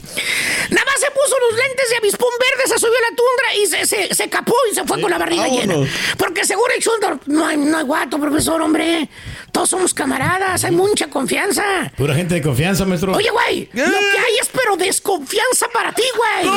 Nada 0.71 0.93
puso 1.15 1.37
los 1.51 1.59
lentes 1.59 1.91
de 1.91 1.97
avispón 1.97 2.31
verde, 2.39 2.69
se 2.69 2.79
subió 2.79 2.99
a 2.99 3.11
la 3.11 3.17
tundra 3.17 3.55
y 3.57 3.67
se, 3.67 3.87
se, 3.87 4.15
se 4.15 4.29
capó 4.29 4.55
y 4.71 4.75
se 4.75 4.85
fue 4.85 5.01
con 5.01 5.11
la 5.11 5.19
barriga 5.19 5.49
llena. 5.49 5.77
Porque 6.19 6.45
seguro 6.45 6.73
el 6.75 6.83
Chuntaro, 6.83 7.21
no 7.27 7.47
hay, 7.47 7.57
no 7.57 7.79
hay 7.79 7.85
guato, 7.85 8.19
profesor, 8.19 8.61
hombre. 8.61 9.09
Todos 9.53 9.71
somos 9.71 9.95
camaradas, 9.95 10.65
hay 10.65 10.73
mucha 10.73 11.09
confianza. 11.09 11.63
Pura 11.97 12.15
gente 12.15 12.35
de 12.35 12.43
confianza, 12.43 12.85
maestro. 12.85 13.15
Oye, 13.15 13.31
güey, 13.31 13.69
lo 13.73 13.85
que 13.85 14.19
hay 14.19 14.39
es 14.41 14.49
pero 14.53 14.77
desconfianza 14.77 15.69
para 15.73 15.93
ti, 15.93 16.03
güey. 16.17 16.53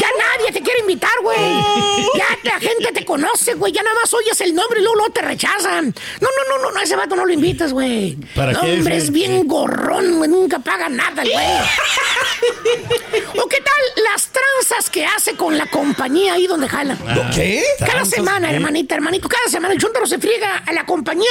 Ya 0.00 0.08
nadie 0.18 0.52
te 0.52 0.62
quiere 0.62 0.80
invitar, 0.80 1.12
güey. 1.22 1.38
Ya 2.16 2.26
la 2.44 2.58
gente 2.58 2.92
te 2.92 3.04
conoce, 3.04 3.54
güey. 3.54 3.72
Ya 3.72 3.82
nada 3.82 3.94
más 4.00 4.12
oyes 4.14 4.40
el 4.40 4.54
nombre 4.54 4.80
y 4.80 4.82
luego, 4.82 4.96
luego 4.96 5.12
te 5.12 5.20
rechazan. 5.20 5.94
No, 6.20 6.28
no, 6.28 6.56
no, 6.56 6.62
no, 6.62 6.70
no, 6.70 6.78
a 6.78 6.82
ese 6.82 6.96
vato 6.96 7.14
no 7.14 7.26
lo 7.26 7.32
invitas, 7.32 7.72
güey. 7.74 8.16
¿Para 8.34 8.52
no, 8.52 8.60
qué, 8.60 8.72
hombre, 8.72 8.94
güey? 8.94 8.96
es 8.96 9.10
bien 9.10 9.46
gorrón, 9.46 10.16
güey. 10.16 10.30
Nunca 10.30 10.58
paga 10.60 10.88
nada, 10.88 11.22
el 11.22 11.30
güey. 11.30 11.46
¿O 13.42 13.48
qué 13.48 13.58
tal 13.60 13.74
las 13.96 14.28
tranzas 14.28 14.90
que 14.90 15.04
hace 15.04 15.34
con 15.34 15.56
la 15.58 15.66
compañía 15.66 16.34
ahí 16.34 16.46
donde 16.46 16.68
jala? 16.68 16.96
Ah, 17.06 17.30
¿Qué? 17.34 17.62
Cada 17.78 17.92
¿Tranzas 17.92 18.14
semana, 18.14 18.48
qué? 18.48 18.54
hermanita, 18.56 18.94
hermanito, 18.94 19.28
cada 19.28 19.48
semana 19.48 19.74
el 19.74 19.80
chuntaro 19.80 20.06
se 20.06 20.18
friega 20.18 20.58
a 20.66 20.72
la 20.72 20.84
compañía. 20.86 21.30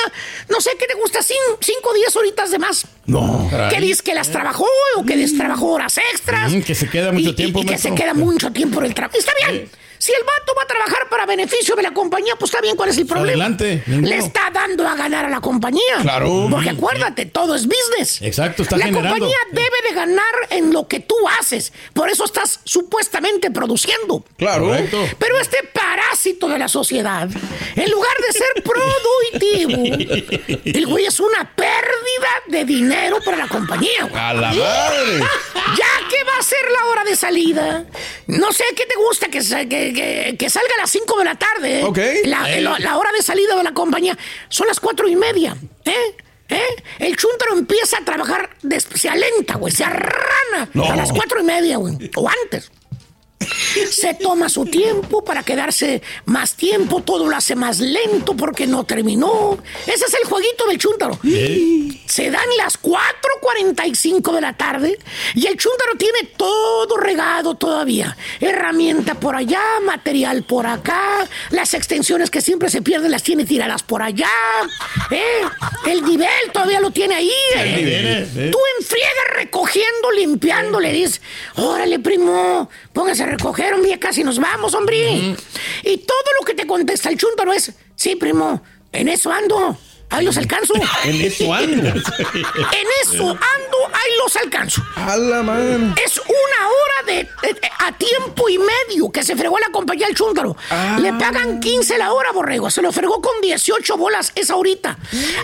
No 0.49 0.59
sé 0.61 0.71
qué 0.79 0.85
te 0.87 0.93
gusta, 0.95 1.19
5 1.23 1.89
o 1.89 1.93
10 1.93 2.15
horitas 2.15 2.51
de 2.51 2.59
más. 2.59 2.85
No. 3.05 3.49
Que 3.69 3.79
dices 3.79 4.01
que 4.01 4.13
las 4.13 4.29
trabajó 4.29 4.67
o 4.97 5.05
que 5.05 5.15
destrabajó 5.17 5.67
horas 5.73 5.97
extras. 6.13 6.51
Mm, 6.51 6.61
que 6.61 6.75
se 6.75 6.89
queda 6.89 7.11
mucho 7.11 7.29
Y- 7.29 7.33
tiempo, 7.35 7.59
Y, 7.61 7.65
que 7.65 7.77
se 7.77 7.93
queda 7.95 8.13
mucho 8.13 8.51
tiempo 8.51 8.79
en 8.79 8.85
el 8.87 8.93
trabajo. 8.93 9.17
Está 9.17 9.31
bien. 9.47 9.69
Si 9.99 10.11
el 10.13 10.23
vato 10.23 10.53
va 10.57 10.63
a 10.63 10.65
trabajar 10.65 11.09
para 11.09 11.25
beneficio 11.25 11.75
de 11.75 11.83
la 11.83 11.91
compañía, 11.91 12.35
pues 12.37 12.49
está 12.51 12.61
bien, 12.61 12.75
¿cuál 12.75 12.89
es 12.89 12.97
el 12.97 13.05
problema? 13.05 13.31
Adelante, 13.43 13.83
ninguno. 13.85 14.07
Le 14.07 14.17
está 14.17 14.49
dando 14.51 14.87
a 14.87 14.95
ganar 14.95 15.25
a 15.25 15.29
la 15.29 15.41
compañía. 15.41 15.97
Claro. 16.01 16.47
Porque 16.49 16.69
acuérdate, 16.69 17.25
todo 17.25 17.53
es 17.53 17.67
business. 17.67 18.21
Exacto, 18.21 18.63
está 18.63 18.77
La 18.77 18.85
generando. 18.85 19.11
compañía 19.19 19.37
debe 19.51 19.89
de 19.89 19.93
ganar 19.95 20.33
en 20.51 20.71
lo 20.73 20.87
que 20.87 21.01
tú 21.01 21.15
haces. 21.39 21.73
Por 21.93 22.09
eso 22.09 22.23
estás 22.25 22.61
supuestamente 22.63 23.51
produciendo. 23.51 24.23
Claro. 24.37 24.67
Correcto. 24.67 24.97
Pero 25.19 25.37
este 25.39 25.57
parásito 25.73 26.47
de 26.47 26.59
la 26.59 26.67
sociedad, 26.69 27.27
en 27.75 27.91
lugar 27.91 28.15
de 28.25 28.33
ser 28.33 28.63
productivo, 29.43 30.61
el 30.65 30.87
güey 30.87 31.05
es 31.05 31.19
una 31.19 31.53
pérdida 31.55 32.29
de 32.47 32.63
dinero 32.65 33.17
para 33.25 33.37
la 33.37 33.47
compañía. 33.47 34.05
güey. 34.09 34.21
A 34.21 34.33
la 34.33 34.53
madre. 34.53 35.19
Ya 35.77 36.07
que 36.09 36.23
va 36.23 36.37
a 36.39 36.41
ser 36.41 36.57
la 36.71 36.85
hora 36.87 37.03
de 37.03 37.15
salida, 37.15 37.85
no 38.25 38.51
sé 38.51 38.63
qué 38.75 38.87
te 38.87 38.95
gusta 38.95 39.27
que, 39.27 39.39
que, 39.69 39.88
que- 39.93 40.35
que 40.37 40.49
salga 40.49 40.69
a 40.77 40.81
las 40.81 40.89
5 40.91 41.17
de 41.19 41.25
la 41.25 41.35
tarde. 41.35 41.81
¿eh? 41.81 42.21
La, 42.25 42.47
la- 42.59 42.79
la 42.79 42.97
hora 42.97 43.11
de 43.11 43.21
salida 43.21 43.55
de 43.55 43.63
la 43.63 43.73
compañía 43.73 44.17
son 44.49 44.67
las 44.67 44.79
cuatro 44.79 45.07
y 45.07 45.15
media. 45.15 45.55
¿Eh? 45.85 46.15
¿Eh? 46.49 46.61
El 46.99 47.15
chuntaro 47.15 47.53
empieza 47.57 47.97
a 47.99 48.05
trabajar, 48.05 48.49
de, 48.63 48.79
se 48.79 49.07
alenta, 49.09 49.55
güey, 49.55 49.71
se 49.73 49.83
arrana 49.83 50.69
No. 50.73 50.85
a 50.91 50.95
las 50.95 51.11
cuatro 51.11 51.39
y 51.41 51.43
media, 51.43 51.77
güey, 51.77 51.95
o 52.15 52.27
antes. 52.43 52.71
Se 53.89 54.13
toma 54.15 54.49
su 54.49 54.65
tiempo 54.65 55.23
para 55.23 55.43
quedarse 55.43 56.01
más 56.25 56.55
tiempo, 56.55 57.01
todo 57.01 57.27
lo 57.27 57.35
hace 57.35 57.55
más 57.55 57.79
lento 57.79 58.35
porque 58.35 58.67
no 58.67 58.83
terminó. 58.83 59.57
Ese 59.87 60.05
es 60.05 60.13
el 60.21 60.27
jueguito 60.27 60.65
del 60.67 60.77
chúntaro. 60.77 61.17
Se 62.05 62.28
dan 63.63 63.75
las 63.75 64.03
4.45 64.03 64.33
de 64.33 64.41
la 64.41 64.53
tarde 64.53 64.99
y 65.35 65.47
el 65.47 65.57
chúntaro 65.57 65.95
tiene 65.97 66.29
todo 66.37 66.97
regado 66.97 67.55
todavía. 67.55 68.15
Herramienta 68.39 69.15
por 69.15 69.35
allá, 69.35 69.61
material 69.83 70.43
por 70.43 70.67
acá, 70.67 71.27
las 71.51 71.73
extensiones 71.73 72.29
que 72.29 72.41
siempre 72.41 72.69
se 72.69 72.81
pierden 72.81 73.11
las 73.11 73.23
tiene 73.23 73.45
tiradas 73.45 73.83
por 73.83 74.01
allá. 74.01 74.29
¿eh? 75.11 75.41
El 75.87 76.03
nivel 76.03 76.29
todavía 76.53 76.79
lo 76.79 76.91
tiene 76.91 77.15
ahí. 77.15 77.31
¿eh? 77.55 78.27
¿eh? 78.35 78.49
Tú 78.51 78.59
en 78.77 78.85
friega 78.85 79.09
recogiendo, 79.35 80.11
limpiando, 80.11 80.79
le 80.79 80.91
dices, 80.91 81.21
órale, 81.55 81.99
primo, 81.99 82.69
póngase 82.93 83.23
a 83.23 83.27
recoger, 83.27 83.73
hombre, 83.73 83.97
casi 83.99 84.23
nos 84.23 84.39
vamos, 84.39 84.73
hombre. 84.73 85.35
Y 85.83 85.97
todo 85.97 86.25
lo 86.39 86.45
que 86.45 86.53
te 86.53 86.67
contesta 86.67 87.09
el 87.09 87.17
chúntaro 87.17 87.53
es, 87.53 87.73
sí, 87.95 88.15
primo, 88.15 88.61
en 88.91 89.07
eso 89.07 89.31
ando, 89.31 89.77
ahí 90.09 90.25
los 90.25 90.37
alcanzo. 90.37 90.73
En 91.03 91.21
eso 91.21 91.53
ando. 91.53 91.87
En 91.89 92.87
eso 93.03 93.23
ando, 93.29 93.77
ahí 93.93 94.11
los 94.23 94.35
alcanzo. 94.37 94.81
A 94.95 95.15
la 95.17 95.43
madre. 95.43 95.77
Es 96.03 96.17
una 96.17 96.67
hora 96.67 97.03
de, 97.07 97.13
de- 97.47 97.53
de- 97.59 97.71
a 97.79 97.91
tiempo 97.93 98.49
y 98.49 98.57
medio 98.57 99.11
que 99.11 99.23
se 99.23 99.35
fregó 99.35 99.57
la 99.59 99.69
compañía 99.71 100.07
el 100.07 100.15
chúntaro. 100.15 100.55
Ah. 100.69 100.97
Le 101.01 101.13
pagan 101.13 101.59
15 101.59 101.97
la 101.97 102.13
hora, 102.13 102.31
borrego. 102.31 102.69
Se 102.69 102.81
lo 102.81 102.91
fregó 102.91 103.21
con 103.21 103.39
18 103.41 103.97
bolas 103.97 104.31
esa 104.35 104.55
horita. 104.55 104.97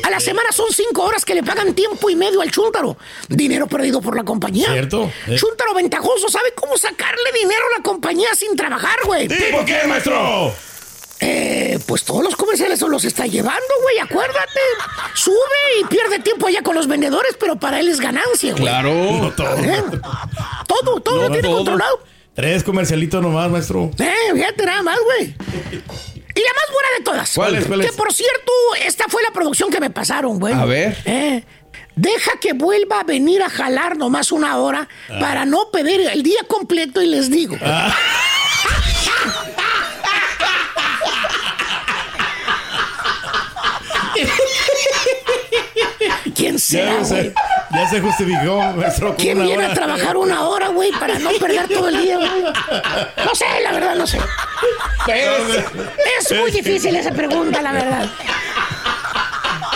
A 0.03 0.09
la 0.09 0.20
semana 0.20 0.51
son 0.51 0.68
5 0.72 1.01
horas 1.03 1.26
que 1.26 1.36
le 1.36 1.43
pagan 1.43 1.74
tiempo 1.74 2.09
y 2.09 2.16
medio 2.16 2.41
al 2.41 2.51
chúntaro. 2.51 2.97
Dinero 3.28 3.68
perdido 3.68 4.01
por 4.01 4.16
la 4.16 4.24
compañía. 4.24 4.72
Cierto. 4.72 5.11
Eh. 5.28 5.36
Chúntaro 5.38 5.74
ventajoso 5.74 6.28
sabe 6.30 6.53
cómo 6.53 6.78
sacarle 6.78 7.32
dinero 7.41 7.61
a 7.74 7.78
la 7.78 7.84
compañía 7.84 8.30
sin 8.36 8.55
trabajar, 8.55 8.97
güey. 9.05 9.28
¿Tipo 9.28 9.63
qué, 9.66 9.82
maestro? 9.88 10.53
Eh, 11.22 11.80
pues 11.88 12.03
todos 12.03 12.24
los 12.24 12.36
comerciales 12.36 12.78
se 12.80 12.88
los 12.89 13.03
está 13.05 13.26
llevando, 13.26 13.63
güey, 13.84 13.99
acuérdate. 13.99 14.59
Sube 15.13 15.36
y 15.82 15.86
pierde 15.86 16.20
tiempo 16.20 16.47
allá 16.47 16.61
con 16.61 16.76
los 16.76 16.88
vendedores, 16.88 17.38
pero 17.39 17.55
para 17.57 17.80
él 17.80 17.88
es 17.88 17.99
ganancia, 17.99 18.51
güey. 18.51 18.63
Claro. 18.63 18.93
No, 18.93 19.32
todo. 19.32 19.55
¿Eh? 19.57 19.84
Todo, 20.68 20.99
todo 21.01 21.16
No, 21.16 21.22
lo 21.24 21.28
tiene 21.30 21.47
todo. 21.47 21.57
controlado. 21.57 21.99
Tres 22.34 22.63
comercialitos 22.63 23.22
nomás, 23.22 23.49
maestro. 23.49 23.91
Eh, 23.97 24.13
fíjate 24.34 24.66
nada 24.66 24.82
más, 24.84 24.97
güey. 24.99 25.28
Y 25.28 26.39
la 26.41 26.53
más 26.53 26.74
buena 26.74 26.89
de 26.97 27.03
todas. 27.05 27.34
¿Cuál 27.34 27.55
es, 27.55 27.66
cuál 27.66 27.80
que 27.80 27.88
es? 27.88 27.93
por 27.95 28.11
cierto, 28.11 28.51
esta 28.86 29.05
fue 29.07 29.24
la 29.24 29.32
producción 29.32 29.70
que 29.72 29.80
me 29.80 29.89
pasaron, 29.89 30.38
güey. 30.38 30.53
A 30.53 30.66
ver. 30.66 30.97
Eh, 31.05 31.45
deja 31.95 32.32
que 32.41 32.51
vuelva 32.51 32.99
a 32.99 33.03
venir 33.05 33.41
a 33.41 33.49
jalar 33.49 33.95
nomás 33.95 34.34
una 34.34 34.57
hora 34.57 34.89
Ah. 35.09 35.18
para 35.22 35.45
no 35.45 35.72
pedir 35.72 36.01
el 36.01 36.24
día 36.24 36.41
completo 36.45 37.01
y 37.01 37.07
les 37.07 37.32
digo. 37.32 37.55
¿Quién 37.57 37.72
será, 46.60 46.91
Ya 46.91 46.97
güey? 46.99 47.08
se, 47.08 47.34
ya 47.74 47.89
se 47.89 48.01
justificó, 48.01 48.62
¿Quién 49.18 49.41
viene 49.43 49.66
a 49.66 49.74
trabajar 49.74 50.18
una 50.18 50.43
hora, 50.47 50.70
güey, 50.70 50.91
para 50.91 51.20
no 51.20 51.32
perder 51.39 51.68
todo 51.68 51.88
el 51.89 52.01
día, 52.01 52.18
güey? 52.18 52.30
No 53.26 53.36
sé, 53.36 53.45
la 53.64 53.72
verdad, 53.72 53.95
no 53.95 54.08
sé. 54.08 54.20
Es 56.20 56.32
muy 56.39 56.51
difícil 56.51 56.95
esa 56.95 57.12
pregunta, 57.12 57.62
la 57.62 57.72
verdad. 57.72 58.10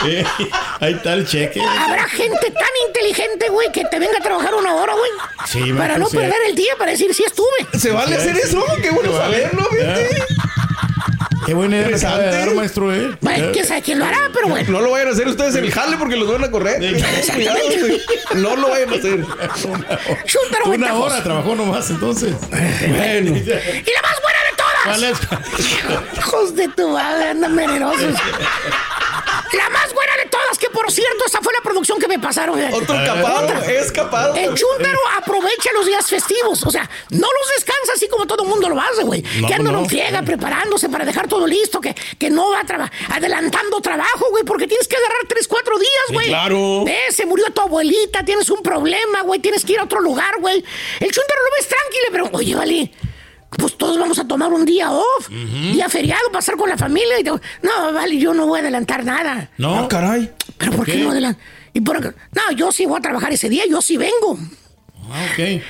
Eh, 0.06 0.24
ahí 0.80 0.94
está 0.94 1.14
el 1.14 1.28
cheque. 1.28 1.62
Habrá 1.62 2.08
gente 2.08 2.52
tan 2.52 2.70
inteligente, 2.88 3.50
güey, 3.50 3.70
que 3.72 3.84
te 3.86 4.00
venga 4.00 4.18
a 4.18 4.22
trabajar 4.22 4.54
una 4.56 4.74
hora, 4.76 4.94
güey. 4.94 5.12
Sí, 5.46 5.74
para 5.74 5.98
no 5.98 6.08
sí. 6.08 6.16
perder 6.16 6.38
el 6.48 6.56
día, 6.56 6.74
para 6.78 6.92
decir 6.92 7.14
si 7.14 7.24
estuve. 7.24 7.68
¿Se 7.78 7.92
vale 7.92 8.16
hacer 8.16 8.38
eso? 8.38 8.64
Qué 8.82 8.92
bueno 8.92 9.12
saberlo, 9.18 9.66
fíjate. 9.66 10.10
Qué 11.50 11.56
buena 11.56 11.78
idea 11.78 11.88
acaba 11.88 12.18
de 12.20 12.26
Interesante. 12.26 12.46
dar, 12.46 12.56
maestro, 12.56 12.94
¿eh? 12.94 13.18
Bueno, 13.22 13.48
quién 13.52 13.66
sabe 13.66 13.82
quién 13.82 13.98
lo 13.98 14.06
hará, 14.06 14.30
pero 14.32 14.50
bueno. 14.50 14.72
No 14.72 14.82
lo 14.82 14.92
vayan 14.92 15.08
a 15.08 15.12
hacer 15.14 15.28
ustedes 15.28 15.56
en 15.56 15.64
el 15.64 15.72
jale 15.72 15.98
porque 15.98 16.16
los 16.16 16.32
van 16.32 16.44
a 16.44 16.52
correr. 16.52 16.78
Cuidado. 17.34 17.58
No 18.36 18.56
lo 18.56 18.70
vayan 18.70 18.90
a 18.94 18.96
hacer. 18.96 19.14
Una 19.66 20.70
ventajoso. 20.70 21.04
hora 21.06 21.24
trabajó 21.24 21.56
nomás, 21.56 21.90
entonces. 21.90 22.36
Bueno. 22.52 23.36
Y 23.36 23.92
la 23.92 24.02
más 24.04 24.22
buena 24.22 24.40
de 24.48 24.56
todas. 24.58 24.84
¿Cuál 24.86 25.04
es? 25.06 26.18
Hijos 26.20 26.56
de 26.56 26.68
tu 26.68 26.88
madre, 26.90 27.30
andan 27.30 27.56
venerosos. 27.56 28.14
La 29.54 29.70
más 29.72 29.92
que 30.60 30.70
por 30.70 30.92
cierto, 30.92 31.24
esa 31.26 31.40
fue 31.42 31.54
la 31.54 31.62
producción 31.62 31.98
que 32.00 32.08
me 32.08 32.20
pasaron. 32.20 32.60
Otro 32.74 32.96
capado, 33.06 33.54
escapado. 33.64 34.36
El 34.36 34.54
chúntaro 34.56 35.00
aprovecha 35.18 35.72
los 35.74 35.86
días 35.86 36.06
festivos. 36.08 36.64
O 36.66 36.72
sea, 36.72 36.90
no 37.10 37.28
los 37.28 37.50
descansa 37.56 37.94
así 37.96 38.08
como 38.08 38.28
todo 38.28 38.44
el 38.44 38.50
mundo 38.50 38.70
lo 38.70 38.80
hace, 38.80 39.04
güey. 39.04 39.24
No, 39.42 39.48
que 39.48 39.54
andan 39.54 39.74
no. 39.74 39.80
en 39.80 39.86
friega 39.90 40.22
preparándose 40.22 40.90
para 40.90 41.06
dejar 41.06 41.28
todo 41.28 41.48
listo, 41.48 41.80
que, 41.82 41.96
que 42.18 42.30
no 42.30 42.52
va 42.52 42.60
a 42.62 42.66
traba- 42.66 42.92
adelantando 43.10 43.80
trabajo, 43.82 44.28
güey, 44.32 44.44
porque 44.44 44.68
tienes 44.68 44.88
que 44.88 44.96
agarrar 44.98 45.22
tres, 45.28 45.48
cuatro 45.48 45.78
días, 45.78 45.90
Sí, 46.08 46.14
güey. 46.14 46.28
claro. 46.28 46.86
Eh, 46.88 47.12
se 47.12 47.26
murió 47.26 47.46
tu 47.52 47.62
abuelita, 47.62 48.24
tienes 48.24 48.50
un 48.50 48.62
problema, 48.62 49.22
güey, 49.24 49.40
tienes 49.40 49.64
que 49.66 49.74
ir 49.74 49.80
a 49.80 49.84
otro 49.84 50.02
lugar, 50.02 50.36
güey. 50.40 50.58
El 51.00 51.12
chúntaro 51.12 51.40
lo 51.44 51.52
ves 51.58 51.68
tranquilo, 51.68 52.06
pero, 52.12 52.30
oye, 52.38 52.56
vale. 52.56 52.92
Pues 53.58 53.76
todos 53.80 53.98
vamos 53.98 54.20
a 54.20 54.28
tomar 54.28 54.54
un 54.54 54.64
día 54.64 54.92
off, 54.92 55.28
día 55.30 55.90
feriado, 55.90 56.32
pasar 56.32 56.56
con 56.56 56.70
la 56.70 56.78
familia. 56.78 57.20
Y 57.20 57.24
te- 57.24 57.32
no, 57.32 57.94
vale, 57.94 58.16
yo 58.18 58.32
no 58.34 58.46
voy 58.46 58.60
a 58.60 58.62
adelantar 58.62 59.04
nada. 59.04 59.50
No. 59.58 59.76
Ah, 59.80 59.88
caray. 59.88 60.32
¿Pero 60.60 60.74
por 60.74 60.86
qué, 60.86 60.92
qué? 60.92 60.98
no 61.00 61.12
adelantar? 61.12 61.42
¿Y 61.74 61.82
por 61.82 62.02
qué? 62.02 62.10
No, 62.36 62.52
yo 62.56 62.72
sí 62.72 62.86
voy 62.86 63.00
a 63.00 63.02
trabajar 63.02 63.34
ese 63.34 63.50
día, 63.50 63.64
yo 63.68 63.82
sí 63.82 63.98
vengo. 63.98 64.38
Ah. 65.12 65.26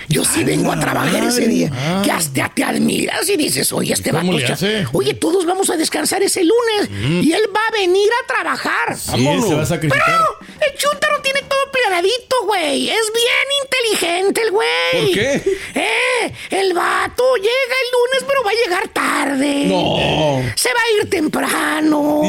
Yo 0.09 0.25
sí 0.25 0.43
vengo 0.43 0.71
a 0.71 0.79
trabajar 0.79 1.23
ese 1.23 1.47
día. 1.47 1.71
Ah. 1.73 2.01
Que 2.03 2.11
hasta 2.11 2.49
te 2.49 2.63
admiras 2.63 3.29
y 3.29 3.37
dices, 3.37 3.71
oye, 3.71 3.93
este 3.93 4.11
¿Cómo 4.11 4.33
vato. 4.33 4.55
Oye, 4.93 5.13
todos 5.13 5.45
vamos 5.45 5.69
a 5.69 5.77
descansar 5.77 6.21
ese 6.23 6.43
lunes 6.43 6.89
y 7.23 7.31
él 7.31 7.43
va 7.55 7.61
a 7.69 7.71
venir 7.71 8.09
a 8.23 8.27
trabajar. 8.27 8.97
Sí, 8.97 9.41
se 9.47 9.55
va 9.55 9.61
a 9.61 9.65
sacrificar. 9.65 10.03
Pero 10.05 10.69
el 10.69 10.77
chúntaro 10.77 11.21
tiene 11.21 11.41
planeadito, 11.89 12.35
güey. 12.45 12.89
Es 12.89 13.11
bien 13.13 13.47
inteligente 13.63 14.41
el 14.41 14.51
güey. 14.51 14.67
¿Por 14.93 15.13
qué? 15.13 15.59
Eh, 15.75 16.33
el 16.51 16.73
vato 16.73 17.35
llega 17.35 17.49
el 17.49 17.91
lunes, 17.91 18.25
pero 18.27 18.43
va 18.43 18.51
a 18.51 18.53
llegar 18.53 18.87
tarde. 18.89 19.65
No. 19.65 20.41
Se 20.55 20.69
va 20.69 20.79
a 20.79 21.01
ir 21.01 21.09
temprano. 21.09 22.21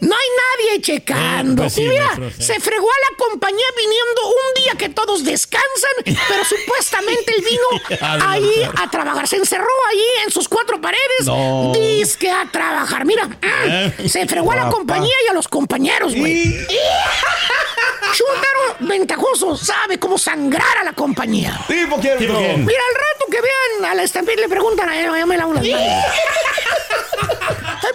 No 0.00 0.14
hay 0.14 0.28
nadie 0.70 0.82
checando. 0.82 1.62
Eh, 1.62 1.64
pues 1.64 1.72
sí, 1.74 1.82
y 1.82 1.88
mira, 1.88 2.04
maestro, 2.04 2.30
sí. 2.30 2.42
se 2.42 2.60
fregó 2.60 2.88
a 2.90 3.10
la 3.10 3.16
compañía 3.16 3.66
viniendo 3.76 4.26
un 4.26 4.62
día 4.62 4.72
que 4.76 4.88
todos 4.90 5.24
descansan, 5.24 6.16
pero 6.28 6.44
supuestamente 6.44 7.34
él 7.36 7.44
vino 7.44 7.98
Ah, 8.00 8.32
ahí 8.32 8.68
a 8.76 8.90
trabajar. 8.90 9.26
Se 9.26 9.36
encerró 9.36 9.66
ahí 9.88 10.06
en 10.24 10.30
sus 10.30 10.48
cuatro 10.48 10.80
paredes. 10.80 11.24
No. 11.24 11.72
Disque 11.74 12.30
a 12.30 12.46
trabajar. 12.50 13.04
Mira, 13.06 13.26
mm, 13.26 14.08
se 14.08 14.26
fregó 14.26 14.52
a 14.52 14.56
la 14.56 14.68
compañía 14.68 15.14
y 15.26 15.30
a 15.30 15.32
los 15.32 15.48
compañeros, 15.48 16.14
güey. 16.14 16.66
Chuntaro 18.14 18.73
ventajoso 18.80 19.56
sabe 19.56 19.98
cómo 19.98 20.18
sangrar 20.18 20.78
a 20.78 20.84
la 20.84 20.92
compañía. 20.92 21.58
¿Tipo 21.66 21.96
quién, 21.98 22.18
¿Tipo 22.18 22.34
bro? 22.34 22.42
quién? 22.42 22.64
Mira, 22.64 22.80
al 22.88 22.94
rato 22.94 23.26
que 23.30 23.40
vean 23.40 23.84
a 23.90 23.94
la 23.94 24.02
estampida 24.02 24.36
le 24.40 24.48
preguntan 24.48 24.88
a 24.88 24.98
él, 25.00 25.10
ya 25.16 25.26
me 25.26 25.36
manos. 25.36 25.64
Ay, 25.64 25.72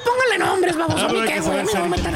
pónganle 0.06 0.38
nombres, 0.38 0.76
vamos, 0.78 1.02
Ah, 1.02 1.06
a 1.06 1.10
mí 1.10 1.22
qué, 1.22 1.34
que 1.34 1.40
güey, 1.40 1.60
a 1.60 1.64
mí 1.64 1.70
no 1.74 1.82
me 1.88 1.98
metan 1.98 2.16